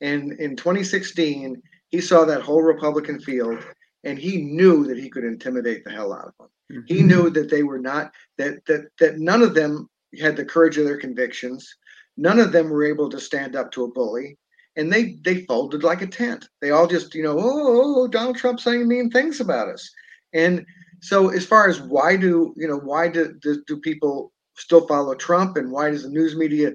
and 0.00 0.32
in 0.32 0.56
2016 0.56 1.62
he 1.90 2.00
saw 2.00 2.24
that 2.24 2.42
whole 2.42 2.62
Republican 2.62 3.20
field, 3.20 3.64
and 4.04 4.18
he 4.18 4.38
knew 4.42 4.84
that 4.86 4.98
he 4.98 5.08
could 5.08 5.24
intimidate 5.24 5.84
the 5.84 5.90
hell 5.92 6.12
out 6.12 6.28
of 6.28 6.34
them. 6.38 6.48
Mm-hmm. 6.72 6.94
He 6.94 7.02
knew 7.02 7.30
that 7.30 7.50
they 7.50 7.62
were 7.62 7.78
not 7.78 8.12
that 8.38 8.64
that 8.66 8.88
that 9.00 9.18
none 9.18 9.42
of 9.42 9.54
them 9.54 9.88
had 10.18 10.36
the 10.36 10.44
courage 10.44 10.78
of 10.78 10.84
their 10.84 10.98
convictions. 10.98 11.76
None 12.16 12.38
of 12.38 12.50
them 12.50 12.70
were 12.70 12.84
able 12.84 13.10
to 13.10 13.20
stand 13.20 13.54
up 13.54 13.70
to 13.72 13.84
a 13.84 13.92
bully 13.92 14.38
and 14.76 14.92
they 14.92 15.16
they 15.24 15.42
folded 15.42 15.82
like 15.82 16.02
a 16.02 16.06
tent. 16.06 16.48
They 16.60 16.70
all 16.70 16.86
just, 16.86 17.14
you 17.14 17.22
know, 17.22 17.36
oh, 17.38 18.02
oh, 18.02 18.08
Donald 18.08 18.36
Trump 18.36 18.60
saying 18.60 18.86
mean 18.86 19.10
things 19.10 19.40
about 19.40 19.68
us. 19.68 19.90
And 20.32 20.66
so, 21.00 21.28
as 21.28 21.44
far 21.46 21.68
as 21.68 21.80
why 21.80 22.16
do 22.16 22.54
you 22.56 22.68
know 22.68 22.78
why 22.78 23.08
do, 23.08 23.34
do, 23.40 23.62
do 23.66 23.78
people 23.78 24.32
still 24.54 24.86
follow 24.86 25.14
Trump, 25.14 25.56
and 25.56 25.70
why 25.70 25.90
does 25.90 26.02
the 26.02 26.08
news 26.08 26.36
media 26.36 26.72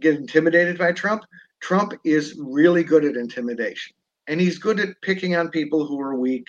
get 0.00 0.16
intimidated 0.16 0.78
by 0.78 0.92
Trump? 0.92 1.24
Trump 1.60 1.94
is 2.04 2.38
really 2.38 2.84
good 2.84 3.04
at 3.04 3.16
intimidation, 3.16 3.94
and 4.26 4.40
he's 4.40 4.58
good 4.58 4.80
at 4.80 5.00
picking 5.02 5.36
on 5.36 5.48
people 5.48 5.86
who 5.86 6.00
are 6.00 6.14
weak, 6.14 6.48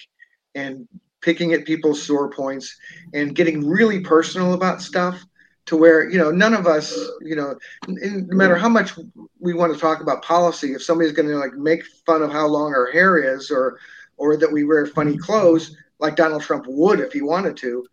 and 0.55 0.87
picking 1.21 1.53
at 1.53 1.65
people's 1.65 2.01
sore 2.01 2.29
points, 2.29 2.75
and 3.13 3.35
getting 3.35 3.67
really 3.67 4.01
personal 4.01 4.53
about 4.53 4.81
stuff 4.81 5.23
to 5.65 5.77
where 5.77 6.09
you 6.09 6.17
know 6.17 6.31
none 6.31 6.53
of 6.53 6.65
us 6.65 6.91
you 7.21 7.35
know 7.35 7.55
no 7.87 8.35
matter 8.35 8.55
how 8.55 8.69
much 8.69 8.93
we 9.39 9.53
want 9.53 9.73
to 9.73 9.79
talk 9.79 10.01
about 10.01 10.23
policy 10.23 10.73
if 10.73 10.83
somebody's 10.83 11.11
going 11.11 11.27
to 11.27 11.37
like 11.37 11.53
make 11.53 11.85
fun 12.05 12.21
of 12.21 12.31
how 12.31 12.47
long 12.47 12.73
our 12.73 12.91
hair 12.91 13.17
is 13.35 13.51
or 13.51 13.77
or 14.17 14.37
that 14.37 14.51
we 14.51 14.63
wear 14.63 14.85
funny 14.85 15.17
clothes 15.17 15.75
like 16.01 16.15
Donald 16.15 16.41
Trump 16.41 16.65
would 16.67 16.99
if 16.99 17.13
he 17.13 17.21
wanted 17.21 17.55
to, 17.57 17.85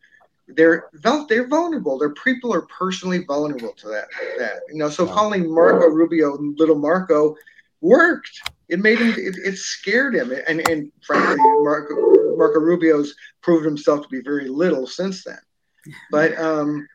they're 0.49 0.89
they're 1.29 1.47
vulnerable. 1.47 1.99
Their 1.99 2.15
people 2.15 2.53
are 2.53 2.63
personally 2.63 3.25
vulnerable 3.25 3.75
to 3.75 3.89
that. 3.89 4.09
That 4.39 4.61
you 4.69 4.79
know, 4.79 4.89
so 4.89 5.07
calling 5.07 5.53
Marco 5.53 5.87
Rubio 5.89 6.37
little 6.57 6.79
Marco 6.79 7.37
worked. 7.81 8.41
It 8.69 8.81
made 8.81 8.99
him. 8.99 9.11
It, 9.11 9.37
it 9.45 9.59
scared 9.59 10.15
him, 10.15 10.33
and 10.33 10.67
and 10.69 10.91
frankly, 11.03 11.37
Marco 11.39 12.37
Marco 12.37 12.61
Rubio's 12.61 13.15
proved 13.43 13.65
himself 13.65 14.03
to 14.03 14.09
be 14.09 14.23
very 14.23 14.49
little 14.49 14.87
since 14.87 15.23
then. 15.25 15.39
But 16.11 16.39
um, 16.39 16.87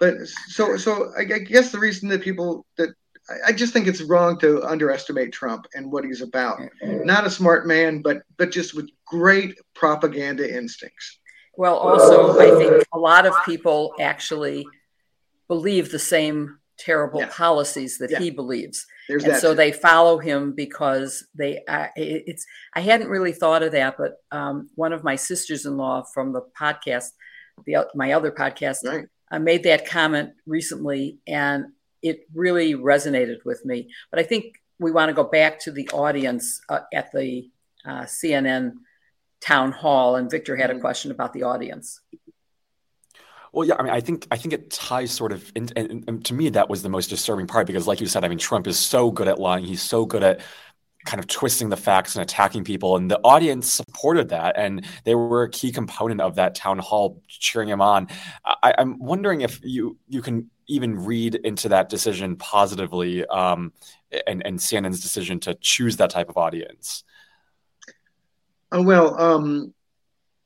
but 0.00 0.14
so 0.26 0.76
so 0.76 1.12
I, 1.16 1.20
I 1.20 1.38
guess 1.38 1.70
the 1.70 1.78
reason 1.78 2.08
that 2.08 2.22
people 2.22 2.66
that 2.78 2.88
I 3.46 3.52
just 3.52 3.72
think 3.72 3.86
it's 3.86 4.02
wrong 4.02 4.38
to 4.40 4.62
underestimate 4.62 5.32
Trump 5.32 5.66
and 5.74 5.90
what 5.90 6.04
he's 6.04 6.20
about. 6.20 6.60
Not 6.82 7.26
a 7.26 7.30
smart 7.30 7.66
man, 7.66 8.02
but 8.02 8.22
but 8.36 8.50
just 8.50 8.74
with 8.74 8.90
great 9.06 9.56
propaganda 9.74 10.56
instincts. 10.56 11.18
Well, 11.56 11.76
also, 11.76 12.38
I 12.40 12.56
think 12.58 12.84
a 12.92 12.98
lot 12.98 13.26
of 13.26 13.34
people 13.44 13.94
actually 14.00 14.66
believe 15.48 15.90
the 15.90 15.98
same 15.98 16.58
terrible 16.78 17.20
yeah. 17.20 17.28
policies 17.30 17.98
that 17.98 18.10
yeah. 18.10 18.18
he 18.18 18.30
believes. 18.30 18.86
There's 19.08 19.24
and 19.24 19.36
so 19.36 19.50
too. 19.50 19.56
they 19.56 19.72
follow 19.72 20.18
him 20.18 20.52
because 20.52 21.26
they 21.34 21.62
uh, 21.68 21.88
it's 21.96 22.46
I 22.74 22.80
hadn't 22.80 23.08
really 23.08 23.32
thought 23.32 23.62
of 23.62 23.72
that, 23.72 23.96
but 23.98 24.16
um, 24.30 24.70
one 24.76 24.92
of 24.92 25.04
my 25.04 25.16
sisters-in-law 25.16 26.04
from 26.14 26.32
the 26.32 26.42
podcast, 26.58 27.08
the 27.66 27.86
my 27.94 28.12
other 28.12 28.30
podcast, 28.30 28.84
right. 28.84 29.06
I 29.30 29.38
made 29.38 29.64
that 29.64 29.86
comment 29.86 30.30
recently, 30.46 31.18
and 31.26 31.66
it 32.02 32.26
really 32.34 32.74
resonated 32.74 33.44
with 33.44 33.64
me. 33.64 33.90
But 34.10 34.20
I 34.20 34.22
think 34.22 34.54
we 34.78 34.90
want 34.90 35.10
to 35.10 35.14
go 35.14 35.24
back 35.24 35.60
to 35.60 35.72
the 35.72 35.88
audience 35.90 36.60
uh, 36.68 36.80
at 36.92 37.12
the 37.12 37.50
uh, 37.84 38.02
CNN 38.02 38.72
town 39.40 39.72
hall, 39.72 40.16
and 40.16 40.30
Victor 40.30 40.56
had 40.56 40.70
a 40.70 40.74
mm-hmm. 40.74 40.80
question 40.80 41.10
about 41.10 41.32
the 41.32 41.44
audience. 41.44 42.00
Well, 43.52 43.66
yeah, 43.66 43.74
I 43.78 43.82
mean, 43.82 43.92
I 43.92 44.00
think 44.00 44.28
I 44.30 44.36
think 44.36 44.54
it 44.54 44.70
ties 44.70 45.10
sort 45.10 45.32
of, 45.32 45.50
in, 45.56 45.70
and, 45.74 46.04
and, 46.06 46.24
to 46.26 46.34
me, 46.34 46.50
that 46.50 46.68
was 46.68 46.82
the 46.82 46.88
most 46.88 47.08
disturbing 47.08 47.48
part 47.48 47.66
because, 47.66 47.86
like 47.86 48.00
you 48.00 48.06
said, 48.06 48.24
I 48.24 48.28
mean, 48.28 48.38
Trump 48.38 48.68
is 48.68 48.78
so 48.78 49.10
good 49.10 49.26
at 49.26 49.40
lying. 49.40 49.64
He's 49.64 49.82
so 49.82 50.06
good 50.06 50.22
at 50.22 50.40
kind 51.06 51.18
of 51.18 51.26
twisting 51.26 51.68
the 51.68 51.76
facts 51.76 52.14
and 52.14 52.22
attacking 52.22 52.64
people, 52.64 52.96
and 52.96 53.10
the 53.10 53.20
audience 53.24 53.72
supported 53.72 54.28
that, 54.30 54.58
and 54.58 54.84
they 55.04 55.14
were 55.14 55.44
a 55.44 55.50
key 55.50 55.72
component 55.72 56.20
of 56.20 56.34
that 56.36 56.54
town 56.54 56.78
hall, 56.78 57.22
cheering 57.28 57.68
him 57.68 57.80
on. 57.80 58.08
I, 58.44 58.74
am 58.78 58.98
wondering 58.98 59.40
if 59.40 59.60
you 59.62 59.98
you 60.08 60.22
can 60.22 60.50
even 60.66 61.04
read 61.04 61.34
into 61.34 61.68
that 61.70 61.88
decision 61.88 62.36
positively, 62.36 63.26
um, 63.26 63.72
and 64.26 64.44
and 64.46 64.58
CNN's 64.58 65.00
decision 65.00 65.40
to 65.40 65.54
choose 65.54 65.96
that 65.96 66.10
type 66.10 66.28
of 66.28 66.36
audience. 66.36 67.04
Oh, 68.72 68.82
well, 68.82 69.20
um, 69.20 69.74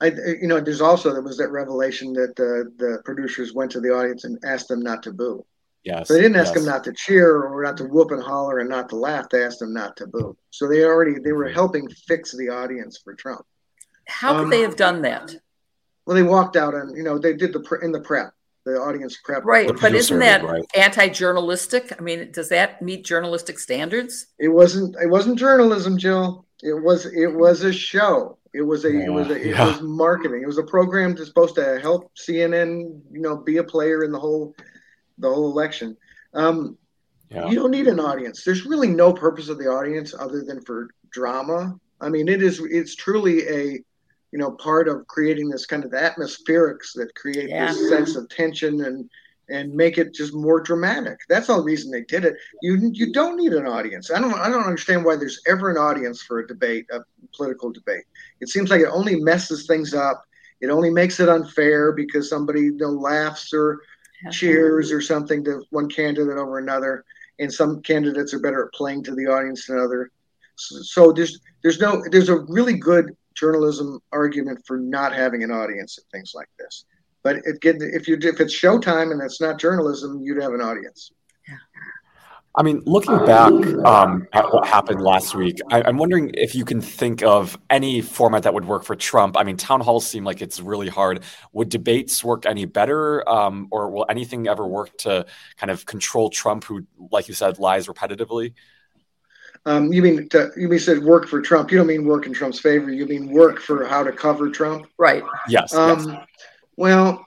I, 0.00 0.12
you 0.40 0.48
know, 0.48 0.61
there's 0.61 0.80
also 0.80 1.12
there 1.12 1.22
was 1.22 1.38
that 1.38 1.50
revelation 1.50 2.12
that 2.14 2.36
the 2.36 2.72
the 2.76 3.02
producers 3.05 3.52
went 3.52 3.70
to 3.72 3.80
the 3.80 3.90
audience 3.90 4.24
and 4.24 4.38
asked 4.44 4.68
them 4.68 4.80
not 4.80 5.02
to 5.05 5.12
boo. 5.12 5.44
Yes. 5.85 6.09
So 6.09 6.14
they 6.14 6.22
didn't 6.22 6.37
ask 6.37 6.55
yes. 6.55 6.64
them 6.64 6.72
not 6.72 6.85
to 6.85 6.93
cheer 6.93 7.43
or 7.43 7.62
not 7.62 7.76
to 7.76 7.85
whoop 7.85 8.11
and 8.11 8.22
holler 8.22 8.59
and 8.59 8.70
not 8.70 8.89
to 8.89 8.97
laugh. 8.97 9.28
They 9.28 9.45
asked 9.45 9.59
them 9.59 9.74
not 9.74 9.97
to 9.99 10.07
boo. 10.07 10.37
So 10.51 10.66
they 10.66 10.85
already 10.85 11.18
they 11.22 11.32
were 11.32 11.49
helping 11.49 11.89
fix 12.09 12.32
the 12.32 12.49
audience 12.49 12.99
for 13.03 13.14
Trump. 13.14 13.45
How 14.07 14.35
could 14.35 14.45
um, 14.45 14.51
they 14.51 14.62
have 14.62 14.76
done 14.76 15.03
that? 15.03 15.35
Well, 16.07 16.16
they 16.16 16.22
walked 16.22 16.57
out 16.57 16.74
and 16.74 16.97
you 16.97 17.03
know 17.03 17.18
they 17.18 17.35
did 17.35 17.53
the 17.53 17.78
in 17.82 17.93
the 17.93 18.01
prep, 18.01 18.32
the 18.64 18.72
audience 18.72 19.18
prep. 19.22 19.45
Right, 19.45 19.70
but 19.78 19.95
isn't 19.95 20.18
that 20.20 20.43
right. 20.43 20.64
anti-journalistic? 20.74 21.93
I 21.99 22.03
mean, 22.03 22.32
does 22.32 22.49
that 22.49 22.80
meet 22.80 23.05
journalistic 23.05 23.59
standards? 23.59 24.26
It 24.39 24.49
wasn't. 24.49 24.97
It 25.03 25.09
wasn't 25.09 25.39
journalism, 25.39 25.99
Jill. 25.99 26.47
It 26.62 26.82
was. 26.82 27.07
It 27.07 27.35
was 27.35 27.62
a 27.62 27.72
show. 27.72 28.39
It 28.55 28.62
was 28.62 28.85
a 28.85 28.93
yeah, 28.93 29.07
it 29.07 29.12
was 29.12 29.28
a, 29.28 29.35
it 29.35 29.47
yeah. 29.49 29.66
was 29.66 29.82
marketing. 29.82 30.43
It 30.43 30.47
was 30.47 30.59
a 30.59 30.62
program 30.62 31.14
that's 31.14 31.28
supposed 31.28 31.57
to 31.57 31.80
help 31.80 32.11
CNN, 32.14 33.01
you 33.11 33.20
know, 33.20 33.37
be 33.37 33.57
a 33.57 33.64
player 33.64 34.05
in 34.05 34.12
the 34.12 34.18
whole 34.18 34.55
the 35.18 35.28
whole 35.28 35.50
election. 35.50 35.96
Um, 36.34 36.76
yeah. 37.30 37.48
You 37.48 37.56
don't 37.56 37.70
need 37.70 37.88
an 37.88 38.00
audience. 38.00 38.44
There's 38.44 38.66
really 38.66 38.88
no 38.88 39.12
purpose 39.12 39.48
of 39.48 39.58
the 39.58 39.66
audience 39.66 40.14
other 40.18 40.44
than 40.44 40.60
for 40.62 40.90
drama. 41.10 41.74
I 42.00 42.08
mean, 42.08 42.28
it 42.28 42.42
is 42.42 42.60
it's 42.70 42.94
truly 42.94 43.48
a 43.48 43.62
you 44.32 44.38
know 44.38 44.52
part 44.52 44.88
of 44.88 45.06
creating 45.06 45.48
this 45.48 45.66
kind 45.66 45.84
of 45.84 45.92
atmospherics 45.92 46.92
that 46.94 47.14
create 47.14 47.50
this 47.50 47.88
sense 47.88 48.16
of 48.16 48.28
tension 48.28 48.84
and 48.84 49.08
and 49.48 49.74
make 49.74 49.98
it 49.98 50.14
just 50.14 50.34
more 50.34 50.60
dramatic. 50.60 51.18
That's 51.28 51.48
the 51.48 51.60
reason 51.60 51.90
they 51.90 52.02
did 52.02 52.24
it. 52.24 52.34
You 52.62 52.90
you 52.92 53.12
don't 53.12 53.36
need 53.36 53.52
an 53.52 53.66
audience. 53.66 54.10
I 54.10 54.20
don't 54.20 54.34
I 54.34 54.48
don't 54.48 54.64
understand 54.64 55.04
why 55.04 55.16
there's 55.16 55.40
ever 55.46 55.70
an 55.70 55.76
audience 55.76 56.22
for 56.22 56.40
a 56.40 56.46
debate, 56.46 56.86
a 56.92 57.00
political 57.36 57.72
debate. 57.72 58.04
It 58.40 58.48
seems 58.48 58.70
like 58.70 58.80
it 58.80 58.88
only 58.92 59.16
messes 59.16 59.66
things 59.66 59.94
up. 59.94 60.24
It 60.60 60.70
only 60.70 60.90
makes 60.90 61.20
it 61.20 61.28
unfair 61.28 61.92
because 61.92 62.28
somebody 62.28 62.62
you 62.62 62.76
know, 62.76 62.90
laughs 62.90 63.52
or 63.52 63.80
cheers 64.30 64.92
or 64.92 65.00
something 65.00 65.44
to 65.44 65.62
one 65.70 65.88
candidate 65.88 66.36
over 66.36 66.58
another, 66.58 67.04
and 67.38 67.52
some 67.52 67.82
candidates 67.82 68.32
are 68.34 68.40
better 68.40 68.66
at 68.66 68.72
playing 68.72 69.02
to 69.04 69.14
the 69.14 69.26
audience 69.26 69.66
than 69.66 69.78
other. 69.78 70.10
So, 70.56 70.76
so 70.82 71.12
there's 71.12 71.40
there's 71.62 71.80
no 71.80 72.02
there's 72.10 72.28
a 72.28 72.40
really 72.40 72.74
good 72.74 73.16
journalism 73.34 74.00
argument 74.12 74.64
for 74.66 74.76
not 74.76 75.12
having 75.12 75.42
an 75.42 75.50
audience 75.50 75.98
at 75.98 76.04
things 76.12 76.32
like 76.34 76.48
this. 76.58 76.84
But 77.22 77.36
it, 77.44 77.58
if 77.62 78.06
you 78.06 78.18
if 78.20 78.40
it's 78.40 78.54
Showtime 78.54 79.10
and 79.10 79.20
it's 79.22 79.40
not 79.40 79.58
journalism, 79.58 80.20
you'd 80.22 80.42
have 80.42 80.52
an 80.52 80.60
audience. 80.60 81.10
I 82.57 82.62
mean, 82.62 82.82
looking 82.86 83.18
back 83.26 83.52
um, 83.84 84.28
at 84.32 84.52
what 84.52 84.64
happened 84.66 85.00
last 85.00 85.34
week, 85.34 85.59
I, 85.70 85.88
am 85.88 85.96
wondering 85.96 86.30
if 86.34 86.55
you 86.55 86.64
can 86.64 86.80
think 86.80 87.24
of 87.24 87.59
any 87.68 88.00
format 88.00 88.44
that 88.44 88.55
would 88.55 88.64
work 88.64 88.84
for 88.84 88.94
Trump. 88.94 89.36
I 89.36 89.42
mean, 89.42 89.57
town 89.57 89.80
halls 89.80 90.07
seem 90.07 90.22
like 90.22 90.40
it's 90.40 90.61
really 90.61 90.88
hard. 90.88 91.24
Would 91.52 91.68
debates 91.68 92.22
work 92.22 92.46
any 92.46 92.64
better, 92.64 93.28
um, 93.28 93.66
or 93.72 93.90
will 93.90 94.07
anything 94.09 94.46
ever 94.46 94.64
work 94.64 94.96
to 94.98 95.26
kind 95.57 95.72
of 95.72 95.84
control 95.84 96.30
Trump, 96.30 96.62
who, 96.62 96.86
like 97.11 97.26
you 97.26 97.34
said, 97.34 97.59
lies 97.59 97.88
repetitively? 97.88 98.55
Um, 99.66 99.92
you 99.92 100.02
mean 100.02 100.28
to, 100.28 100.52
you 100.57 100.68
mean 100.68 100.78
said 100.78 101.02
work 101.02 101.26
for 101.26 101.40
Trump? 101.40 101.72
You 101.72 101.78
don't 101.78 101.88
mean 101.88 102.05
work 102.05 102.26
in 102.26 102.32
Trump's 102.32 102.61
favor. 102.61 102.92
You 102.92 103.07
mean 103.07 103.32
work 103.32 103.59
for 103.59 103.84
how 103.84 104.05
to 104.05 104.12
cover 104.12 104.48
Trump? 104.48 104.86
Right. 104.96 105.24
Yes. 105.48 105.74
Um, 105.74 106.09
yes. 106.09 106.26
Well, 106.76 107.26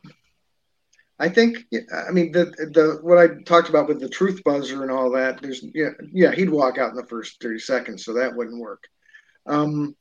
I 1.19 1.29
think 1.29 1.65
I 1.73 2.11
mean 2.11 2.31
the 2.31 2.45
the 2.45 2.99
what 3.01 3.17
I 3.17 3.41
talked 3.43 3.69
about 3.69 3.87
with 3.87 3.99
the 3.99 4.09
truth 4.09 4.43
buzzer 4.43 4.83
and 4.83 4.91
all 4.91 5.11
that. 5.11 5.41
There's 5.41 5.63
yeah 5.73 5.89
yeah 6.11 6.31
he'd 6.31 6.49
walk 6.49 6.77
out 6.77 6.91
in 6.91 6.95
the 6.95 7.07
first 7.07 7.41
thirty 7.41 7.59
seconds, 7.59 8.05
so 8.05 8.13
that 8.13 8.35
wouldn't 8.35 8.61
work. 8.61 8.83
Um, 9.47 9.95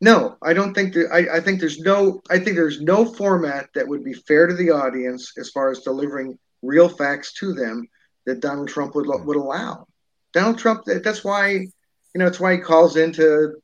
no, 0.00 0.36
I 0.42 0.54
don't 0.54 0.74
think 0.74 0.94
that. 0.94 1.08
I, 1.12 1.36
I 1.36 1.40
think 1.40 1.60
there's 1.60 1.78
no. 1.78 2.22
I 2.30 2.38
think 2.38 2.56
there's 2.56 2.80
no 2.80 3.04
format 3.04 3.68
that 3.74 3.88
would 3.88 4.04
be 4.04 4.14
fair 4.14 4.46
to 4.46 4.54
the 4.54 4.70
audience 4.70 5.32
as 5.38 5.50
far 5.50 5.70
as 5.70 5.80
delivering 5.80 6.38
real 6.62 6.88
facts 6.88 7.34
to 7.34 7.52
them 7.52 7.88
that 8.26 8.40
Donald 8.40 8.68
Trump 8.68 8.94
would 8.94 9.06
would 9.06 9.36
allow. 9.36 9.86
Donald 10.32 10.58
Trump. 10.58 10.84
That's 10.86 11.22
why 11.22 11.50
you 11.50 11.68
know. 12.14 12.26
It's 12.26 12.40
why 12.40 12.52
he 12.54 12.58
calls 12.58 12.96
into 12.96 13.54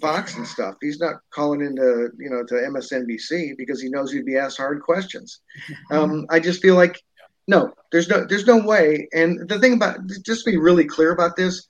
Fox 0.00 0.36
and 0.36 0.46
stuff. 0.46 0.74
He's 0.80 1.00
not 1.00 1.16
calling 1.30 1.60
into 1.60 2.10
you 2.18 2.30
know 2.30 2.44
to 2.44 2.54
MSNBC 2.54 3.56
because 3.56 3.80
he 3.80 3.88
knows 3.88 4.12
he'd 4.12 4.26
be 4.26 4.36
asked 4.36 4.58
hard 4.58 4.82
questions. 4.82 5.40
Um, 5.90 6.26
I 6.28 6.38
just 6.40 6.60
feel 6.60 6.74
like 6.74 7.00
no, 7.46 7.72
there's 7.92 8.08
no 8.08 8.24
there's 8.26 8.46
no 8.46 8.58
way. 8.58 9.08
And 9.12 9.48
the 9.48 9.58
thing 9.58 9.74
about 9.74 9.98
just 10.24 10.44
be 10.44 10.58
really 10.58 10.84
clear 10.84 11.12
about 11.12 11.34
this, 11.34 11.66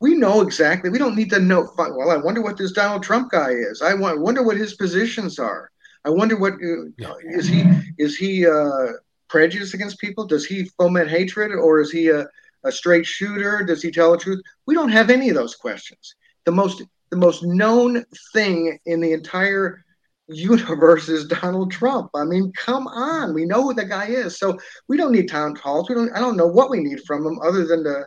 we 0.00 0.14
know 0.14 0.42
exactly. 0.42 0.90
We 0.90 0.98
don't 0.98 1.16
need 1.16 1.30
to 1.30 1.40
know. 1.40 1.68
Well, 1.76 2.10
I 2.10 2.18
wonder 2.18 2.42
what 2.42 2.58
this 2.58 2.72
Donald 2.72 3.02
Trump 3.02 3.30
guy 3.30 3.50
is. 3.50 3.80
I 3.80 3.94
wonder 3.94 4.42
what 4.42 4.58
his 4.58 4.74
positions 4.74 5.38
are. 5.38 5.70
I 6.04 6.10
wonder 6.10 6.36
what 6.36 6.54
uh, 6.54 7.14
is 7.24 7.48
he 7.48 7.64
is 7.98 8.16
he 8.16 8.46
uh, 8.46 8.92
prejudiced 9.28 9.74
against 9.74 9.98
people? 9.98 10.26
Does 10.26 10.44
he 10.44 10.64
foment 10.78 11.10
hatred, 11.10 11.52
or 11.52 11.80
is 11.80 11.90
he 11.90 12.08
a, 12.08 12.26
a 12.64 12.70
straight 12.70 13.06
shooter? 13.06 13.64
Does 13.64 13.82
he 13.82 13.90
tell 13.90 14.12
the 14.12 14.18
truth? 14.18 14.42
We 14.66 14.74
don't 14.74 14.90
have 14.90 15.10
any 15.10 15.30
of 15.30 15.34
those 15.34 15.54
questions. 15.54 16.14
The 16.44 16.52
most 16.52 16.82
the 17.10 17.16
most 17.16 17.42
known 17.42 18.04
thing 18.32 18.78
in 18.86 19.00
the 19.00 19.12
entire 19.12 19.84
universe 20.28 21.08
is 21.08 21.26
Donald 21.26 21.70
Trump. 21.70 22.10
I 22.14 22.24
mean, 22.24 22.52
come 22.56 22.86
on, 22.88 23.32
we 23.34 23.44
know 23.44 23.62
who 23.62 23.74
the 23.74 23.84
guy 23.84 24.06
is. 24.06 24.38
So 24.38 24.58
we 24.88 24.96
don't 24.96 25.12
need 25.12 25.28
town 25.28 25.54
halls. 25.56 25.88
We 25.88 25.94
don't. 25.94 26.12
I 26.14 26.20
don't 26.20 26.36
know 26.36 26.46
what 26.46 26.70
we 26.70 26.80
need 26.80 27.02
from 27.04 27.26
him 27.26 27.38
other 27.42 27.64
than 27.64 27.84
to 27.84 28.04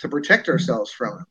to 0.00 0.08
protect 0.08 0.48
ourselves 0.48 0.90
from 0.90 1.18
him. 1.18 1.26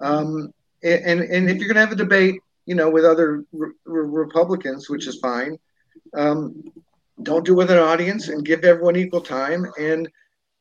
Um, 0.00 0.54
and 0.82 1.20
and 1.20 1.50
if 1.50 1.58
you're 1.58 1.72
going 1.72 1.74
to 1.74 1.80
have 1.80 1.92
a 1.92 1.96
debate, 1.96 2.40
you 2.64 2.74
know, 2.74 2.90
with 2.90 3.04
other 3.04 3.44
re- 3.52 3.72
Republicans, 3.84 4.88
which 4.88 5.06
is 5.06 5.18
fine, 5.18 5.58
um, 6.14 6.62
don't 7.22 7.44
do 7.44 7.52
it 7.52 7.56
with 7.56 7.70
an 7.70 7.78
audience 7.78 8.28
and 8.28 8.44
give 8.44 8.64
everyone 8.64 8.96
equal 8.96 9.20
time. 9.20 9.66
And 9.78 10.08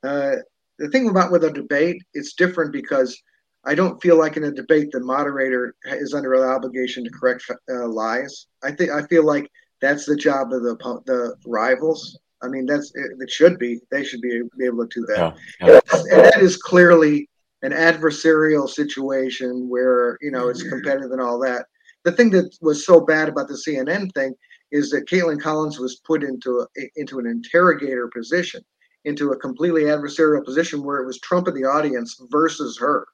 uh, 0.03 0.37
the 0.79 0.89
thing 0.89 1.09
about 1.09 1.31
with 1.31 1.43
a 1.43 1.51
debate, 1.51 2.01
it's 2.13 2.33
different 2.33 2.71
because 2.71 3.21
I 3.66 3.74
don't 3.74 4.01
feel 4.01 4.18
like 4.18 4.38
in 4.38 4.43
a 4.43 4.51
debate 4.51 4.91
the 4.91 4.99
moderator 4.99 5.76
is 5.86 6.13
under 6.13 6.34
an 6.36 6.43
obligation 6.47 7.03
to 7.03 7.09
correct 7.09 7.43
uh, 7.49 7.88
lies. 7.88 8.47
I 8.63 8.72
think 8.72 8.91
I 8.91 9.03
feel 9.07 9.26
like 9.26 9.49
that's 9.82 10.05
the 10.05 10.16
job 10.16 10.53
of 10.53 10.63
the 10.63 10.76
the 11.05 11.36
rivals. 11.45 12.18
I 12.43 12.47
mean, 12.47 12.66
that's 12.66 12.91
it, 12.95 13.11
it 13.20 13.30
should 13.30 13.57
be. 13.57 13.80
They 13.91 14.03
should 14.03 14.22
be, 14.22 14.41
be 14.57 14.66
able 14.66 14.88
to 14.88 14.99
do 14.99 15.05
that. 15.07 15.36
Yeah, 15.61 15.68
yeah. 15.68 15.80
And 16.11 16.26
that 16.26 16.41
is 16.41 16.57
clearly 16.57 17.28
an 17.63 17.72
adversarial 17.72 18.70
situation 18.70 19.68
where 19.68 20.18
you 20.22 20.32
know 20.32 20.49
it's 20.49 20.63
competitive 20.63 21.11
and 21.11 21.22
all 21.22 21.39
that. 21.39 21.66
The 22.03 22.11
thing 22.11 22.30
that 22.32 22.55
was 22.61 22.86
so 22.86 23.01
bad 23.01 23.30
about 23.30 23.47
the 23.47 23.55
CNN 23.55 24.13
thing 24.13 24.36
is 24.72 24.91
that 24.91 25.07
Kaitlan 25.07 25.41
Collins 25.41 25.80
was 25.80 26.01
put 26.05 26.24
into 26.24 26.59
a, 26.59 26.89
into 26.95 27.18
an 27.18 27.26
interrogator 27.26 28.09
position, 28.09 28.61
into 29.05 29.32
a 29.32 29.38
completely 29.38 29.84
adversarial 29.84 30.45
position 30.45 30.84
where 30.84 30.99
it 30.99 31.07
was 31.07 31.20
Trump 31.20 31.47
in 31.47 31.55
the 31.55 31.66
audience 31.66 32.22
versus 32.30 32.78
her 32.78 33.07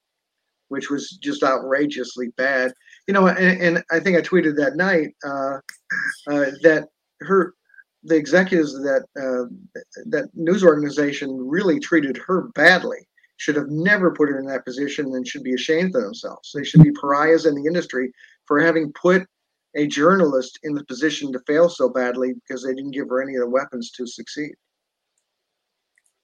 which 0.71 0.89
was 0.89 1.11
just 1.21 1.43
outrageously 1.43 2.29
bad. 2.37 2.73
You 3.07 3.13
know, 3.13 3.27
and, 3.27 3.61
and 3.61 3.83
I 3.91 3.99
think 3.99 4.17
I 4.17 4.21
tweeted 4.21 4.55
that 4.55 4.77
night 4.77 5.09
uh, 5.25 5.57
uh, 6.31 6.51
that 6.63 6.87
her 7.19 7.53
the 8.03 8.15
executives 8.15 8.73
of 8.73 8.83
that 8.83 9.03
uh, 9.19 9.45
that 10.05 10.29
news 10.33 10.63
organization 10.63 11.29
really 11.37 11.79
treated 11.79 12.17
her 12.17 12.49
badly. 12.55 12.99
Should 13.37 13.55
have 13.55 13.69
never 13.69 14.13
put 14.13 14.29
her 14.29 14.39
in 14.39 14.45
that 14.45 14.65
position 14.65 15.07
and 15.15 15.27
should 15.27 15.43
be 15.43 15.55
ashamed 15.55 15.95
of 15.95 16.03
themselves. 16.03 16.51
They 16.53 16.63
should 16.63 16.83
be 16.83 16.91
pariahs 16.91 17.47
in 17.47 17.55
the 17.55 17.65
industry 17.65 18.13
for 18.45 18.59
having 18.59 18.93
put 18.93 19.25
a 19.75 19.87
journalist 19.87 20.59
in 20.63 20.75
the 20.75 20.85
position 20.85 21.33
to 21.33 21.39
fail 21.47 21.67
so 21.67 21.89
badly 21.89 22.33
because 22.33 22.63
they 22.63 22.75
didn't 22.75 22.91
give 22.91 23.09
her 23.09 23.21
any 23.21 23.35
of 23.35 23.41
the 23.41 23.49
weapons 23.49 23.89
to 23.91 24.05
succeed. 24.05 24.53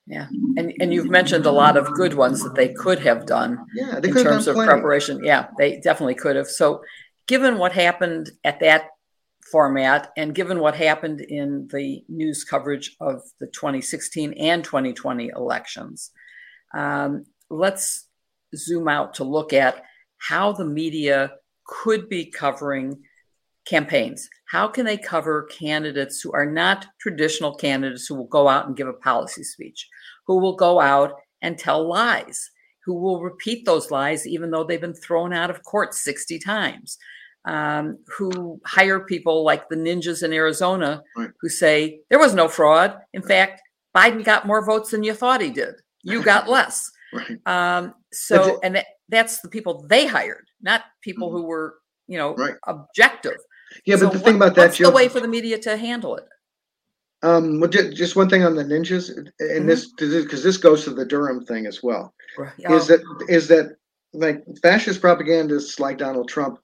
Yeah, 0.07 0.27
and 0.55 0.73
and 0.79 0.93
you've 0.93 1.09
mentioned 1.09 1.45
a 1.45 1.51
lot 1.51 1.75
of 1.75 1.93
good 1.93 2.13
ones 2.13 2.41
that 2.43 2.55
they 2.55 2.69
could 2.69 2.99
have 2.99 3.25
done. 3.25 3.65
Yeah, 3.75 3.97
in 3.97 4.13
terms 4.13 4.47
of 4.47 4.55
plenty. 4.55 4.71
preparation. 4.71 5.21
Yeah, 5.23 5.47
they 5.57 5.81
definitely 5.81 6.15
could 6.15 6.37
have. 6.37 6.47
So, 6.47 6.81
given 7.27 7.57
what 7.57 7.73
happened 7.73 8.31
at 8.45 8.61
that 8.61 8.91
format, 9.51 10.11
and 10.15 10.33
given 10.33 10.59
what 10.59 10.75
happened 10.75 11.19
in 11.19 11.67
the 11.73 12.05
news 12.07 12.45
coverage 12.45 12.95
of 13.01 13.21
the 13.41 13.47
2016 13.47 14.33
and 14.33 14.63
2020 14.63 15.31
elections, 15.35 16.11
um, 16.73 17.25
let's 17.49 18.07
zoom 18.55 18.87
out 18.87 19.15
to 19.15 19.25
look 19.25 19.51
at 19.51 19.83
how 20.19 20.53
the 20.53 20.65
media 20.65 21.33
could 21.65 22.07
be 22.07 22.25
covering 22.25 23.03
campaigns. 23.67 24.29
How 24.45 24.67
can 24.67 24.85
they 24.85 24.97
cover 24.97 25.43
candidates 25.43 26.21
who 26.21 26.31
are 26.33 26.45
not 26.45 26.87
traditional 26.99 27.53
candidates 27.53 28.07
who 28.07 28.15
will 28.15 28.27
go 28.27 28.47
out 28.47 28.67
and 28.67 28.75
give 28.77 28.87
a 28.87 28.93
policy 28.93 29.43
speech, 29.43 29.87
who 30.25 30.39
will 30.39 30.55
go 30.55 30.79
out 30.79 31.13
and 31.41 31.57
tell 31.57 31.87
lies, 31.87 32.49
who 32.85 32.93
will 32.95 33.21
repeat 33.21 33.65
those 33.65 33.91
lies 33.91 34.25
even 34.25 34.49
though 34.51 34.63
they've 34.63 34.81
been 34.81 34.93
thrown 34.93 35.33
out 35.33 35.49
of 35.49 35.63
court 35.63 35.93
60 35.93 36.39
times, 36.39 36.97
um, 37.45 37.97
who 38.17 38.59
hire 38.65 39.01
people 39.01 39.43
like 39.43 39.67
the 39.69 39.75
ninjas 39.75 40.23
in 40.23 40.31
Arizona 40.33 41.03
Right. 41.15 41.29
who 41.41 41.49
say 41.49 41.99
there 42.09 42.19
was 42.19 42.33
no 42.33 42.47
fraud. 42.47 42.97
In 43.13 43.21
fact, 43.21 43.61
Biden 43.95 44.23
got 44.23 44.47
more 44.47 44.65
votes 44.65 44.91
than 44.91 45.03
you 45.03 45.13
thought 45.13 45.41
he 45.41 45.49
did. 45.49 45.75
You 46.03 46.23
got 46.23 46.47
less. 46.57 46.89
Right. 47.13 47.37
Um, 47.45 47.93
so, 48.13 48.59
and 48.63 48.75
that, 48.75 48.85
that's 49.09 49.39
the 49.41 49.49
people 49.49 49.85
they 49.89 50.05
hired, 50.07 50.45
not 50.61 50.83
people 51.01 51.31
who 51.31 51.43
were, 51.43 51.75
you 52.07 52.17
know, 52.17 52.33
Mm-hmm. 52.33 52.41
Right. 52.41 52.55
objective. 52.67 53.37
Yeah, 53.85 53.97
So 53.97 54.05
but 54.05 54.13
the 54.13 54.19
thing 54.19 54.35
about 54.35 54.55
that, 54.55 54.61
what's 54.67 54.77
Jill, 54.77 54.91
the 54.91 54.95
way 54.95 55.07
for 55.09 55.19
the 55.19 55.27
media 55.27 55.57
to 55.59 55.77
handle 55.77 56.15
it? 56.15 56.25
um, 57.23 57.59
well, 57.59 57.69
ju- 57.69 57.91
just 57.93 58.15
one 58.15 58.29
thing 58.29 58.43
on 58.43 58.55
the 58.55 58.63
ninjas, 58.63 59.09
and 59.09 59.31
Mhm. 59.39 59.65
this 59.67 59.91
because 59.97 60.43
this 60.43 60.57
goes 60.57 60.83
to 60.83 60.91
the 60.91 61.05
Durham 61.05 61.43
thing 61.45 61.65
as 61.65 61.81
well. 61.81 62.13
Oh, 62.67 62.75
is 62.77 62.87
that 62.87 63.01
is 63.27 63.47
that 63.47 63.75
like 64.13 64.43
fascist 64.61 65.01
propagandists 65.01 65.79
like 65.79 65.97
Donald 65.97 66.29
Trump, 66.29 66.59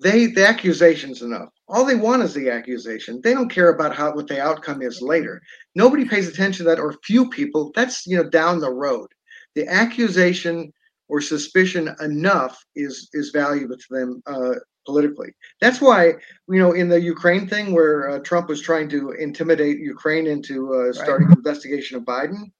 they 0.00 0.26
the 0.26 0.46
accusation's 0.46 1.22
enough. 1.22 1.50
All 1.68 1.84
they 1.84 1.94
want 1.96 2.22
is 2.22 2.34
the 2.34 2.50
accusation. 2.50 3.20
They 3.22 3.34
don't 3.34 3.50
care 3.50 3.68
about 3.70 3.94
how 3.94 4.14
what 4.14 4.26
the 4.26 4.40
outcome 4.40 4.80
is 4.82 5.02
later. 5.02 5.40
Nobody 5.74 6.04
pays 6.06 6.28
attention 6.28 6.64
to 6.64 6.70
that, 6.70 6.80
or 6.80 6.94
few 7.04 7.28
people. 7.28 7.70
That's 7.74 8.06
you 8.06 8.16
know 8.16 8.28
down 8.28 8.60
the 8.60 8.72
road. 8.72 9.08
The 9.54 9.66
accusation 9.68 10.72
or 11.08 11.20
suspicion 11.20 11.94
enough 12.00 12.64
is 12.74 13.08
is 13.12 13.30
valuable 13.30 13.76
to 13.76 13.86
them 13.90 14.22
uh, 14.26 14.54
politically. 14.86 15.32
That's 15.60 15.80
why 15.80 16.14
you 16.48 16.58
know 16.58 16.72
in 16.72 16.88
the 16.88 17.00
Ukraine 17.00 17.46
thing 17.46 17.72
where 17.72 18.10
uh, 18.10 18.18
Trump 18.20 18.48
was 18.48 18.60
trying 18.60 18.88
to 18.90 19.10
intimidate 19.12 19.78
Ukraine 19.78 20.26
into 20.26 20.74
uh, 20.74 20.92
starting 20.92 21.28
an 21.28 21.34
investigation 21.34 21.96
of 21.96 22.04
Biden 22.04 22.50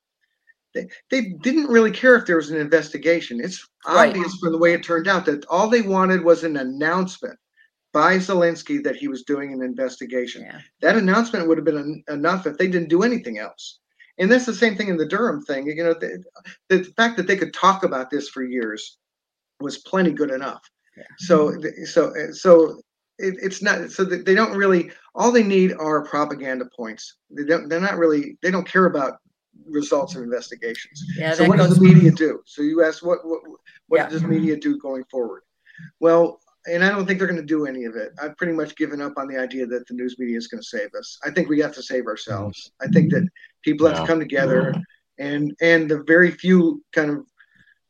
they, 0.75 0.89
they 1.11 1.23
didn't 1.43 1.67
really 1.67 1.91
care 1.91 2.17
if 2.17 2.27
there 2.27 2.37
was 2.37 2.51
an 2.51 2.61
investigation. 2.61 3.41
It's 3.41 3.67
Right. 3.87 4.11
obvious 4.11 4.37
from 4.37 4.53
the 4.53 4.59
way 4.59 4.75
it 4.75 4.83
turned 4.83 5.09
out 5.09 5.25
that 5.27 5.47
all 5.47 5.69
they 5.69 5.81
wanted 5.83 6.23
was 6.23 6.45
an 6.45 6.59
announcement 6.59 7.39
by 7.93 8.17
Zelensky 8.19 8.83
that 8.85 8.95
he 8.97 9.09
was 9.09 9.25
doing 9.25 9.53
an 9.53 9.63
investigation. 9.63 10.43
yeah. 10.43 10.61
That 10.83 10.97
announcement 10.97 11.49
would 11.49 11.57
have 11.59 11.65
been 11.65 11.79
en- 11.79 12.05
enough 12.15 12.47
if 12.47 12.57
they 12.59 12.69
didn't 12.69 12.91
do 12.91 13.03
anything 13.03 13.39
else. 13.39 13.81
And 14.19 14.31
that's 14.31 14.45
the 14.45 14.55
same 14.55 14.77
thing 14.77 14.89
in 14.89 14.99
the 14.99 15.07
Durham 15.09 15.43
thing. 15.43 15.67
You 15.67 15.83
know, 15.83 15.95
the, 15.95 16.23
the 16.69 16.85
fact 16.97 17.17
that 17.17 17.27
they 17.27 17.37
could 17.37 17.55
talk 17.55 17.83
about 17.85 18.11
this 18.11 18.29
for 18.29 18.45
years 18.45 18.99
was 19.61 19.79
plenty 19.79 20.13
good 20.13 20.31
enough. 20.31 20.61
Yeah. 20.97 21.05
So, 21.19 21.55
so, 21.85 22.09
uh, 22.09 22.33
so 22.33 22.81
it, 23.19 23.35
it's 23.43 23.63
not. 23.63 23.91
So 23.91 24.05
that 24.05 24.25
they 24.25 24.35
don't 24.35 24.57
really. 24.57 24.91
All 25.15 25.33
they 25.33 25.43
need 25.43 25.73
are 25.75 26.05
propaganda 26.05 26.67
points. 26.77 27.17
They 27.31 27.45
don't. 27.45 27.69
They're 27.69 27.81
not 27.81 27.99
really. 27.99 28.39
They 28.43 28.51
don't 28.51 28.67
care 28.67 28.87
about 28.87 29.19
results 29.67 30.15
of 30.15 30.23
investigations. 30.23 31.03
Yeah, 31.17 31.35
So 31.35 31.47
what 31.47 31.59
does 31.59 31.77
the 31.77 31.83
media 31.83 32.11
do? 32.11 32.41
So 32.47 32.63
you 32.63 32.83
ask 32.85 33.05
what 33.05 33.19
what 33.25 33.41
what 33.89 33.99
Yeah. 33.99 34.09
does 34.09 34.23
media 34.25 34.57
do 34.57 34.79
going 34.79 35.05
forward? 35.11 35.43
Well, 36.01 36.41
and 36.67 36.85
I 36.85 36.91
don't 36.91 37.07
think 37.07 37.19
they're 37.19 37.29
going 37.29 37.41
to 37.41 37.47
do 37.47 37.67
any 37.67 37.85
of 37.85 37.97
it. 37.97 38.13
I've 38.23 38.37
pretty 38.37 38.53
much 38.53 38.77
given 38.77 39.01
up 39.01 39.15
on 39.17 39.29
the 39.29 39.39
idea 39.39 39.67
that 39.67 39.87
the 39.87 39.95
news 39.95 40.19
media 40.19 40.37
is 40.37 40.47
going 40.47 40.63
to 40.63 40.67
save 40.67 40.91
us. 40.99 41.19
I 41.25 41.31
think 41.31 41.49
we 41.49 41.59
have 41.61 41.75
to 41.75 41.83
save 41.83 42.07
ourselves. 42.07 42.73
I 42.83 42.87
think 42.89 43.11
that 43.13 43.27
people 43.65 43.87
have 43.87 44.01
to 44.01 44.07
come 44.07 44.19
together, 44.19 44.75
and 45.19 45.55
and 45.61 45.91
the 45.91 46.03
very 46.05 46.31
few 46.31 46.83
kind 46.93 47.11
of 47.11 47.27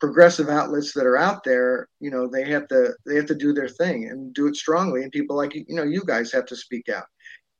progressive 0.00 0.48
outlets 0.48 0.92
that 0.94 1.06
are 1.06 1.18
out 1.18 1.44
there, 1.44 1.88
you 2.00 2.10
know, 2.10 2.26
they 2.26 2.48
have 2.50 2.66
to 2.68 2.94
they 3.06 3.16
have 3.16 3.26
to 3.26 3.34
do 3.34 3.52
their 3.52 3.68
thing 3.68 4.08
and 4.08 4.34
do 4.34 4.46
it 4.46 4.56
strongly. 4.56 5.02
And 5.02 5.12
people 5.12 5.36
like 5.36 5.54
you 5.54 5.64
know 5.68 5.82
you 5.82 6.02
guys 6.04 6.32
have 6.32 6.46
to 6.46 6.56
speak 6.56 6.88
out. 6.88 7.04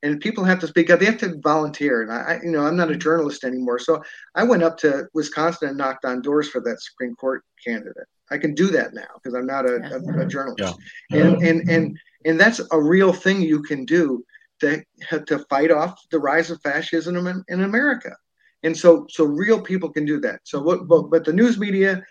And 0.03 0.19
people 0.19 0.43
have 0.43 0.57
to 0.59 0.67
speak 0.67 0.89
out. 0.89 0.99
They 0.99 1.05
have 1.05 1.19
to 1.19 1.39
volunteer. 1.43 2.01
And 2.01 2.11
I, 2.11 2.21
I, 2.21 2.39
you 2.41 2.49
know, 2.49 2.65
I'm 2.65 2.75
not 2.75 2.89
a 2.89 2.97
journalist 2.97 3.43
anymore, 3.43 3.77
so 3.77 4.01
I 4.33 4.43
went 4.43 4.63
up 4.63 4.75
to 4.79 5.07
Wisconsin 5.13 5.69
and 5.69 5.77
knocked 5.77 6.05
on 6.05 6.23
doors 6.23 6.49
for 6.49 6.59
that 6.61 6.81
Supreme 6.81 7.15
Court 7.15 7.43
candidate. 7.63 8.07
I 8.31 8.37
can 8.37 8.55
do 8.55 8.67
that 8.67 8.93
now 8.93 9.07
because 9.15 9.35
I'm 9.35 9.45
not 9.45 9.69
a, 9.69 9.75
a, 9.75 10.21
a 10.21 10.25
journalist. 10.25 10.79
And, 11.11 11.43
and 11.43 11.69
and 11.69 11.99
and 12.25 12.39
that's 12.39 12.61
a 12.71 12.81
real 12.81 13.13
thing 13.13 13.41
you 13.41 13.61
can 13.61 13.85
do 13.85 14.23
to 14.61 14.83
to 15.27 15.39
fight 15.49 15.69
off 15.69 15.99
the 16.11 16.19
rise 16.19 16.49
of 16.49 16.61
fascism 16.61 17.27
in, 17.27 17.43
in 17.49 17.63
America. 17.63 18.15
And 18.63 18.77
so 18.77 19.05
so 19.09 19.25
real 19.25 19.61
people 19.61 19.91
can 19.91 20.05
do 20.05 20.19
that. 20.21 20.39
So 20.43 20.61
what 20.61 20.87
but, 20.87 21.09
but 21.09 21.25
the 21.25 21.33
news 21.33 21.57
media, 21.59 22.01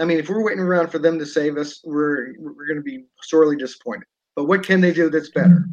I 0.00 0.04
mean, 0.04 0.18
if 0.18 0.28
we're 0.28 0.44
waiting 0.44 0.62
around 0.62 0.88
for 0.88 0.98
them 0.98 1.18
to 1.18 1.26
save 1.26 1.56
us, 1.56 1.80
we're 1.84 2.34
we're 2.38 2.66
going 2.66 2.76
to 2.76 2.82
be 2.82 3.04
sorely 3.22 3.56
disappointed. 3.56 4.04
But 4.36 4.44
what 4.44 4.64
can 4.64 4.80
they 4.80 4.92
do 4.92 5.10
that's 5.10 5.30
better? 5.30 5.66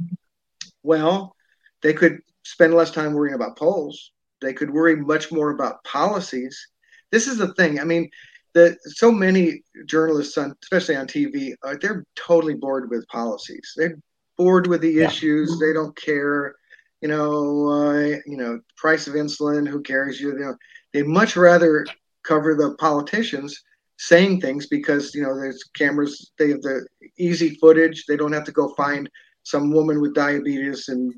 Well, 0.83 1.35
they 1.81 1.93
could 1.93 2.19
spend 2.43 2.73
less 2.73 2.91
time 2.91 3.13
worrying 3.13 3.35
about 3.35 3.57
polls. 3.57 4.11
They 4.41 4.53
could 4.53 4.71
worry 4.71 4.95
much 4.95 5.31
more 5.31 5.51
about 5.51 5.83
policies. 5.83 6.67
This 7.11 7.27
is 7.27 7.37
the 7.37 7.53
thing. 7.53 7.79
I 7.79 7.83
mean, 7.83 8.09
the 8.53 8.77
so 8.85 9.11
many 9.11 9.61
journalists 9.85 10.37
on, 10.37 10.55
especially 10.63 10.95
on 10.95 11.07
TV, 11.07 11.53
uh, 11.63 11.75
they're 11.79 12.05
totally 12.15 12.55
bored 12.55 12.89
with 12.89 13.07
policies. 13.07 13.73
They're 13.75 13.97
bored 14.37 14.67
with 14.67 14.81
the 14.81 14.91
Yeah. 14.91 15.07
issues. 15.07 15.59
They 15.59 15.73
don't 15.73 15.95
care. 15.95 16.55
You 17.01 17.09
know, 17.09 17.67
uh, 17.67 18.17
you 18.25 18.37
know, 18.37 18.61
price 18.77 19.07
of 19.07 19.13
insulin. 19.13 19.67
Who 19.67 19.81
cares? 19.81 20.19
You, 20.19 20.33
you 20.33 20.39
know, 20.39 20.55
they 20.93 21.03
much 21.03 21.35
rather 21.35 21.85
cover 22.23 22.55
the 22.55 22.73
politicians 22.75 23.61
saying 23.97 24.41
things 24.41 24.67
because 24.67 25.13
you 25.15 25.23
know 25.23 25.35
there's 25.35 25.63
cameras. 25.75 26.31
They 26.37 26.49
have 26.49 26.61
the 26.61 26.85
easy 27.17 27.55
footage. 27.55 28.05
They 28.05 28.17
don't 28.17 28.33
have 28.33 28.45
to 28.45 28.51
go 28.51 28.73
find 28.75 29.09
some 29.43 29.71
woman 29.71 30.01
with 30.01 30.15
diabetes 30.15 30.89
and 30.89 31.13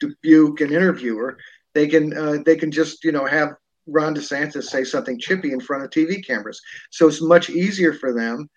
Dubuque 0.00 0.60
and 0.60 0.72
interview 0.72 1.16
her. 1.16 1.38
They 1.74 1.86
can 1.86 2.16
uh, 2.16 2.38
they 2.44 2.56
can 2.56 2.70
just 2.70 3.04
you 3.04 3.12
know 3.12 3.26
have 3.26 3.54
Ron 3.86 4.14
DeSantis 4.14 4.64
say 4.64 4.84
something 4.84 5.18
chippy 5.18 5.52
in 5.52 5.60
front 5.60 5.84
of 5.84 5.90
TV 5.90 6.24
cameras. 6.26 6.60
So 6.90 7.06
it's 7.06 7.22
much 7.22 7.50
easier 7.50 7.92
for 7.92 8.12
them, 8.12 8.48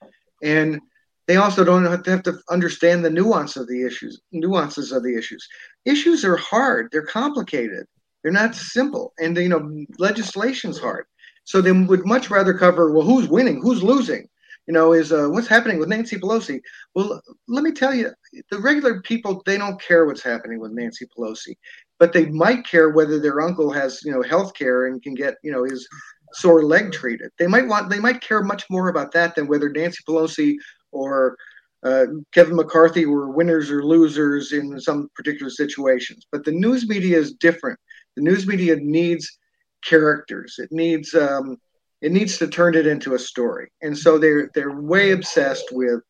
and 0.41 0.80
they 1.28 1.36
also 1.36 1.64
don't 1.64 1.86
have 1.86 2.03
to, 2.03 2.12
have 2.12 2.24
to 2.24 2.39
understand 2.49 3.05
the 3.05 3.10
nuance 3.12 3.55
of 3.55 3.68
the 3.68 3.86
issues, 3.86 4.20
nuances 4.32 4.91
of 4.91 5.03
the 5.03 5.16
issues. 5.16 5.47
Issues 5.86 6.26
are 6.26 6.38
hard. 6.38 6.89
They're 6.91 7.05
complicated. 7.05 7.86
They're 8.24 8.32
not 8.32 8.55
simple, 8.55 9.14
and 9.20 9.38
you 9.38 9.49
know 9.49 9.86
legislation's 9.97 10.80
hard. 10.80 11.05
So 11.50 11.62
they 11.62 11.72
would 11.72 12.06
much 12.06 12.30
rather 12.30 12.54
cover 12.54 12.91
well, 12.91 13.04
who's 13.04 13.28
winning, 13.28 13.60
who's 13.60 13.82
losing. 13.82 14.28
You 14.68 14.74
know, 14.74 14.93
is 14.93 15.12
uh, 15.12 15.30
what's 15.30 15.47
happening 15.47 15.80
with 15.80 15.89
Nancy 15.89 16.16
Pelosi. 16.16 16.62
Well, 16.93 17.20
let 17.47 17.64
me 17.64 17.72
tell 17.72 17.91
you, 17.91 18.12
the 18.52 18.60
regular 18.60 19.02
people 19.02 19.41
they 19.47 19.58
don't 19.58 19.82
care 19.82 20.06
what's 20.06 20.22
happening 20.22 20.60
with 20.60 20.74
Nancy 20.74 21.08
Pelosi, 21.08 21.56
but 21.97 22.14
they 22.14 22.28
might 22.28 22.68
care 22.68 22.91
whether 22.91 23.20
their 23.20 23.41
uncle 23.41 23.72
has 23.72 24.00
you 24.06 24.12
know 24.12 24.22
health 24.22 24.54
care 24.54 24.86
and 24.86 25.02
can 25.02 25.16
get 25.16 25.38
you 25.43 25.52
know 25.52 25.64
his 25.64 25.88
sore 26.34 26.64
leg 26.64 26.91
treated. 26.91 27.32
They 27.39 27.47
might 27.47 27.68
want 27.68 27.89
they 27.89 28.00
might 28.00 28.22
care 28.22 28.43
much 28.43 28.66
more 28.70 28.89
about 28.89 29.12
that 29.14 29.34
than 29.34 29.47
whether 29.47 29.70
Nancy 29.70 30.04
Pelosi 30.08 30.54
or 30.91 31.36
uh, 31.82 32.06
Kevin 32.32 32.58
McCarthy 32.58 33.08
were 33.08 33.32
winners 33.32 33.72
or 33.72 33.84
losers 33.84 34.52
in 34.52 34.80
some 34.80 35.10
particular 35.16 35.50
situations. 35.50 36.28
But 36.32 36.45
the 36.45 36.52
news 36.52 36.88
media 36.88 37.18
is 37.18 37.34
different. 37.34 37.80
The 38.16 38.22
news 38.22 38.45
media 38.45 38.76
needs 38.76 39.39
characters. 39.84 40.56
It 40.60 40.72
needs 40.72 41.14
um, 41.14 41.58
it 42.02 42.12
needs 42.12 42.38
to 42.38 42.48
turn 42.48 42.76
it 42.76 42.88
into 42.88 43.14
a 43.14 43.20
story, 43.20 43.70
and 43.82 43.98
so 43.98 44.18
they're 44.18 44.50
they're 44.54 44.80
way 44.80 45.12
obsessed 45.12 45.70
with 45.72 46.02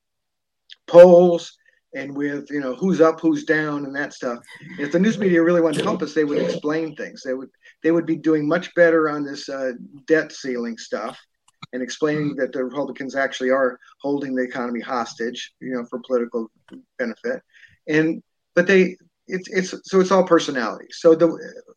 polls 0.87 1.57
and 1.95 2.15
with 2.15 2.49
you 2.51 2.59
know 2.59 2.75
who's 2.75 3.01
up, 3.01 3.19
who's 3.19 3.43
down, 3.43 3.85
and 3.85 3.95
that 3.95 4.13
stuff. 4.13 4.39
If 4.77 4.91
the 4.91 4.99
news 4.99 5.17
media 5.17 5.41
really 5.41 5.61
wanted 5.61 5.79
to 5.79 5.83
help 5.83 6.01
us, 6.01 6.13
they 6.13 6.25
would 6.25 6.37
explain 6.37 6.95
things. 6.95 7.21
They 7.23 7.33
would 7.33 7.49
they 7.83 7.91
would 7.91 8.05
be 8.05 8.15
doing 8.15 8.47
much 8.47 8.73
better 8.75 9.09
on 9.09 9.23
this 9.23 9.49
uh, 9.49 9.73
debt 10.07 10.31
ceiling 10.31 10.77
stuff 10.77 11.19
and 11.73 11.83
explaining 11.83 12.35
that 12.35 12.51
the 12.51 12.63
Republicans 12.63 13.15
actually 13.15 13.49
are 13.49 13.79
holding 14.01 14.35
the 14.35 14.43
economy 14.43 14.79
hostage, 14.79 15.53
you 15.59 15.71
know, 15.71 15.85
for 15.85 15.99
political 16.05 16.49
benefit. 16.97 17.41
And 17.87 18.21
but 18.55 18.67
they 18.67 18.97
it's 19.29 19.47
it's 19.49 19.73
so 19.89 19.99
it's 19.99 20.11
all 20.11 20.23
personality. 20.23 20.87
So 20.91 21.15
the 21.15 21.27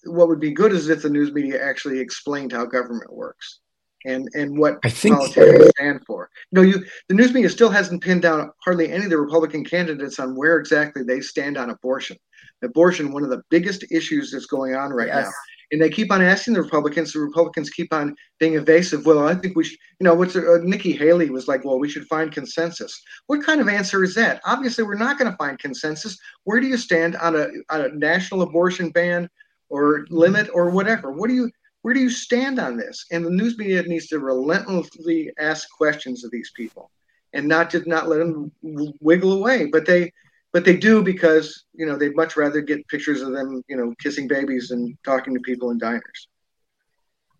what 0.05 0.28
would 0.28 0.40
be 0.40 0.53
good 0.53 0.72
is 0.72 0.88
if 0.88 1.03
the 1.03 1.11
news 1.11 1.32
media 1.32 1.62
actually 1.62 2.00
explained 2.00 2.53
how 2.53 2.64
government 2.64 3.12
works 3.12 3.61
and 4.05 4.28
and 4.34 4.59
what 4.59 4.78
I 4.84 4.88
think- 4.90 5.16
politicians 5.16 5.70
stand 5.78 6.00
for. 6.07 6.28
You 6.50 6.57
know, 6.57 6.62
you 6.62 6.84
the 7.09 7.14
news 7.14 7.32
media 7.32 7.50
still 7.50 7.70
hasn't 7.70 8.03
pinned 8.03 8.22
down 8.22 8.50
hardly 8.64 8.90
any 8.90 9.05
of 9.05 9.11
the 9.11 9.18
Republican 9.18 9.64
candidates 9.64 10.18
on 10.18 10.34
where 10.36 10.57
exactly 10.59 11.03
they 11.03 11.20
stand 11.20 11.57
on 11.57 11.70
abortion. 11.70 12.16
Abortion, 12.62 13.12
one 13.12 13.24
of 13.24 13.30
the 13.30 13.42
biggest 13.50 13.84
issues 13.90 14.30
that's 14.30 14.46
going 14.46 14.74
on 14.74 14.90
right 14.92 15.09
Yes. 15.09 15.26
now. 15.26 15.32
And 15.72 15.80
they 15.80 15.88
keep 15.88 16.12
on 16.12 16.20
asking 16.20 16.52
the 16.52 16.62
Republicans. 16.62 17.12
The 17.12 17.20
Republicans 17.20 17.70
keep 17.70 17.92
on 17.94 18.14
being 18.38 18.56
evasive. 18.56 19.06
Well, 19.06 19.26
I 19.26 19.34
think 19.34 19.56
we 19.56 19.64
should, 19.64 19.78
you 19.98 20.04
know, 20.04 20.14
what's 20.14 20.36
uh, 20.36 20.58
Nikki 20.62 20.92
Haley 20.92 21.30
was 21.30 21.48
like, 21.48 21.64
well, 21.64 21.78
we 21.78 21.88
should 21.88 22.06
find 22.06 22.30
consensus. 22.30 23.02
What 23.26 23.42
kind 23.42 23.60
of 23.60 23.68
answer 23.68 24.04
is 24.04 24.14
that? 24.16 24.42
Obviously, 24.44 24.84
we're 24.84 24.96
not 24.96 25.18
going 25.18 25.30
to 25.30 25.36
find 25.38 25.58
consensus. 25.58 26.18
Where 26.44 26.60
do 26.60 26.66
you 26.66 26.76
stand 26.76 27.16
on 27.16 27.36
a, 27.36 27.46
on 27.70 27.80
a 27.80 27.88
national 27.88 28.42
abortion 28.42 28.90
ban 28.90 29.30
or 29.70 30.06
limit 30.10 30.50
or 30.52 30.68
whatever? 30.70 31.10
What 31.10 31.28
do 31.28 31.34
you, 31.34 31.50
where 31.80 31.94
do 31.94 32.00
you 32.00 32.10
stand 32.10 32.58
on 32.58 32.76
this? 32.76 33.06
And 33.10 33.24
the 33.24 33.30
news 33.30 33.56
media 33.56 33.82
needs 33.82 34.08
to 34.08 34.18
relentlessly 34.18 35.32
ask 35.38 35.68
questions 35.70 36.22
of 36.22 36.30
these 36.30 36.52
people 36.54 36.90
and 37.32 37.48
not 37.48 37.70
just 37.70 37.86
not 37.86 38.08
let 38.08 38.18
them 38.18 38.52
wiggle 39.00 39.32
away. 39.32 39.66
But 39.66 39.86
they, 39.86 40.12
but 40.53 40.64
they 40.64 40.76
do 40.76 41.03
because 41.03 41.64
you 41.74 41.86
know 41.86 41.96
they'd 41.96 42.16
much 42.16 42.36
rather 42.36 42.61
get 42.61 42.86
pictures 42.88 43.22
of 43.22 43.32
them, 43.32 43.62
you 43.68 43.76
know, 43.76 43.94
kissing 44.00 44.28
babies 44.28 44.70
and 44.70 44.96
talking 45.05 45.34
to 45.34 45.40
people 45.40 45.70
in 45.70 45.78
diners. 45.78 46.28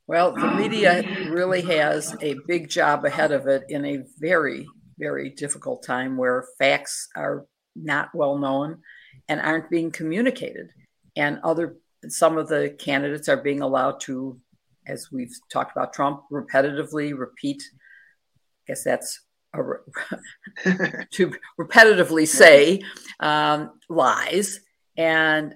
Well, 0.06 0.32
the 0.32 0.50
media 0.52 1.02
really 1.30 1.62
has 1.62 2.16
a 2.20 2.36
big 2.46 2.68
job 2.68 3.04
ahead 3.04 3.32
of 3.32 3.46
it 3.46 3.64
in 3.68 3.84
a 3.84 4.02
very, 4.18 4.66
very 4.98 5.30
difficult 5.30 5.84
time 5.84 6.16
where 6.16 6.48
facts 6.58 7.08
are 7.16 7.46
not 7.76 8.10
well 8.14 8.36
known 8.36 8.82
and 9.28 9.40
aren't 9.40 9.70
being 9.70 9.90
communicated. 9.90 10.70
And 11.16 11.38
other 11.44 11.76
some 12.08 12.36
of 12.36 12.48
the 12.48 12.74
candidates 12.78 13.28
are 13.28 13.36
being 13.36 13.62
allowed 13.62 14.00
to, 14.00 14.40
as 14.86 15.12
we've 15.12 15.34
talked 15.50 15.70
about 15.72 15.92
Trump, 15.92 16.22
repetitively 16.32 17.16
repeat. 17.16 17.62
I 17.62 18.72
guess 18.72 18.84
that's 18.84 19.20
to 21.11 21.32
repetitively 21.61 22.26
say 22.26 22.82
um, 23.20 23.72
lies. 23.88 24.61
And 24.96 25.55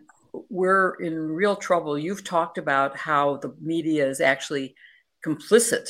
we're 0.51 0.95
in 0.95 1.19
real 1.19 1.57
trouble. 1.57 1.99
You've 1.99 2.25
talked 2.25 2.59
about 2.59 2.97
how 2.97 3.39
the 3.39 3.55
media 3.61 4.07
is 4.07 4.21
actually 4.21 4.75
complicit 5.25 5.89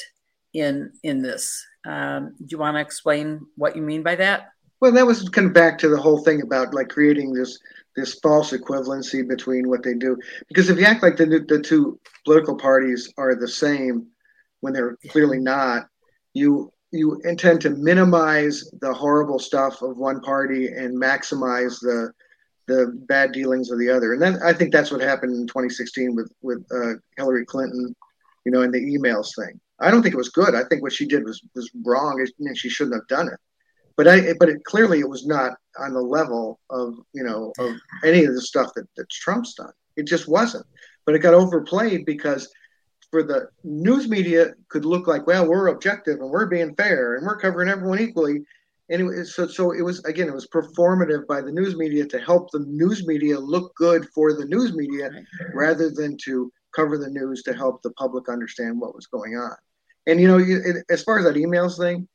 in 0.53 0.93
in 1.03 1.23
this. 1.23 1.65
Um, 1.85 2.35
do 2.39 2.47
you 2.49 2.59
want 2.59 2.77
to 2.77 2.81
explain 2.81 3.47
what 3.57 3.77
you 3.77 3.83
mean 3.83 4.03
by 4.03 4.17
that? 4.17 4.49
Well, 4.81 4.93
that 4.93 5.07
was 5.07 5.29
kind 5.29 5.49
of 5.49 5.55
back 5.55 5.79
to 5.79 5.89
the 5.89 6.01
whole 6.01 6.23
thing 6.23 6.43
about 6.43 6.75
like 6.75 6.89
creating 6.89 7.33
this 7.33 7.59
this 7.95 8.15
false 8.21 8.53
equivalency 8.53 9.27
between 9.27 9.69
what 9.69 9.83
they 9.83 9.95
do. 9.95 10.19
Because 10.49 10.69
if 10.69 10.79
you 10.79 10.85
act 10.85 11.03
like 11.03 11.17
the 11.17 11.27
the 11.49 11.61
two 11.61 11.99
political 12.25 12.57
parties 12.57 13.13
are 13.17 13.35
the 13.35 13.49
same 13.49 14.09
when 14.61 14.73
they're 14.73 14.97
clearly 15.11 15.39
not, 15.39 15.87
you 16.35 16.73
you 16.97 17.21
intend 17.25 17.61
to 17.63 17.71
minimize 17.71 18.71
the 18.81 18.93
horrible 18.93 19.39
stuff 19.39 19.83
of 19.83 19.97
one 19.97 20.21
party 20.21 20.69
and 20.69 21.01
maximize 21.01 21.81
the 21.81 22.13
the 22.67 22.93
bad 23.07 23.31
dealings 23.31 23.71
of 23.71 23.79
the 23.79 23.89
other. 23.89 24.13
And 24.13 24.21
then 24.21 24.39
I 24.45 24.53
think 24.53 24.73
that's 24.73 24.91
what 24.91 25.01
happened 25.01 25.35
in 25.35 25.47
2016 25.47 26.15
with 26.15 26.31
with 26.43 26.65
uh, 26.73 26.95
Hillary 27.17 27.47
Clinton, 27.47 27.95
you 28.45 28.53
know, 28.53 28.63
and 28.63 28.73
the 28.73 28.81
emails 28.81 29.29
thing. 29.37 29.61
I 29.79 29.91
don't 29.91 30.03
think 30.03 30.15
it 30.15 30.19
was 30.19 30.31
good. 30.31 30.55
I 30.55 30.65
think 30.65 30.83
what 30.83 30.93
she 30.93 31.07
did 31.07 31.25
was 31.25 31.41
was 31.55 31.71
wrong, 31.85 32.25
and 32.41 32.59
she 32.59 32.69
shouldn't 32.69 32.97
have 32.97 33.09
done 33.09 33.29
it. 33.29 33.39
But 33.97 34.09
I, 34.09 34.35
but 34.39 34.49
it, 34.49 34.65
clearly 34.65 35.01
it 35.01 35.09
was 35.09 35.27
not 35.27 35.53
on 35.79 35.95
the 35.95 36.01
level 36.01 36.61
of 36.71 36.95
you 37.13 37.25
know 37.25 37.53
of 37.59 37.75
any 38.05 38.25
of 38.25 38.35
the 38.35 38.43
stuff 38.43 38.73
that 38.75 38.87
that 38.97 39.09
Trump's 39.11 39.55
done. 39.55 39.73
It 39.97 40.07
just 40.07 40.29
wasn't. 40.29 40.67
But 41.05 41.15
it 41.15 41.21
got 41.21 41.35
overplayed 41.35 42.05
because 42.05 42.51
for 43.11 43.23
the 43.23 43.49
news 43.65 44.09
media 44.09 44.55
could 44.69 44.85
look 44.85 45.07
like, 45.07 45.27
well, 45.27 45.49
we're 45.49 45.69
objective 45.69 46.21
and 46.21 46.31
we're 46.31 46.47
being 46.47 46.75
fair 46.75 47.15
and 47.15 47.27
we're 47.27 47.39
covering 47.39 47.69
everyone 47.69 48.01
equally 48.01 48.45
anyway, 48.91 49.25
so 49.25 49.47
so 49.47 49.73
it 49.73 49.83
was 49.83 50.05
again, 50.05 50.29
it 50.29 50.35
was 50.35 50.47
performative 50.49 51.27
by 51.27 51.41
the 51.41 51.53
news 51.53 51.77
media 51.77 52.07
to 52.07 52.19
help 52.21 52.51
the 52.51 52.61
news 52.61 53.07
media 53.07 53.39
look 53.39 53.75
good 53.75 54.07
for 54.15 54.33
the 54.33 54.45
news 54.47 54.75
media, 54.75 55.11
rather 55.55 55.91
than 55.91 56.17
to 56.25 56.53
cover 56.75 56.99
the 56.99 57.11
news 57.11 57.43
to 57.43 57.55
help 57.55 57.83
the 57.83 57.91
public 57.93 58.29
understand 58.29 58.81
what 58.81 58.95
was 58.95 59.07
going 59.07 59.37
on. 59.37 59.57
And 60.07 60.21
you 60.21 60.29
know, 60.29 60.39
you, 60.39 60.83
as 60.91 61.03
far 61.03 61.19
as 61.19 61.25
that 61.25 61.35
emails 61.35 61.79
thing, 61.79 62.07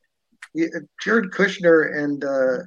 you, 0.54 0.70
Jared 1.02 1.32
Kushner 1.32 1.98
and 1.98 2.24
uh, 2.24 2.58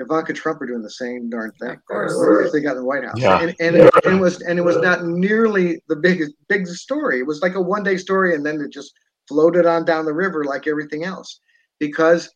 Ivanka 0.00 0.32
Trump 0.32 0.60
are 0.62 0.66
doing 0.66 0.82
the 0.82 0.90
same 0.90 1.28
darn 1.30 1.52
thing. 1.60 1.70
Of 1.70 1.84
course, 1.86 2.52
they 2.52 2.60
got 2.60 2.72
in 2.72 2.78
the 2.78 2.84
White 2.84 3.04
House, 3.04 3.18
yeah. 3.18 3.40
and, 3.40 3.54
and, 3.60 3.76
it, 3.76 3.90
and, 4.04 4.16
it, 4.16 4.20
was 4.20 4.40
and 4.42 4.58
it 4.58 4.62
was 4.62 4.78
not 4.78 5.04
nearly 5.04 5.82
the 5.88 5.96
biggest 5.96 6.32
big 6.48 6.66
story. 6.66 7.20
It 7.20 7.26
was 7.26 7.42
like 7.42 7.54
a 7.54 7.60
one 7.60 7.82
day 7.82 7.96
story, 7.96 8.34
and 8.34 8.44
then 8.44 8.60
it 8.60 8.72
just 8.72 8.94
floated 9.28 9.66
on 9.66 9.84
down 9.84 10.04
the 10.04 10.12
river 10.12 10.44
like 10.44 10.66
everything 10.66 11.04
else, 11.04 11.40
because 11.78 12.30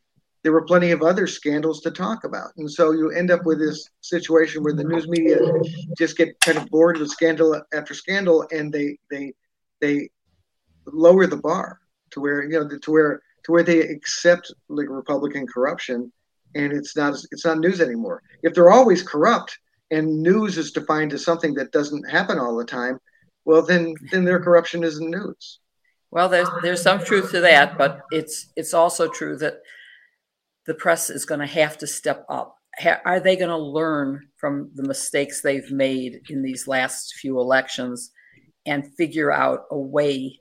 there 0.45 0.53
were 0.53 0.65
plenty 0.65 0.91
of 0.91 1.03
other 1.03 1.27
scandals 1.27 1.81
to 1.81 1.91
talk 1.91 2.25
about. 2.25 2.51
And 2.59 2.71
so 2.71 2.93
you 2.93 3.11
end 3.11 3.31
up 3.31 3.47
with 3.47 3.59
this 3.59 3.89
situation 4.03 4.63
where 4.63 4.75
the 4.75 4.85
news 4.85 5.09
media 5.09 5.39
just 5.97 6.19
get 6.19 6.39
kind 6.41 6.59
of 6.59 6.69
bored 6.69 6.99
with 6.99 7.11
scandal 7.11 7.61
after 7.73 7.95
scandal 7.95 8.47
and 8.53 8.71
they 8.71 8.99
they 9.11 9.33
they 9.81 10.11
lower 10.87 11.27
the 11.27 11.39
bar 11.39 11.81
to 12.11 12.21
where 12.21 12.45
you 12.45 12.61
know 12.61 12.69
to 12.69 12.91
where 12.91 13.23
to 13.45 13.53
where 13.53 13.63
they 13.63 13.81
accept 13.81 14.53
like 14.69 14.87
Republican 14.91 15.47
corruption 15.47 16.13
and 16.55 16.73
it's 16.73 16.97
not 16.97 17.15
it's 17.31 17.45
not 17.45 17.59
news 17.59 17.81
anymore. 17.81 18.23
If 18.43 18.55
they're 18.55 18.71
always 18.71 19.03
corrupt 19.03 19.59
and 19.91 20.23
news 20.23 20.59
is 20.59 20.73
defined 20.73 21.13
as 21.13 21.25
something 21.25 21.55
that 21.55 21.73
doesn't 21.73 22.09
happen 22.11 22.39
all 22.39 22.57
the 22.57 22.65
time, 22.65 22.99
well 23.45 23.63
then 23.63 23.95
then 24.11 24.25
their 24.25 24.41
corruption 24.41 24.85
isn't 24.85 25.11
news. 25.11 25.61
Well, 26.11 26.29
there's 26.29 26.49
there's 26.63 26.83
some 26.83 27.01
truth 27.01 27.33
to 27.33 27.41
that, 27.41 27.77
but 27.77 28.03
it's 28.13 28.47
it's 28.57 28.73
also 28.73 29.09
true 29.09 29.37
that 29.39 29.63
the 30.65 30.75
press 30.75 31.11
is 31.11 31.25
going 31.25 31.41
to 31.41 31.47
have 31.47 31.77
to 31.79 31.87
step 31.87 32.25
up. 32.29 32.57
Are 33.05 33.21
they 33.21 33.37
going 33.37 33.51
to 33.51 33.57
learn 33.57 34.29
from 34.37 34.71
the 34.75 34.83
mistakes 34.83 35.41
they've 35.41 35.71
made 35.71 36.23
in 36.31 36.43
these 36.43 36.67
last 36.67 37.15
few 37.15 37.39
elections 37.39 38.11
and 38.67 38.95
figure 38.97 39.31
out 39.31 39.65
a 39.71 39.79
way 39.79 40.41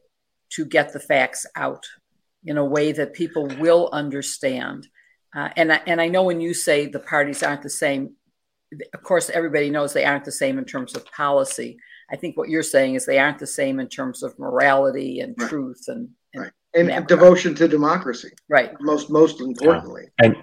to 0.52 0.66
get 0.66 0.94
the 0.94 1.00
facts 1.00 1.46
out 1.56 1.86
in 2.46 2.58
a 2.58 2.66
way 2.66 2.92
that 2.92 3.14
people 3.14 3.48
will 3.60 3.90
understand? 3.92 4.88
Uh, 5.36 5.50
and, 5.56 5.72
I, 5.74 5.82
and 5.88 6.02
I 6.02 6.08
know 6.08 6.24
when 6.24 6.42
you 6.42 6.54
say 6.54 6.88
the 6.88 7.00
parties 7.00 7.44
aren't 7.44 7.64
the 7.64 7.70
same, 7.70 8.16
of 8.94 9.04
course, 9.04 9.30
everybody 9.30 9.70
knows 9.70 9.94
they 9.94 10.06
aren't 10.06 10.26
the 10.26 10.32
same 10.32 10.58
in 10.58 10.66
terms 10.66 10.96
of 10.96 11.06
policy. 11.06 11.78
I 12.12 12.16
think 12.16 12.38
what 12.38 12.50
you're 12.50 12.64
saying 12.64 12.96
is 12.96 13.06
they 13.06 13.20
aren't 13.20 13.40
the 13.40 13.48
same 13.48 13.80
in 13.80 13.88
terms 13.88 14.24
of 14.24 14.38
morality 14.38 15.20
and 15.20 15.36
right. 15.38 15.50
truth 15.50 15.86
and, 15.88 16.10
and 16.34 16.44
right 16.44 16.52
and 16.74 17.08
devotion 17.08 17.56
to 17.56 17.68
democracy. 17.68 18.30
Right. 18.50 18.72
Most 18.82 19.10
most 19.10 19.42
importantly. 19.42 20.06
Yeah. 20.22 20.28
And 20.28 20.36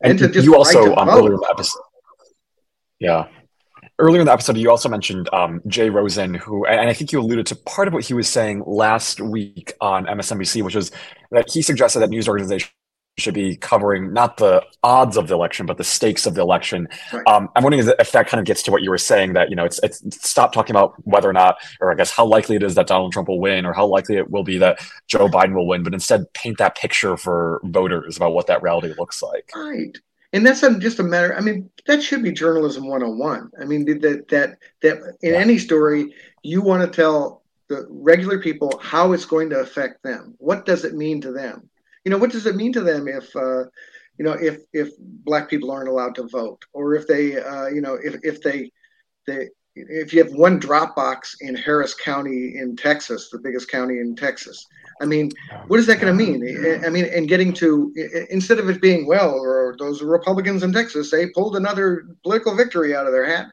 and, 0.00 0.20
and 0.20 0.32
to 0.32 0.40
you 0.40 0.56
also 0.56 0.94
um, 0.94 1.08
earlier 1.08 1.34
in 1.34 1.40
the 1.40 1.48
episode. 1.50 1.82
Yeah. 2.98 3.26
Earlier 3.98 4.20
in 4.20 4.26
the 4.26 4.32
episode, 4.32 4.56
you 4.56 4.70
also 4.70 4.88
mentioned 4.88 5.28
um, 5.32 5.60
Jay 5.66 5.90
Rosen, 5.90 6.32
who, 6.34 6.64
and 6.66 6.88
I 6.88 6.92
think 6.92 7.10
you 7.10 7.20
alluded 7.20 7.46
to 7.46 7.56
part 7.56 7.88
of 7.88 7.94
what 7.94 8.04
he 8.04 8.14
was 8.14 8.28
saying 8.28 8.62
last 8.64 9.20
week 9.20 9.72
on 9.80 10.06
MSNBC, 10.06 10.62
which 10.62 10.76
was 10.76 10.92
that 11.32 11.50
he 11.50 11.62
suggested 11.62 11.98
that 12.00 12.10
news 12.10 12.28
organizations 12.28 12.70
should 13.18 13.34
be 13.34 13.56
covering 13.56 14.12
not 14.12 14.36
the 14.36 14.64
odds 14.82 15.16
of 15.16 15.28
the 15.28 15.34
election, 15.34 15.66
but 15.66 15.76
the 15.76 15.84
stakes 15.84 16.26
of 16.26 16.34
the 16.34 16.40
election. 16.40 16.88
Right. 17.12 17.26
Um, 17.26 17.48
I'm 17.56 17.62
wondering 17.62 17.86
if 17.98 18.12
that 18.12 18.28
kind 18.28 18.40
of 18.40 18.46
gets 18.46 18.62
to 18.64 18.70
what 18.70 18.82
you 18.82 18.90
were 18.90 18.98
saying 18.98 19.34
that 19.34 19.50
you 19.50 19.56
know 19.56 19.64
it's, 19.64 19.80
it's 19.82 20.02
stop 20.26 20.52
talking 20.52 20.74
about 20.74 20.94
whether 21.04 21.28
or 21.28 21.32
not, 21.32 21.56
or 21.80 21.92
I 21.92 21.94
guess 21.94 22.10
how 22.10 22.24
likely 22.24 22.56
it 22.56 22.62
is 22.62 22.74
that 22.76 22.86
Donald 22.86 23.12
Trump 23.12 23.28
will 23.28 23.40
win, 23.40 23.66
or 23.66 23.72
how 23.72 23.86
likely 23.86 24.16
it 24.16 24.30
will 24.30 24.44
be 24.44 24.58
that 24.58 24.80
Joe 25.06 25.28
Biden 25.28 25.54
will 25.54 25.66
win, 25.66 25.82
but 25.82 25.94
instead 25.94 26.32
paint 26.32 26.58
that 26.58 26.76
picture 26.76 27.16
for 27.16 27.60
voters 27.64 28.16
about 28.16 28.32
what 28.32 28.46
that 28.46 28.62
reality 28.62 28.94
looks 28.98 29.22
like. 29.22 29.50
Right. 29.54 29.96
And 30.32 30.46
that's 30.46 30.60
just 30.60 30.98
a 30.98 31.02
matter. 31.02 31.34
I 31.34 31.40
mean, 31.40 31.70
that 31.86 32.02
should 32.02 32.22
be 32.22 32.32
journalism 32.32 32.86
101. 32.86 33.50
I 33.60 33.64
mean, 33.64 33.86
that 33.86 34.28
that 34.28 34.58
that 34.82 34.98
in 35.22 35.32
yeah. 35.32 35.38
any 35.38 35.58
story, 35.58 36.14
you 36.42 36.60
want 36.60 36.82
to 36.82 36.94
tell 36.94 37.42
the 37.68 37.86
regular 37.88 38.38
people 38.38 38.78
how 38.82 39.12
it's 39.12 39.24
going 39.24 39.50
to 39.50 39.60
affect 39.60 40.02
them. 40.02 40.34
What 40.38 40.66
does 40.66 40.84
it 40.84 40.94
mean 40.94 41.20
to 41.22 41.32
them? 41.32 41.68
You 42.04 42.10
know, 42.10 42.18
what 42.18 42.30
does 42.30 42.46
it 42.46 42.56
mean 42.56 42.72
to 42.72 42.82
them 42.82 43.08
if, 43.08 43.34
uh, 43.36 43.64
you 44.18 44.24
know, 44.24 44.32
if 44.32 44.58
if 44.72 44.90
black 44.98 45.48
people 45.48 45.70
aren't 45.70 45.88
allowed 45.88 46.14
to 46.16 46.26
vote, 46.28 46.64
or 46.72 46.94
if 46.94 47.06
they, 47.06 47.38
uh, 47.38 47.68
you 47.68 47.80
know, 47.80 47.94
if 47.94 48.16
if 48.22 48.42
they, 48.42 48.70
they, 49.26 49.48
if 49.76 50.12
you 50.12 50.22
have 50.22 50.32
one 50.32 50.58
drop 50.58 50.96
box 50.96 51.36
in 51.40 51.54
Harris 51.54 51.94
County 51.94 52.56
in 52.56 52.74
Texas, 52.74 53.28
the 53.30 53.38
biggest 53.38 53.70
county 53.70 53.98
in 53.98 54.16
Texas, 54.16 54.66
I 55.00 55.04
mean, 55.04 55.30
what 55.68 55.78
is 55.78 55.86
that 55.86 56.00
going 56.00 56.16
to 56.16 56.24
mean? 56.24 56.82
I 56.84 56.88
mean, 56.88 57.04
and 57.04 57.28
getting 57.28 57.52
to 57.54 57.92
instead 58.30 58.58
of 58.58 58.68
it 58.68 58.82
being 58.82 59.06
well, 59.06 59.34
or 59.34 59.76
those 59.78 60.02
Republicans 60.02 60.62
in 60.62 60.72
Texas, 60.72 61.10
they 61.10 61.28
pulled 61.30 61.56
another 61.56 62.08
political 62.22 62.56
victory 62.56 62.96
out 62.96 63.06
of 63.06 63.12
their 63.12 63.24
hat. 63.26 63.46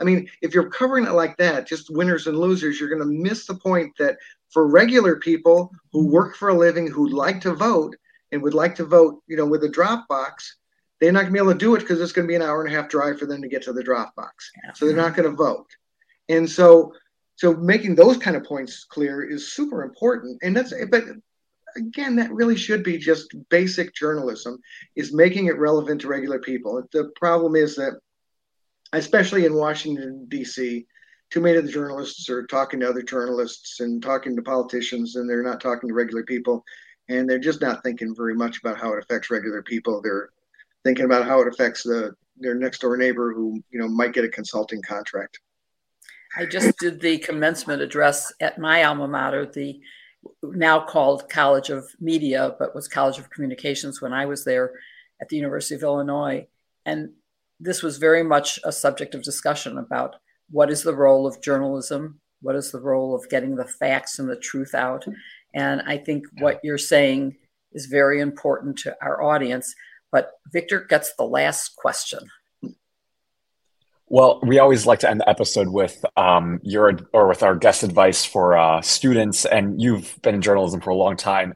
I 0.00 0.04
mean, 0.04 0.28
if 0.42 0.54
you're 0.54 0.70
covering 0.70 1.06
it 1.06 1.12
like 1.12 1.36
that, 1.38 1.66
just 1.66 1.90
winners 1.90 2.26
and 2.26 2.38
losers, 2.38 2.78
you're 2.78 2.88
going 2.88 3.00
to 3.00 3.06
miss 3.06 3.46
the 3.46 3.54
point 3.54 3.92
that 3.98 4.16
for 4.50 4.68
regular 4.68 5.16
people 5.16 5.70
who 5.92 6.06
work 6.06 6.36
for 6.36 6.48
a 6.48 6.54
living, 6.54 6.86
who 6.86 7.08
like 7.08 7.40
to 7.42 7.54
vote 7.54 7.96
and 8.32 8.42
would 8.42 8.54
like 8.54 8.74
to 8.76 8.84
vote, 8.84 9.22
you 9.26 9.36
know, 9.36 9.46
with 9.46 9.64
a 9.64 9.68
drop 9.68 10.08
box, 10.08 10.56
they're 11.00 11.12
not 11.12 11.20
going 11.20 11.32
to 11.32 11.32
be 11.34 11.38
able 11.38 11.52
to 11.52 11.58
do 11.58 11.74
it 11.74 11.80
because 11.80 12.00
it's 12.00 12.12
going 12.12 12.26
to 12.26 12.30
be 12.30 12.36
an 12.36 12.42
hour 12.42 12.64
and 12.64 12.72
a 12.72 12.76
half 12.76 12.88
drive 12.88 13.18
for 13.18 13.26
them 13.26 13.42
to 13.42 13.48
get 13.48 13.62
to 13.62 13.72
the 13.72 13.82
drop 13.82 14.14
box. 14.14 14.50
So 14.74 14.86
they're 14.86 14.96
not 14.96 15.14
going 15.14 15.28
to 15.28 15.36
vote. 15.36 15.68
And 16.28 16.48
so, 16.48 16.92
so 17.36 17.54
making 17.54 17.94
those 17.94 18.16
kind 18.16 18.36
of 18.36 18.44
points 18.44 18.84
clear 18.84 19.22
is 19.22 19.52
super 19.52 19.82
important. 19.82 20.38
And 20.42 20.56
that's, 20.56 20.72
but 20.90 21.04
again, 21.76 22.16
that 22.16 22.32
really 22.32 22.56
should 22.56 22.82
be 22.82 22.96
just 22.98 23.34
basic 23.50 23.94
journalism 23.94 24.58
is 24.94 25.12
making 25.12 25.46
it 25.46 25.58
relevant 25.58 26.00
to 26.00 26.08
regular 26.08 26.38
people. 26.38 26.82
The 26.92 27.10
problem 27.16 27.56
is 27.56 27.76
that 27.76 28.00
especially 28.92 29.44
in 29.44 29.54
Washington, 29.54 30.26
D.C., 30.28 30.86
too 31.30 31.40
many 31.40 31.56
of 31.56 31.66
the 31.66 31.72
journalists 31.72 32.28
are 32.28 32.46
talking 32.46 32.80
to 32.80 32.88
other 32.88 33.02
journalists 33.02 33.80
and 33.80 34.02
talking 34.02 34.36
to 34.36 34.42
politicians, 34.42 35.16
and 35.16 35.28
they're 35.28 35.42
not 35.42 35.60
talking 35.60 35.88
to 35.88 35.94
regular 35.94 36.22
people. 36.22 36.64
And 37.08 37.28
they're 37.28 37.38
just 37.38 37.60
not 37.60 37.82
thinking 37.82 38.14
very 38.14 38.34
much 38.34 38.58
about 38.58 38.78
how 38.78 38.92
it 38.92 39.02
affects 39.02 39.30
regular 39.30 39.62
people. 39.62 40.00
They're 40.00 40.30
thinking 40.84 41.04
about 41.04 41.26
how 41.26 41.40
it 41.40 41.48
affects 41.48 41.82
the 41.82 42.14
their 42.38 42.54
next 42.54 42.80
door 42.80 42.96
neighbor 42.96 43.32
who 43.32 43.62
you 43.70 43.78
know 43.78 43.88
might 43.88 44.12
get 44.12 44.24
a 44.24 44.28
consulting 44.28 44.82
contract. 44.82 45.40
I 46.36 46.44
just 46.46 46.78
did 46.78 47.00
the 47.00 47.18
commencement 47.18 47.80
address 47.80 48.32
at 48.40 48.58
my 48.58 48.84
alma 48.84 49.08
mater, 49.08 49.46
the 49.46 49.80
now 50.42 50.80
called 50.80 51.28
College 51.28 51.70
of 51.70 51.88
Media, 52.00 52.54
but 52.58 52.74
was 52.74 52.88
College 52.88 53.18
of 53.18 53.30
Communications 53.30 54.02
when 54.02 54.12
I 54.12 54.26
was 54.26 54.44
there 54.44 54.72
at 55.20 55.28
the 55.28 55.36
University 55.36 55.74
of 55.76 55.82
Illinois. 55.82 56.46
And 56.84 57.10
this 57.58 57.82
was 57.82 57.98
very 57.98 58.22
much 58.22 58.58
a 58.64 58.72
subject 58.72 59.14
of 59.14 59.22
discussion 59.22 59.78
about 59.78 60.16
what 60.50 60.70
is 60.70 60.82
the 60.82 60.94
role 60.94 61.26
of 61.26 61.42
journalism, 61.42 62.20
what 62.40 62.56
is 62.56 62.70
the 62.70 62.80
role 62.80 63.14
of 63.14 63.28
getting 63.28 63.56
the 63.56 63.64
facts 63.64 64.18
and 64.18 64.28
the 64.28 64.36
truth 64.36 64.74
out. 64.74 65.04
And 65.54 65.82
I 65.82 65.98
think 65.98 66.24
what 66.40 66.60
you're 66.62 66.78
saying 66.78 67.36
is 67.72 67.86
very 67.86 68.20
important 68.20 68.78
to 68.78 68.96
our 69.02 69.22
audience. 69.22 69.74
But 70.12 70.30
Victor 70.52 70.80
gets 70.80 71.14
the 71.16 71.24
last 71.24 71.76
question. 71.76 72.20
Well, 74.08 74.40
we 74.42 74.60
always 74.60 74.86
like 74.86 75.00
to 75.00 75.10
end 75.10 75.20
the 75.20 75.28
episode 75.28 75.68
with 75.68 76.04
um, 76.16 76.60
your 76.62 76.96
or 77.12 77.26
with 77.26 77.42
our 77.42 77.56
guest 77.56 77.82
advice 77.82 78.24
for 78.24 78.56
uh, 78.56 78.80
students, 78.80 79.44
and 79.44 79.82
you've 79.82 80.16
been 80.22 80.36
in 80.36 80.42
journalism 80.42 80.80
for 80.80 80.90
a 80.90 80.94
long 80.94 81.16
time. 81.16 81.54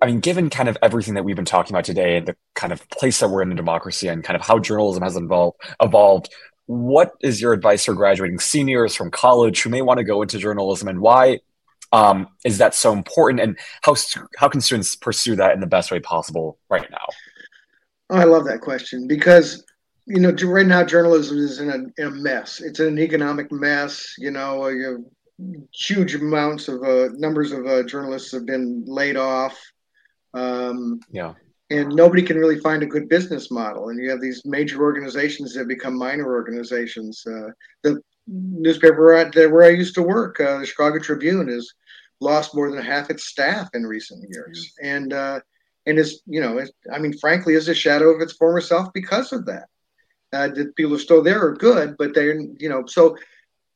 I 0.00 0.06
mean, 0.06 0.20
given 0.20 0.48
kind 0.48 0.68
of 0.68 0.78
everything 0.80 1.14
that 1.14 1.24
we've 1.24 1.34
been 1.34 1.44
talking 1.44 1.74
about 1.74 1.84
today, 1.84 2.18
and 2.18 2.28
the 2.28 2.36
kind 2.54 2.72
of 2.72 2.88
place 2.90 3.18
that 3.18 3.30
we're 3.30 3.42
in 3.42 3.50
in 3.50 3.56
democracy, 3.56 4.06
and 4.06 4.22
kind 4.22 4.38
of 4.38 4.46
how 4.46 4.60
journalism 4.60 5.02
has 5.02 5.16
evolved, 5.16 5.56
evolved, 5.82 6.32
what 6.66 7.12
is 7.20 7.40
your 7.40 7.52
advice 7.52 7.84
for 7.84 7.94
graduating 7.94 8.38
seniors 8.38 8.94
from 8.94 9.10
college 9.10 9.62
who 9.62 9.70
may 9.70 9.82
want 9.82 9.98
to 9.98 10.04
go 10.04 10.22
into 10.22 10.38
journalism, 10.38 10.88
and 10.88 11.00
why 11.00 11.40
um, 11.92 12.28
is 12.44 12.58
that 12.58 12.74
so 12.74 12.92
important, 12.92 13.40
and 13.40 13.58
how 13.82 13.94
how 14.36 14.48
can 14.48 14.60
students 14.60 14.96
pursue 14.96 15.36
that 15.36 15.54
in 15.54 15.60
the 15.60 15.66
best 15.66 15.90
way 15.90 16.00
possible 16.00 16.58
right 16.68 16.90
now? 16.90 17.06
Oh, 18.10 18.16
I 18.16 18.24
love 18.24 18.44
that 18.44 18.60
question 18.60 19.06
because 19.06 19.64
you 20.06 20.20
know, 20.20 20.30
right 20.48 20.66
now 20.66 20.84
journalism 20.84 21.38
is 21.38 21.58
in 21.58 21.68
a, 21.68 22.00
in 22.00 22.06
a 22.06 22.10
mess. 22.10 22.60
It's 22.60 22.78
an 22.78 22.98
economic 22.98 23.50
mess. 23.50 24.14
You 24.18 24.30
know, 24.30 24.68
you 24.68 25.04
huge 25.72 26.14
amounts 26.14 26.68
of 26.68 26.82
uh, 26.82 27.08
numbers 27.14 27.52
of 27.52 27.66
uh, 27.66 27.82
journalists 27.82 28.32
have 28.32 28.46
been 28.46 28.84
laid 28.86 29.16
off. 29.16 29.58
Um, 30.34 31.00
yeah. 31.10 31.34
And 31.70 31.94
nobody 31.94 32.22
can 32.22 32.36
really 32.36 32.60
find 32.60 32.82
a 32.82 32.86
good 32.86 33.08
business 33.08 33.50
model. 33.50 33.88
And 33.88 34.00
you 34.00 34.08
have 34.10 34.20
these 34.20 34.42
major 34.44 34.82
organizations 34.82 35.52
that 35.54 35.66
become 35.66 35.98
minor 35.98 36.32
organizations. 36.32 37.24
Uh, 37.26 37.48
the 37.82 38.00
newspaper 38.28 39.02
where 39.02 39.64
I 39.64 39.70
used 39.70 39.94
to 39.96 40.02
work, 40.02 40.40
uh, 40.40 40.58
the 40.58 40.66
Chicago 40.66 40.98
Tribune, 40.98 41.48
has 41.48 41.72
lost 42.20 42.54
more 42.54 42.70
than 42.70 42.82
half 42.82 43.10
its 43.10 43.24
staff 43.24 43.68
in 43.74 43.84
recent 43.84 44.24
years. 44.30 44.74
Mm-hmm. 44.80 44.86
And 44.86 45.12
uh, 45.12 45.40
and 45.86 45.98
is 45.98 46.22
you 46.26 46.40
know, 46.40 46.64
I 46.92 46.98
mean, 46.98 47.16
frankly, 47.18 47.54
is 47.54 47.68
a 47.68 47.74
shadow 47.74 48.10
of 48.10 48.20
its 48.20 48.32
former 48.32 48.60
self 48.60 48.92
because 48.92 49.32
of 49.32 49.46
that 49.46 49.68
uh, 50.32 50.48
the 50.48 50.72
people 50.76 50.90
who 50.90 50.96
are 50.96 51.00
still 51.00 51.22
there 51.22 51.44
are 51.44 51.54
good, 51.54 51.96
but 51.96 52.14
they're 52.14 52.40
you 52.40 52.68
know 52.68 52.84
so, 52.86 53.16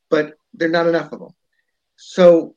but 0.09 0.35
they're 0.55 0.69
not 0.69 0.87
enough 0.87 1.13
of 1.13 1.21
them. 1.21 1.35
So, 1.97 2.55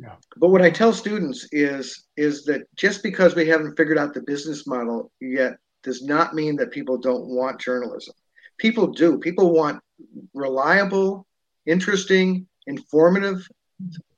yeah. 0.00 0.14
but 0.36 0.48
what 0.48 0.62
I 0.62 0.70
tell 0.70 0.92
students 0.92 1.46
is 1.52 2.06
is 2.16 2.44
that 2.44 2.62
just 2.76 3.02
because 3.02 3.34
we 3.34 3.46
haven't 3.46 3.76
figured 3.76 3.98
out 3.98 4.14
the 4.14 4.22
business 4.22 4.66
model 4.66 5.10
yet 5.20 5.56
does 5.82 6.02
not 6.02 6.34
mean 6.34 6.56
that 6.56 6.70
people 6.70 6.98
don't 6.98 7.26
want 7.26 7.60
journalism. 7.60 8.14
People 8.58 8.88
do. 8.88 9.18
People 9.18 9.52
want 9.52 9.82
reliable, 10.34 11.26
interesting, 11.66 12.46
informative 12.66 13.46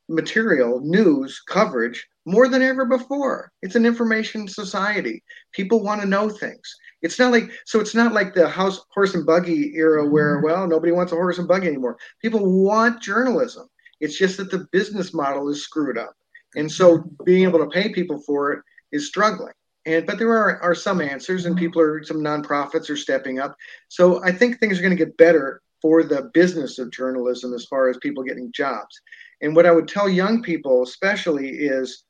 material, 0.09 0.81
news 0.81 1.41
coverage 1.47 2.09
more 2.25 2.49
than 2.49 2.63
ever 2.63 2.85
before. 2.85 3.51
It's 3.63 3.75
an 3.75 3.87
information 3.87 4.47
society. 4.47 5.23
People 5.53 5.83
want 5.83 6.01
to 6.01 6.07
know 6.07 6.29
things. 6.29 6.77
It's 7.03 7.19
not 7.19 7.33
like 7.33 7.51
so. 7.67 7.81
It's 7.81 7.95
not 7.95 8.13
like 8.13 8.33
the 8.33 8.49
house 8.49 8.85
horse 8.95 9.15
and 9.15 9.27
buggy 9.27 9.75
era 9.75 10.09
where 10.09 10.37
mm-hmm. 10.37 10.47
well 10.47 10.69
nobody 10.69 10.93
wants 10.93 11.13
a 11.13 11.17
horse 11.17 11.39
and 11.39 11.49
buggy 11.49 11.67
anymore. 11.67 11.99
People 12.21 12.63
want 12.63 13.03
journalism. 13.03 13.69
It's 14.03 14.19
just 14.19 14.37
that 14.37 14.51
the 14.51 14.67
business 14.73 15.15
model 15.15 15.49
is 15.49 15.63
screwed 15.63 15.97
up, 15.97 16.15
and 16.57 16.71
so 16.71 17.05
being 17.25 17.45
able 17.45 17.61
to 17.61 17.71
pay 17.71 17.89
people 17.89 18.21
for 18.21 18.53
it 18.53 18.63
is 18.91 19.07
struggling. 19.07 19.55
And 19.87 20.07
but 20.07 20.19
there 20.19 20.31
are 20.31 20.61
are 20.63 20.75
some 20.75 21.01
answers, 21.01 21.47
and 21.47 21.57
people 21.57 21.81
are 21.81 22.03
some 22.05 22.19
nonprofits 22.19 22.91
are 22.91 22.97
stepping 22.97 23.39
up. 23.39 23.57
So 23.89 24.23
I 24.23 24.33
think 24.33 24.59
things 24.59 24.79
are 24.79 24.83
going 24.83 24.97
to 24.97 25.05
get 25.05 25.17
better 25.17 25.63
for 25.81 26.03
the 26.05 26.31
business 26.35 26.79
of 26.79 26.93
journalism 26.93 27.55
as 27.55 27.65
far 27.65 27.89
as 27.89 27.97
people 27.99 28.23
getting 28.23 28.53
jobs. 28.53 29.01
And 29.41 29.57
what 29.57 29.67
I 29.67 29.73
would 29.73 29.89
tell 29.89 30.09
young 30.09 30.43
people, 30.43 30.83
especially, 30.83 31.49
is 31.49 32.05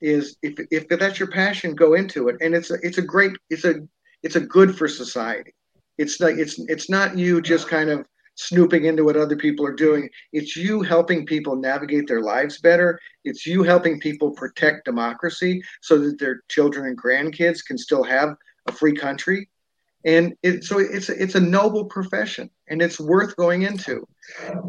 is 0.00 0.36
if 0.42 0.54
if 0.70 0.88
that's 0.88 1.18
your 1.18 1.30
passion, 1.30 1.74
go 1.74 1.94
into 1.94 2.28
it. 2.28 2.36
And 2.40 2.54
it's 2.54 2.70
a 2.70 2.78
it's 2.82 2.98
a 2.98 3.02
great 3.02 3.32
it's 3.50 3.64
a 3.64 3.86
it's 4.22 4.36
a 4.36 4.40
good 4.40 4.76
for 4.76 4.88
society. 4.88 5.54
It's 5.98 6.20
like 6.20 6.36
it's 6.36 6.58
it's 6.68 6.88
not 6.88 7.18
you 7.18 7.42
just 7.42 7.68
kind 7.68 7.90
of 7.90 8.06
snooping 8.40 8.86
into 8.86 9.04
what 9.04 9.16
other 9.16 9.36
people 9.36 9.66
are 9.66 9.74
doing. 9.74 10.08
It's 10.32 10.56
you 10.56 10.82
helping 10.82 11.26
people 11.26 11.56
navigate 11.56 12.08
their 12.08 12.22
lives 12.22 12.60
better. 12.60 12.98
It's 13.24 13.46
you 13.46 13.62
helping 13.62 14.00
people 14.00 14.30
protect 14.30 14.86
democracy 14.86 15.62
so 15.82 15.98
that 15.98 16.18
their 16.18 16.42
children 16.48 16.86
and 16.86 17.00
grandkids 17.00 17.64
can 17.64 17.76
still 17.76 18.02
have 18.02 18.36
a 18.66 18.72
free 18.72 18.94
country. 18.94 19.48
And 20.06 20.34
it, 20.42 20.64
so 20.64 20.78
it's 20.78 21.10
it's 21.10 21.34
a 21.34 21.40
noble 21.40 21.84
profession, 21.84 22.48
and 22.68 22.80
it's 22.80 22.98
worth 22.98 23.36
going 23.36 23.62
into. 23.62 24.08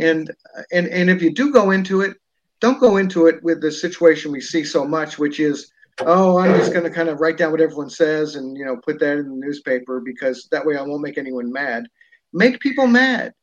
And 0.01 0.29
and 0.73 0.87
and 0.87 1.09
if 1.09 1.21
you 1.21 1.33
do 1.33 1.53
go 1.53 1.71
into 1.71 2.01
it, 2.01 2.17
don't 2.59 2.81
go 2.81 2.97
into 2.97 3.27
it 3.27 3.41
with 3.41 3.61
the 3.61 3.71
situation 3.71 4.33
we 4.33 4.41
see 4.41 4.65
so 4.65 4.85
much, 4.85 5.17
which 5.17 5.39
is 5.39 5.71
oh, 5.99 6.37
I'm 6.37 6.57
just 6.57 6.73
going 6.73 6.83
to 6.83 6.89
kind 6.89 7.09
of 7.09 7.21
write 7.21 7.37
down 7.37 7.51
what 7.51 7.61
everyone 7.61 7.89
says 7.89 8.35
and 8.35 8.57
you 8.57 8.65
know 8.65 8.75
put 8.75 8.99
that 8.99 9.19
in 9.19 9.29
the 9.29 9.45
newspaper 9.45 10.01
because 10.01 10.49
that 10.51 10.65
way 10.65 10.75
I 10.75 10.81
won't 10.81 11.01
make 11.01 11.17
anyone 11.17 11.49
mad. 11.49 11.87
Make 12.33 12.59
people 12.59 12.87
mad. 12.87 13.33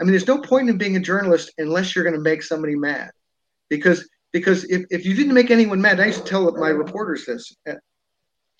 I 0.00 0.04
mean, 0.04 0.12
there's 0.12 0.26
no 0.26 0.38
point 0.38 0.68
in 0.68 0.78
being 0.78 0.96
a 0.96 1.00
journalist 1.00 1.52
unless 1.58 1.94
you're 1.94 2.04
going 2.04 2.16
to 2.16 2.20
make 2.20 2.42
somebody 2.42 2.74
mad, 2.74 3.10
because 3.68 4.08
because 4.32 4.64
if, 4.64 4.82
if 4.90 5.04
you 5.04 5.14
didn't 5.14 5.34
make 5.34 5.50
anyone 5.50 5.80
mad, 5.80 6.00
I 6.00 6.06
used 6.06 6.24
to 6.24 6.30
tell 6.30 6.50
my 6.52 6.68
reporters 6.68 7.24
this. 7.26 7.54
Uh, 7.68 7.74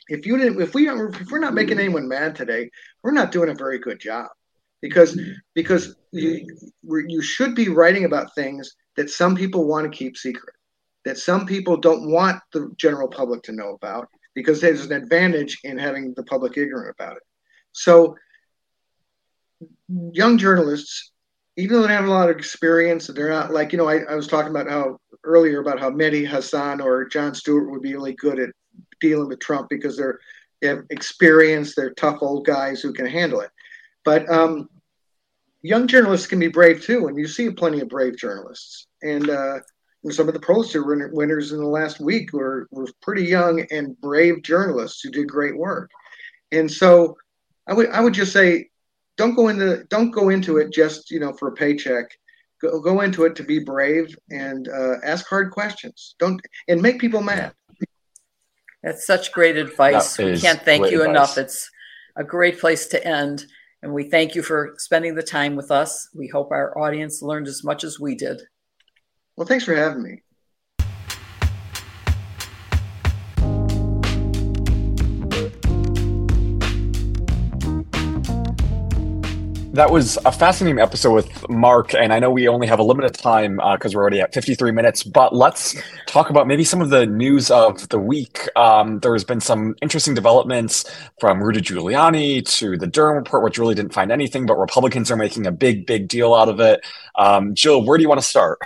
if 0.09 0.27
you 0.27 0.37
didn't, 0.37 0.61
if 0.61 0.75
we 0.75 0.89
if 0.89 1.31
we're 1.31 1.39
not 1.39 1.55
making 1.55 1.79
anyone 1.79 2.07
mad 2.07 2.37
today, 2.37 2.71
we're 3.03 3.13
not 3.13 3.33
doing 3.33 3.51
a 3.51 3.55
very 3.55 3.79
good 3.79 3.99
job, 3.99 4.29
because 4.81 5.19
because 5.55 5.97
you 6.13 6.47
you 6.83 7.23
should 7.23 7.55
be 7.55 7.69
writing 7.69 8.05
about 8.05 8.35
things 8.35 8.75
that 8.97 9.11
some 9.11 9.35
people 9.35 9.67
want 9.67 9.91
to 9.91 9.97
keep 9.97 10.17
secret 10.17 10.55
that 11.05 11.19
some 11.19 11.47
people 11.47 11.77
don't 11.77 12.11
want 12.11 12.41
the 12.53 12.73
general 12.77 13.09
public 13.09 13.43
to 13.43 13.53
know 13.53 13.75
about 13.75 14.09
because 14.35 14.61
there's 14.61 14.85
an 14.87 14.93
advantage 14.93 15.59
in 15.65 15.79
having 15.79 16.13
the 16.17 16.25
public 16.25 16.57
ignorant 16.57 16.95
about 16.99 17.17
it. 17.17 17.23
So, 17.73 18.17
young 19.89 20.39
journalists, 20.39 21.13
even 21.57 21.77
though 21.77 21.87
they 21.87 21.95
have 21.95 22.07
a 22.07 22.11
lot 22.11 22.31
of 22.31 22.37
experience, 22.37 23.07
they're 23.07 23.29
not 23.29 23.53
like, 23.53 23.73
you 23.73 23.79
know, 23.79 23.89
I, 23.89 23.99
I 24.11 24.15
was 24.15 24.27
talking 24.27 24.51
about 24.51 24.69
how 24.69 24.99
earlier 25.23 25.61
about 25.61 25.79
how 25.79 25.91
Mehdi 25.91 26.27
Hasan 26.27 26.81
or 26.81 27.05
Jon 27.05 27.35
Stewart 27.35 27.71
would 27.71 27.83
be 27.83 27.95
really 27.95 28.15
good 28.15 28.39
at 28.39 28.51
dealing 29.01 29.29
with 29.29 29.41
Trump 29.41 29.69
because 29.71 29.97
they're 29.97 30.19
they 30.61 30.69
have 30.69 30.85
experience, 30.91 31.75
they're 31.75 31.93
tough 31.93 32.19
old 32.23 32.47
guys 32.47 32.81
who 32.81 32.93
can 32.93 33.07
handle 33.07 33.41
it. 33.41 33.51
But 34.05 34.29
um, 34.31 34.69
young 35.63 35.87
journalists 35.87 36.27
can 36.27 36.39
be 36.39 36.49
brave 36.49 36.83
too, 36.83 37.07
and 37.07 37.19
you 37.19 37.27
see 37.27 37.51
plenty 37.51 37.81
of 37.81 37.89
brave 37.89 38.17
journalists. 38.17 38.87
And 39.03 39.29
uh, 39.29 39.59
some 40.11 40.29
of 40.29 40.35
the 40.35 40.41
Pulitzer 40.41 40.83
winners 40.85 41.53
in 41.53 41.59
the 41.59 41.67
last 41.67 42.01
week 42.01 42.33
were, 42.33 42.67
were 42.71 42.89
pretty 43.03 43.25
young 43.25 43.67
and 43.71 44.01
brave 44.01 44.43
journalists 44.43 45.03
who 45.03 45.11
did 45.11 45.29
great 45.29 45.57
work. 45.57 45.91
And 46.51 46.71
so 46.71 47.17
I 47.67 47.75
would 47.75 47.91
I 47.91 48.01
would 48.01 48.15
just 48.15 48.33
say 48.33 48.71
don't 49.17 49.35
go 49.35 49.49
into 49.49 49.85
don't 49.85 50.11
go 50.11 50.29
into 50.29 50.59
it 50.59 50.73
just 50.73 51.11
you 51.11 51.21
know 51.21 51.33
for 51.33 51.49
a 51.49 51.53
paycheck. 51.53 52.07
Go, 52.61 52.81
go 52.81 53.01
into 53.01 53.25
it 53.25 53.37
to 53.37 53.43
be 53.43 53.59
brave 53.59 54.17
and 54.31 54.69
uh, 54.69 54.95
ask 55.05 55.27
hard 55.29 55.51
questions. 55.51 56.15
Don't 56.19 56.41
and 56.69 56.81
make 56.81 57.01
people 57.01 57.21
mad. 57.21 57.53
That's 58.83 59.07
such 59.07 59.33
great 59.33 59.57
advice. 59.57 60.19
we 60.19 60.39
can't 60.39 60.63
thank 60.63 60.91
you 60.91 61.01
advice. 61.01 61.09
enough. 61.09 61.39
It's 61.39 61.71
a 62.17 62.25
great 62.25 62.61
place 62.61 62.87
to 62.89 63.07
end. 63.07 63.47
And 63.83 63.93
we 63.93 64.09
thank 64.09 64.35
you 64.35 64.43
for 64.43 64.75
spending 64.79 65.15
the 65.15 65.23
time 65.23 65.57
with 65.57 65.71
us. 65.71 66.09
We 66.15 66.29
hope 66.29 66.53
our 66.53 66.77
audience 66.79 67.23
learned 67.23 67.49
as 67.49 67.65
much 67.65 67.85
as 67.85 68.01
we 68.01 68.15
did. 68.15 68.41
Well, 69.37 69.47
thanks 69.47 69.65
for 69.65 69.75
having 69.75 70.03
me. 70.03 70.23
That 79.75 79.91
was 79.91 80.17
a 80.25 80.31
fascinating 80.31 80.81
episode 80.81 81.13
with 81.15 81.49
Mark, 81.49 81.95
and 81.95 82.13
I 82.13 82.21
know 82.21 82.31
we 82.31 82.47
only 82.47 82.69
have 82.69 82.79
a 82.79 82.85
limited 82.85 83.13
time 83.15 83.57
because 83.57 83.93
uh, 83.93 83.99
we're 83.99 84.03
already 84.03 84.21
at 84.21 84.33
53 84.33 84.71
minutes. 84.71 85.03
But 85.03 85.35
let's 85.35 85.75
talk 86.07 86.31
about 86.31 86.47
maybe 86.47 86.63
some 86.63 86.81
of 86.81 86.91
the 86.91 87.07
news 87.07 87.51
of 87.51 87.89
the 87.89 87.99
week. 87.99 88.49
Um, 88.55 89.01
there's 89.01 89.25
been 89.25 89.41
some 89.41 89.75
interesting 89.83 90.15
developments 90.15 90.85
from 91.19 91.43
Rudy 91.43 91.61
Giuliani 91.61 92.47
to 92.59 92.77
the 92.77 92.87
Durham 92.87 93.17
report, 93.17 93.43
which 93.43 93.59
really 93.59 93.75
didn't 93.75 93.93
find 93.93 94.13
anything, 94.13 94.47
but 94.47 94.59
Republicans 94.59 95.11
are 95.11 95.17
making 95.17 95.45
a 95.45 95.53
big, 95.53 95.87
big 95.87 96.07
deal 96.07 96.35
out 96.35 96.49
of 96.49 96.61
it. 96.61 96.81
Um, 97.17 97.53
Jill, 97.57 97.85
where 97.85 97.99
do 97.99 98.03
you 98.03 98.09
want 98.09 98.21
to 98.21 98.27
start? 98.27 98.61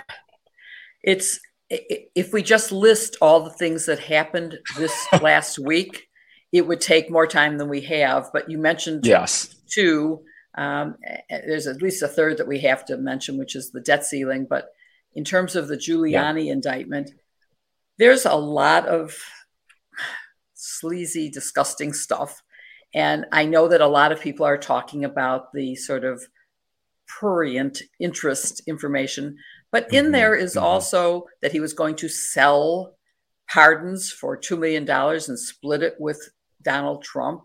it's 1.03 1.39
if 1.69 2.33
we 2.33 2.43
just 2.43 2.71
list 2.71 3.17
all 3.19 3.39
the 3.39 3.49
things 3.49 3.87
that 3.87 3.97
happened 3.97 4.59
this 4.77 5.07
last 5.21 5.57
week, 5.57 6.07
it 6.51 6.67
would 6.67 6.81
take 6.81 7.09
more 7.09 7.25
time 7.25 7.57
than 7.57 7.67
we 7.67 7.81
have. 7.81 8.29
But 8.31 8.49
you 8.49 8.59
mentioned 8.59 9.07
yes. 9.07 9.55
two. 9.67 10.21
Um, 10.59 10.97
there's 11.29 11.67
at 11.67 11.81
least 11.81 12.03
a 12.03 12.07
third 12.07 12.37
that 12.37 12.47
we 12.47 12.59
have 12.59 12.85
to 12.87 12.97
mention, 12.97 13.37
which 13.37 13.55
is 13.55 13.71
the 13.71 13.79
debt 13.79 14.05
ceiling. 14.05 14.45
But 14.49 14.73
in 15.15 15.23
terms 15.23 15.55
of 15.55 15.69
the 15.69 15.77
Giuliani 15.77 16.47
yeah. 16.47 16.51
indictment, 16.51 17.11
there's 17.97 18.25
a 18.25 18.35
lot 18.35 18.85
of 18.85 19.17
sleazy, 20.53 21.29
disgusting 21.29 21.93
stuff. 21.93 22.43
And 22.93 23.25
I 23.31 23.45
know 23.45 23.69
that 23.69 23.79
a 23.79 23.87
lot 23.87 24.11
of 24.11 24.19
people 24.19 24.45
are 24.45 24.57
talking 24.57 25.05
about 25.05 25.53
the 25.53 25.75
sort 25.75 26.03
of 26.03 26.21
prurient 27.07 27.81
interest 27.99 28.61
information, 28.67 29.37
but 29.71 29.91
in 29.93 30.05
mm-hmm. 30.05 30.11
there 30.11 30.35
is 30.35 30.55
mm-hmm. 30.55 30.65
also 30.65 31.25
that 31.41 31.53
he 31.53 31.61
was 31.61 31.73
going 31.73 31.95
to 31.97 32.09
sell 32.09 32.95
pardons 33.49 34.11
for 34.11 34.37
$2 34.37 34.59
million 34.59 34.89
and 34.89 35.39
split 35.39 35.83
it 35.83 35.95
with 35.99 36.29
Donald 36.61 37.01
Trump. 37.01 37.43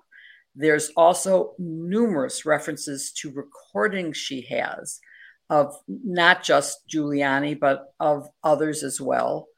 There's 0.55 0.91
also 0.97 1.55
numerous 1.59 2.47
references 2.47 3.13
to 3.21 3.31
recordings 3.31 4.17
she 4.17 4.43
has 4.51 5.01
of 5.51 5.75
not 5.89 6.43
just 6.43 6.89
Giuliani, 6.89 7.59
but 7.59 7.93
of 8.01 8.29
others 8.43 8.83
as 8.83 9.01
well. 9.01 9.49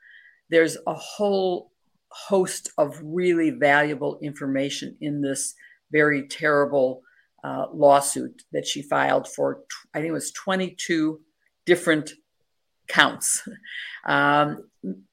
There's 0.51 0.77
a 0.87 0.95
whole 0.95 1.71
host 2.09 2.71
of 2.79 2.99
really 3.03 3.51
valuable 3.51 4.19
information 4.23 4.97
in 5.01 5.21
this 5.21 5.55
very 5.93 6.27
terrible 6.27 7.03
uh, 7.45 7.67
lawsuit 7.73 8.43
that 8.53 8.67
she 8.67 8.83
filed 8.83 9.29
for, 9.29 9.63
I 9.95 9.99
think 9.99 10.09
it 10.09 10.13
was 10.13 10.33
22 10.33 11.21
different 11.65 12.13
counts, 12.89 13.47
um, 14.07 14.69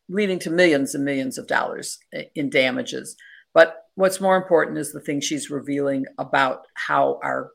leading 0.10 0.40
to 0.40 0.50
millions 0.50 0.96
and 0.96 1.06
millions 1.06 1.38
of 1.38 1.48
dollars 1.48 2.00
in 2.36 2.50
damages. 2.50 3.16
But 3.54 3.86
what's 3.96 4.22
more 4.22 4.36
important 4.36 4.78
is 4.78 4.92
the 4.92 5.00
thing 5.00 5.22
she's 5.22 5.50
revealing 5.50 6.06
about 6.18 6.66
how 6.74 7.20
our 7.24 7.52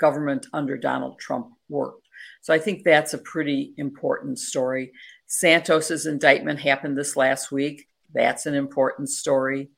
government 0.00 0.46
under 0.52 0.76
Donald 0.76 1.18
Trump 1.18 1.48
worked. 1.68 2.08
So 2.40 2.52
I 2.52 2.58
think 2.58 2.82
that's 2.84 3.14
a 3.14 3.18
pretty 3.18 3.74
important 3.76 4.38
story. 4.38 4.92
Santos's 5.26 6.06
indictment 6.06 6.60
happened 6.60 6.96
this 6.96 7.16
last 7.16 7.52
week. 7.52 7.88
That's 8.12 8.46
an 8.46 8.54
important 8.54 9.08
story. 9.08 9.70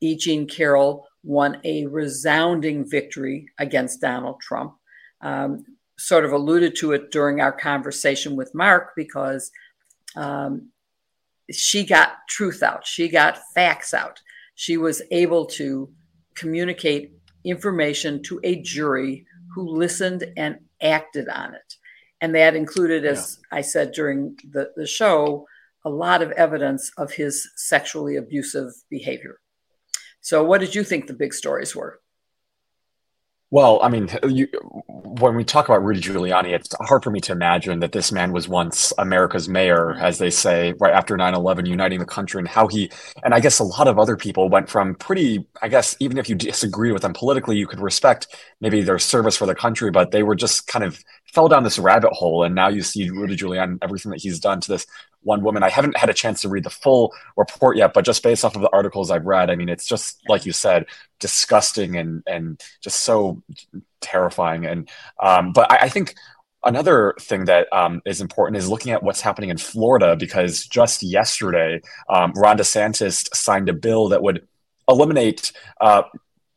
E. 0.00 0.16
Jean 0.16 0.46
Carroll 0.46 1.06
won 1.22 1.60
a 1.64 1.86
resounding 1.86 2.88
victory 2.88 3.48
against 3.58 4.00
Donald 4.00 4.40
Trump. 4.40 4.74
Um, 5.20 5.64
sort 5.98 6.24
of 6.24 6.32
alluded 6.32 6.76
to 6.76 6.92
it 6.92 7.10
during 7.10 7.40
our 7.40 7.52
conversation 7.52 8.36
with 8.36 8.54
Mark 8.54 8.92
because 8.96 9.50
um, 10.14 10.70
she 11.50 11.84
got 11.84 12.16
truth 12.28 12.62
out, 12.62 12.86
she 12.86 13.08
got 13.08 13.38
facts 13.54 13.94
out. 13.94 14.20
She 14.56 14.76
was 14.76 15.02
able 15.10 15.46
to 15.46 15.88
communicate 16.34 17.12
information 17.44 18.22
to 18.24 18.40
a 18.42 18.60
jury 18.62 19.24
who 19.54 19.68
listened 19.68 20.24
and 20.36 20.58
acted 20.82 21.28
on 21.28 21.54
it. 21.54 21.74
And 22.20 22.34
that 22.34 22.56
included, 22.56 23.04
as 23.04 23.38
yeah. 23.52 23.58
I 23.58 23.60
said 23.60 23.92
during 23.92 24.36
the, 24.50 24.70
the 24.74 24.86
show, 24.86 25.46
a 25.84 25.90
lot 25.90 26.22
of 26.22 26.32
evidence 26.32 26.90
of 26.96 27.12
his 27.12 27.48
sexually 27.54 28.16
abusive 28.16 28.72
behavior. 28.90 29.38
So, 30.20 30.42
what 30.42 30.60
did 30.60 30.74
you 30.74 30.82
think 30.82 31.06
the 31.06 31.14
big 31.14 31.32
stories 31.32 31.76
were? 31.76 32.00
Well, 33.56 33.80
I 33.82 33.88
mean, 33.88 34.10
you, 34.28 34.48
when 34.86 35.34
we 35.34 35.42
talk 35.42 35.66
about 35.66 35.82
Rudy 35.82 35.98
Giuliani, 35.98 36.52
it's 36.52 36.74
hard 36.78 37.02
for 37.02 37.10
me 37.10 37.22
to 37.22 37.32
imagine 37.32 37.80
that 37.80 37.92
this 37.92 38.12
man 38.12 38.32
was 38.34 38.46
once 38.50 38.92
America's 38.98 39.48
mayor, 39.48 39.94
as 39.94 40.18
they 40.18 40.28
say, 40.28 40.74
right 40.78 40.92
after 40.92 41.16
9 41.16 41.34
11, 41.34 41.64
uniting 41.64 41.98
the 41.98 42.04
country, 42.04 42.38
and 42.38 42.46
how 42.46 42.68
he, 42.68 42.90
and 43.24 43.32
I 43.32 43.40
guess 43.40 43.58
a 43.58 43.64
lot 43.64 43.88
of 43.88 43.98
other 43.98 44.14
people 44.14 44.50
went 44.50 44.68
from 44.68 44.94
pretty, 44.96 45.46
I 45.62 45.68
guess, 45.68 45.96
even 46.00 46.18
if 46.18 46.28
you 46.28 46.34
disagree 46.34 46.92
with 46.92 47.00
them 47.00 47.14
politically, 47.14 47.56
you 47.56 47.66
could 47.66 47.80
respect 47.80 48.26
maybe 48.60 48.82
their 48.82 48.98
service 48.98 49.38
for 49.38 49.46
the 49.46 49.54
country, 49.54 49.90
but 49.90 50.10
they 50.10 50.22
were 50.22 50.36
just 50.36 50.66
kind 50.66 50.84
of 50.84 51.02
fell 51.32 51.48
down 51.48 51.64
this 51.64 51.78
rabbit 51.78 52.12
hole. 52.12 52.44
And 52.44 52.54
now 52.54 52.68
you 52.68 52.82
see 52.82 53.08
Rudy 53.08 53.36
Giuliani, 53.36 53.78
everything 53.80 54.10
that 54.10 54.20
he's 54.20 54.38
done 54.38 54.60
to 54.60 54.68
this 54.68 54.86
one 55.22 55.42
woman. 55.42 55.62
I 55.62 55.70
haven't 55.70 55.96
had 55.96 56.10
a 56.10 56.14
chance 56.14 56.42
to 56.42 56.48
read 56.48 56.64
the 56.64 56.70
full 56.70 57.12
report 57.36 57.76
yet, 57.76 57.92
but 57.92 58.04
just 58.04 58.22
based 58.22 58.44
off 58.44 58.56
of 58.56 58.62
the 58.62 58.70
articles 58.72 59.10
I've 59.10 59.26
read, 59.26 59.50
I 59.50 59.56
mean, 59.56 59.68
it's 59.68 59.86
just 59.86 60.20
like 60.28 60.46
you 60.46 60.52
said, 60.52 60.86
disgusting 61.20 61.96
and 61.96 62.22
and 62.26 62.60
just 62.82 63.00
so 63.00 63.42
terrifying. 64.00 64.66
And 64.66 64.88
um, 65.20 65.52
but 65.52 65.70
I, 65.70 65.76
I 65.82 65.88
think 65.88 66.14
another 66.64 67.14
thing 67.20 67.46
that 67.46 67.72
um, 67.72 68.02
is 68.04 68.20
important 68.20 68.56
is 68.58 68.68
looking 68.68 68.92
at 68.92 69.02
what's 69.02 69.20
happening 69.20 69.50
in 69.50 69.56
Florida 69.56 70.16
because 70.16 70.66
just 70.66 71.02
yesterday, 71.02 71.80
um, 72.08 72.32
Ron 72.36 72.58
DeSantis 72.58 73.34
signed 73.34 73.68
a 73.68 73.72
bill 73.72 74.08
that 74.08 74.22
would 74.22 74.46
eliminate 74.88 75.52
uh, 75.80 76.02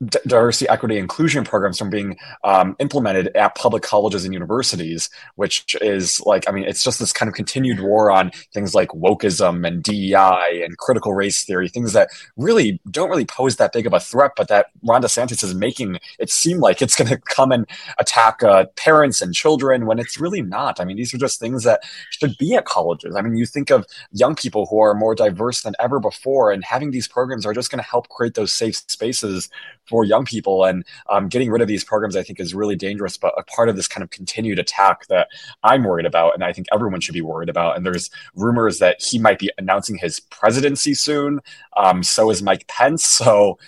diversity, 0.06 0.70
equity, 0.70 0.98
inclusion 0.98 1.44
programs 1.44 1.78
from 1.78 1.90
being 1.90 2.18
um, 2.46 2.76
implemented 2.80 3.28
at 3.36 3.56
public 3.56 3.84
colleges 3.84 4.24
and 4.24 4.34
universities, 4.34 5.10
which 5.36 5.76
is 5.82 6.22
like, 6.22 6.48
I 6.48 6.54
mean, 6.54 6.64
it's 6.64 6.84
just 6.84 7.00
this 7.00 7.12
kind 7.12 7.28
of 7.28 7.36
continued 7.36 7.82
war 7.82 8.10
on 8.10 8.32
things 8.54 8.74
like 8.74 8.90
wokeism 8.90 9.68
and 9.68 9.84
DEI 9.84 10.64
and 10.64 10.78
critical 10.78 11.14
race 11.14 11.44
theory, 11.44 11.68
things 11.68 11.92
that 11.94 12.10
really 12.38 12.80
don't 12.90 13.10
really 13.10 13.26
pose 13.26 13.58
that 13.58 13.74
big 13.74 13.86
of 13.86 13.94
a 13.94 14.00
threat, 14.00 14.32
but 14.38 14.48
that 14.48 14.68
Ron 14.84 15.02
DeSantis 15.02 15.44
is 15.44 15.54
making 15.54 16.00
it 16.18 16.30
seem 16.30 16.60
like 16.60 16.82
it's 16.82 16.96
going 17.00 17.10
to 17.10 17.18
come 17.18 17.52
and 17.52 17.66
attack 18.00 18.42
uh, 18.42 18.66
parents 18.78 19.22
and 19.22 19.34
children 19.34 19.86
when 19.86 20.00
it's 20.00 20.20
really 20.20 20.42
not. 20.42 20.80
I 20.80 20.86
mean, 20.86 20.96
these 20.96 21.14
are 21.14 21.18
just 21.18 21.40
things 21.40 21.64
that 21.64 21.82
should 22.10 22.38
be 22.38 22.56
at 22.56 22.66
colleges. 22.66 23.16
I 23.16 23.22
mean, 23.22 23.36
you 23.36 23.46
think 23.46 23.70
of 23.70 23.86
young 24.14 24.36
people 24.36 24.66
who 24.68 24.80
are 24.80 24.94
more 24.94 25.14
diverse 25.14 25.62
than 25.62 25.76
ever 25.80 26.00
before, 26.00 26.52
and 26.52 26.64
having 26.64 26.92
these 26.92 27.08
programs 27.08 27.46
are 27.46 27.54
just 27.54 27.70
going 27.70 27.84
to 27.84 27.90
help 27.90 28.08
create 28.08 28.36
those 28.36 28.54
safe 28.54 28.78
spaces 28.88 29.50
for 29.90 30.06
young 30.06 30.24
people. 30.24 30.64
And 30.64 30.86
um, 31.10 31.28
getting 31.28 31.50
rid 31.50 31.62
of 31.62 31.68
these 31.68 31.84
programs, 31.84 32.16
I 32.16 32.24
think, 32.24 32.40
is 32.40 32.54
really 32.54 32.76
dangerous, 32.76 33.18
but 33.18 33.34
a 33.38 33.44
part 33.44 33.70
of 33.70 33.76
this 33.76 33.88
kind 33.88 34.04
of 34.04 34.12
continued 34.12 34.60
attack 34.60 35.08
that 35.08 35.28
I'm 35.64 35.84
worried 35.84 36.06
about, 36.06 36.36
and 36.36 36.44
I 36.44 36.54
think 36.54 36.68
everyone 36.72 37.02
should 37.02 37.14
be 37.14 37.22
worried 37.22 37.50
about. 37.50 37.76
And 37.76 37.86
there's 37.86 38.10
rumors 38.36 38.80
that 38.80 39.02
he 39.02 39.18
might 39.20 39.40
be 39.40 39.52
announcing 39.58 39.98
his 39.98 40.20
presidency 40.20 40.94
soon. 40.94 41.42
Um, 41.76 42.04
so 42.04 42.30
is 42.30 42.42
Mike 42.42 42.68
Pence. 42.68 43.20
So 43.20 43.60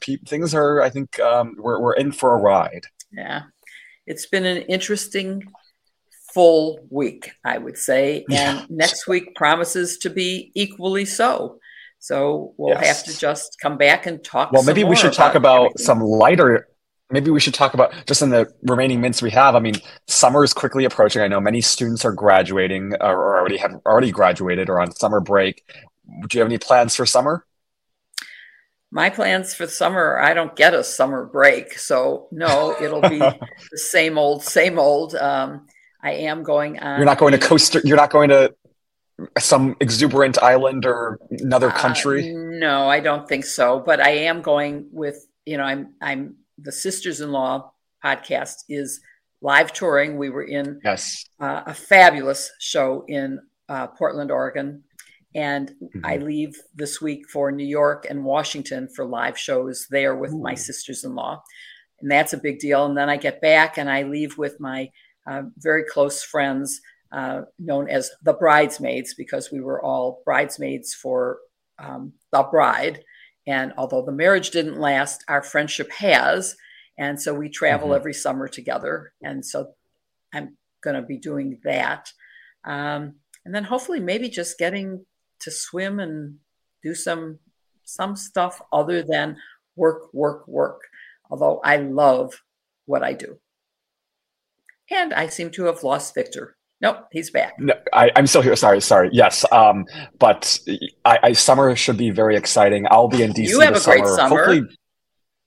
pe- 0.00 0.18
things 0.18 0.54
are, 0.54 0.80
I 0.80 0.88
think, 0.88 1.18
um, 1.18 1.56
we're, 1.58 1.80
we're 1.80 1.94
in 1.94 2.12
for 2.12 2.34
a 2.34 2.36
ride. 2.36 2.84
Yeah. 3.10 3.42
It's 4.06 4.26
been 4.26 4.46
an 4.46 4.62
interesting 4.62 5.42
full 6.32 6.78
week, 6.90 7.32
I 7.44 7.58
would 7.58 7.76
say. 7.76 8.24
And 8.30 8.60
yeah. 8.60 8.66
next 8.68 9.08
week 9.08 9.34
promises 9.34 9.98
to 9.98 10.10
be 10.10 10.52
equally 10.54 11.04
so. 11.04 11.58
So 12.02 12.52
we'll 12.56 12.74
yes. 12.74 12.86
have 12.86 13.14
to 13.14 13.20
just 13.20 13.58
come 13.62 13.78
back 13.78 14.06
and 14.06 14.22
talk. 14.24 14.50
Well, 14.50 14.64
maybe 14.64 14.82
we 14.82 14.96
should 14.96 15.12
talk 15.12 15.36
about 15.36 15.66
everything. 15.66 15.84
some 15.84 16.00
lighter. 16.00 16.66
Maybe 17.12 17.30
we 17.30 17.38
should 17.38 17.54
talk 17.54 17.74
about 17.74 17.94
just 18.08 18.22
in 18.22 18.30
the 18.30 18.52
remaining 18.64 19.00
minutes 19.00 19.22
we 19.22 19.30
have. 19.30 19.54
I 19.54 19.60
mean, 19.60 19.76
summer 20.08 20.42
is 20.42 20.52
quickly 20.52 20.84
approaching. 20.84 21.22
I 21.22 21.28
know 21.28 21.40
many 21.40 21.60
students 21.60 22.04
are 22.04 22.10
graduating 22.10 22.94
or 23.00 23.38
already 23.38 23.56
have 23.58 23.80
already 23.86 24.10
graduated 24.10 24.68
or 24.68 24.80
on 24.80 24.90
summer 24.90 25.20
break. 25.20 25.64
Do 26.26 26.36
you 26.36 26.40
have 26.40 26.48
any 26.48 26.58
plans 26.58 26.96
for 26.96 27.06
summer? 27.06 27.46
My 28.90 29.08
plans 29.08 29.54
for 29.54 29.68
summer, 29.68 30.18
I 30.18 30.34
don't 30.34 30.56
get 30.56 30.74
a 30.74 30.82
summer 30.82 31.24
break, 31.24 31.78
so 31.78 32.26
no, 32.32 32.74
it'll 32.80 33.00
be 33.00 33.18
the 33.18 33.38
same 33.74 34.18
old, 34.18 34.42
same 34.42 34.76
old. 34.76 35.14
Um, 35.14 35.68
I 36.02 36.14
am 36.14 36.42
going 36.42 36.80
on. 36.80 36.98
You're 36.98 37.06
not 37.06 37.18
going 37.18 37.32
to 37.32 37.38
Costa. 37.38 37.80
You're 37.84 37.96
not 37.96 38.10
going 38.10 38.30
to 38.30 38.52
some 39.38 39.76
exuberant 39.80 40.42
island 40.42 40.86
or 40.86 41.18
another 41.30 41.68
uh, 41.68 41.78
country? 41.78 42.30
Uh, 42.30 42.38
no, 42.38 42.88
I 42.88 43.00
don't 43.00 43.28
think 43.28 43.44
so. 43.44 43.80
But 43.84 44.00
I 44.00 44.10
am 44.10 44.42
going 44.42 44.88
with 44.92 45.26
you 45.46 45.56
know 45.56 45.64
I'm 45.64 45.94
I'm 46.00 46.36
the 46.58 46.72
Sisters-in-Law 46.72 47.72
podcast 48.04 48.64
is 48.68 49.00
live 49.40 49.72
touring. 49.72 50.16
We 50.16 50.30
were 50.30 50.44
in 50.44 50.80
yes 50.84 51.24
uh, 51.40 51.62
a 51.66 51.74
fabulous 51.74 52.50
show 52.58 53.04
in 53.08 53.40
uh, 53.68 53.88
Portland, 53.88 54.30
Oregon, 54.30 54.82
and 55.34 55.70
mm-hmm. 55.70 56.04
I 56.04 56.16
leave 56.16 56.56
this 56.74 57.00
week 57.00 57.28
for 57.28 57.50
New 57.50 57.66
York 57.66 58.06
and 58.08 58.24
Washington 58.24 58.88
for 58.88 59.04
live 59.04 59.38
shows 59.38 59.86
there 59.90 60.14
with 60.14 60.32
Ooh. 60.32 60.42
my 60.42 60.54
sisters-in-law, 60.54 61.42
and 62.00 62.10
that's 62.10 62.32
a 62.32 62.38
big 62.38 62.58
deal. 62.58 62.84
And 62.86 62.96
then 62.96 63.08
I 63.08 63.16
get 63.16 63.40
back 63.40 63.78
and 63.78 63.90
I 63.90 64.02
leave 64.02 64.38
with 64.38 64.60
my 64.60 64.90
uh, 65.26 65.42
very 65.58 65.84
close 65.84 66.22
friends 66.22 66.80
uh, 67.12 67.42
known 67.58 67.88
as 67.88 68.10
the 68.22 68.32
bridesmaids 68.32 69.14
because 69.14 69.50
we 69.52 69.60
were 69.60 69.82
all 69.82 70.22
bridesmaids 70.24 70.94
for 70.94 71.38
um, 71.78 72.12
the 72.30 72.42
bride. 72.42 73.04
And 73.46 73.72
although 73.76 74.04
the 74.04 74.12
marriage 74.12 74.50
didn't 74.50 74.80
last, 74.80 75.24
our 75.28 75.42
friendship 75.42 75.90
has. 75.92 76.56
And 76.98 77.20
so 77.20 77.34
we 77.34 77.48
travel 77.48 77.88
mm-hmm. 77.88 77.96
every 77.96 78.14
summer 78.14 78.48
together. 78.48 79.12
And 79.22 79.44
so 79.44 79.72
I'm 80.32 80.56
going 80.82 80.96
to 80.96 81.02
be 81.02 81.18
doing 81.18 81.58
that. 81.64 82.12
Um, 82.64 83.16
and 83.44 83.54
then 83.54 83.64
hopefully 83.64 84.00
maybe 84.00 84.28
just 84.28 84.58
getting 84.58 85.04
to 85.40 85.50
swim 85.50 86.00
and 86.00 86.36
do 86.82 86.94
some 86.94 87.38
some 87.84 88.16
stuff 88.16 88.62
other 88.72 89.02
than 89.02 89.36
work 89.76 90.12
work 90.14 90.46
work 90.46 90.82
although 91.30 91.60
i 91.64 91.76
love 91.76 92.42
what 92.86 93.02
i 93.02 93.12
do 93.12 93.38
and 94.90 95.12
i 95.12 95.26
seem 95.26 95.50
to 95.50 95.64
have 95.64 95.82
lost 95.82 96.14
victor 96.14 96.56
Nope, 96.82 97.06
he's 97.12 97.30
back. 97.30 97.54
No, 97.60 97.74
I, 97.92 98.10
am 98.16 98.26
still 98.26 98.42
here. 98.42 98.56
Sorry, 98.56 98.80
sorry. 98.80 99.08
Yes, 99.12 99.44
um, 99.52 99.86
but 100.18 100.58
I, 101.04 101.18
I, 101.22 101.32
summer 101.32 101.76
should 101.76 101.96
be 101.96 102.10
very 102.10 102.36
exciting. 102.36 102.86
I'll 102.90 103.06
be 103.06 103.22
in 103.22 103.32
DC. 103.32 103.48
You 103.48 103.60
have 103.60 103.76
a 103.76 103.80
summer. 103.80 103.98
great 103.98 104.06
summer. 104.08 104.36
Hopefully, 104.36 104.68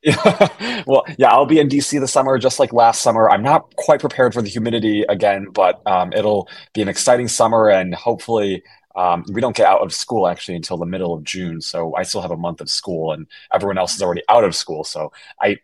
well, 0.87 1.03
yeah, 1.17 1.29
I'll 1.29 1.45
be 1.45 1.59
in 1.59 1.67
DC 1.67 1.99
this 1.99 2.13
summer, 2.13 2.37
just 2.37 2.57
like 2.57 2.71
last 2.71 3.01
summer. 3.01 3.29
I'm 3.29 3.43
not 3.43 3.75
quite 3.75 3.99
prepared 3.99 4.33
for 4.33 4.41
the 4.41 4.47
humidity 4.47 5.03
again, 5.09 5.47
but 5.51 5.81
um, 5.85 6.13
it'll 6.13 6.47
be 6.73 6.81
an 6.81 6.87
exciting 6.87 7.27
summer, 7.27 7.69
and 7.69 7.93
hopefully, 7.93 8.63
um, 8.95 9.25
we 9.33 9.41
don't 9.41 9.57
get 9.57 9.67
out 9.67 9.81
of 9.81 9.93
school 9.93 10.29
actually 10.29 10.55
until 10.55 10.77
the 10.77 10.85
middle 10.85 11.13
of 11.13 11.25
June. 11.25 11.59
So 11.59 11.93
I 11.97 12.03
still 12.03 12.21
have 12.21 12.31
a 12.31 12.37
month 12.37 12.61
of 12.61 12.69
school, 12.69 13.11
and 13.11 13.27
everyone 13.53 13.77
else 13.77 13.93
is 13.93 14.01
already 14.01 14.21
out 14.29 14.45
of 14.45 14.55
school. 14.55 14.85
So 14.85 15.11
I 15.41 15.57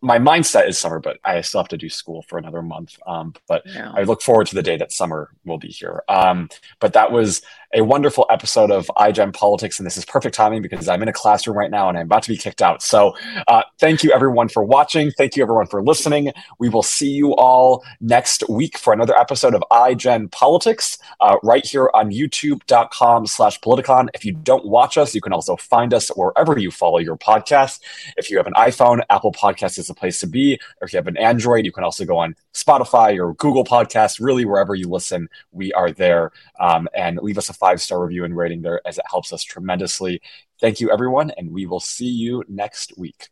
my 0.00 0.18
mindset 0.18 0.68
is 0.68 0.78
summer, 0.78 0.98
but 0.98 1.18
I 1.24 1.40
still 1.42 1.60
have 1.60 1.68
to 1.68 1.76
do 1.76 1.88
school 1.88 2.22
for 2.22 2.38
another 2.38 2.62
month. 2.62 2.98
Um, 3.06 3.34
but 3.46 3.62
yeah. 3.66 3.92
I 3.94 4.02
look 4.02 4.20
forward 4.20 4.48
to 4.48 4.54
the 4.54 4.62
day 4.62 4.76
that 4.76 4.92
summer 4.92 5.30
will 5.44 5.58
be 5.58 5.68
here. 5.68 6.02
Um, 6.08 6.48
but 6.80 6.92
that 6.94 7.12
was 7.12 7.42
a 7.72 7.82
wonderful 7.82 8.26
episode 8.30 8.70
of 8.70 8.90
iGen 8.96 9.32
Politics, 9.32 9.78
and 9.78 9.86
this 9.86 9.96
is 9.96 10.04
perfect 10.04 10.34
timing 10.34 10.62
because 10.62 10.88
I'm 10.88 11.02
in 11.02 11.08
a 11.08 11.12
classroom 11.12 11.56
right 11.56 11.70
now 11.70 11.88
and 11.88 11.98
I'm 11.98 12.06
about 12.06 12.22
to 12.22 12.28
be 12.28 12.36
kicked 12.36 12.62
out. 12.62 12.82
So 12.82 13.14
uh, 13.48 13.62
thank 13.78 14.02
you 14.02 14.12
everyone 14.12 14.48
for 14.48 14.64
watching. 14.64 15.10
Thank 15.10 15.36
you 15.36 15.42
everyone 15.42 15.66
for 15.66 15.82
listening. 15.82 16.32
We 16.58 16.68
will 16.68 16.82
see 16.82 17.10
you 17.10 17.34
all 17.34 17.84
next 18.00 18.48
week 18.48 18.78
for 18.78 18.92
another 18.92 19.16
episode 19.16 19.54
of 19.54 19.62
iGen 19.70 20.30
Politics 20.30 20.98
uh, 21.20 21.36
right 21.42 21.66
here 21.66 21.90
on 21.92 22.10
youtube.com 22.10 23.26
slash 23.26 23.60
politicon. 23.60 24.08
If 24.14 24.24
you 24.24 24.32
don't 24.32 24.64
watch 24.64 24.96
us, 24.96 25.14
you 25.14 25.20
can 25.20 25.32
also 25.32 25.56
find 25.56 25.92
us 25.92 26.08
wherever 26.10 26.58
you 26.58 26.70
follow 26.70 26.98
your 26.98 27.16
podcast. 27.16 27.80
If 28.16 28.30
you 28.30 28.36
have 28.36 28.46
an 28.46 28.54
iPhone, 28.54 29.02
Apple 29.10 29.32
Podcast 29.32 29.75
is 29.78 29.90
a 29.90 29.94
place 29.94 30.20
to 30.20 30.26
be. 30.26 30.58
Or 30.80 30.86
if 30.86 30.92
you 30.92 30.96
have 30.96 31.06
an 31.06 31.16
Android, 31.16 31.64
you 31.64 31.72
can 31.72 31.84
also 31.84 32.04
go 32.04 32.16
on 32.18 32.34
Spotify 32.54 33.18
or 33.18 33.34
Google 33.34 33.64
Podcasts, 33.64 34.20
really 34.20 34.44
wherever 34.44 34.74
you 34.74 34.88
listen, 34.88 35.28
we 35.52 35.72
are 35.72 35.90
there. 35.90 36.32
Um, 36.60 36.88
and 36.94 37.18
leave 37.18 37.38
us 37.38 37.48
a 37.48 37.54
five 37.54 37.80
star 37.80 38.02
review 38.02 38.24
and 38.24 38.36
rating 38.36 38.62
there 38.62 38.80
as 38.86 38.98
it 38.98 39.04
helps 39.10 39.32
us 39.32 39.42
tremendously. 39.42 40.20
Thank 40.60 40.80
you, 40.80 40.90
everyone, 40.90 41.30
and 41.32 41.50
we 41.50 41.66
will 41.66 41.80
see 41.80 42.08
you 42.08 42.44
next 42.48 42.96
week. 42.96 43.28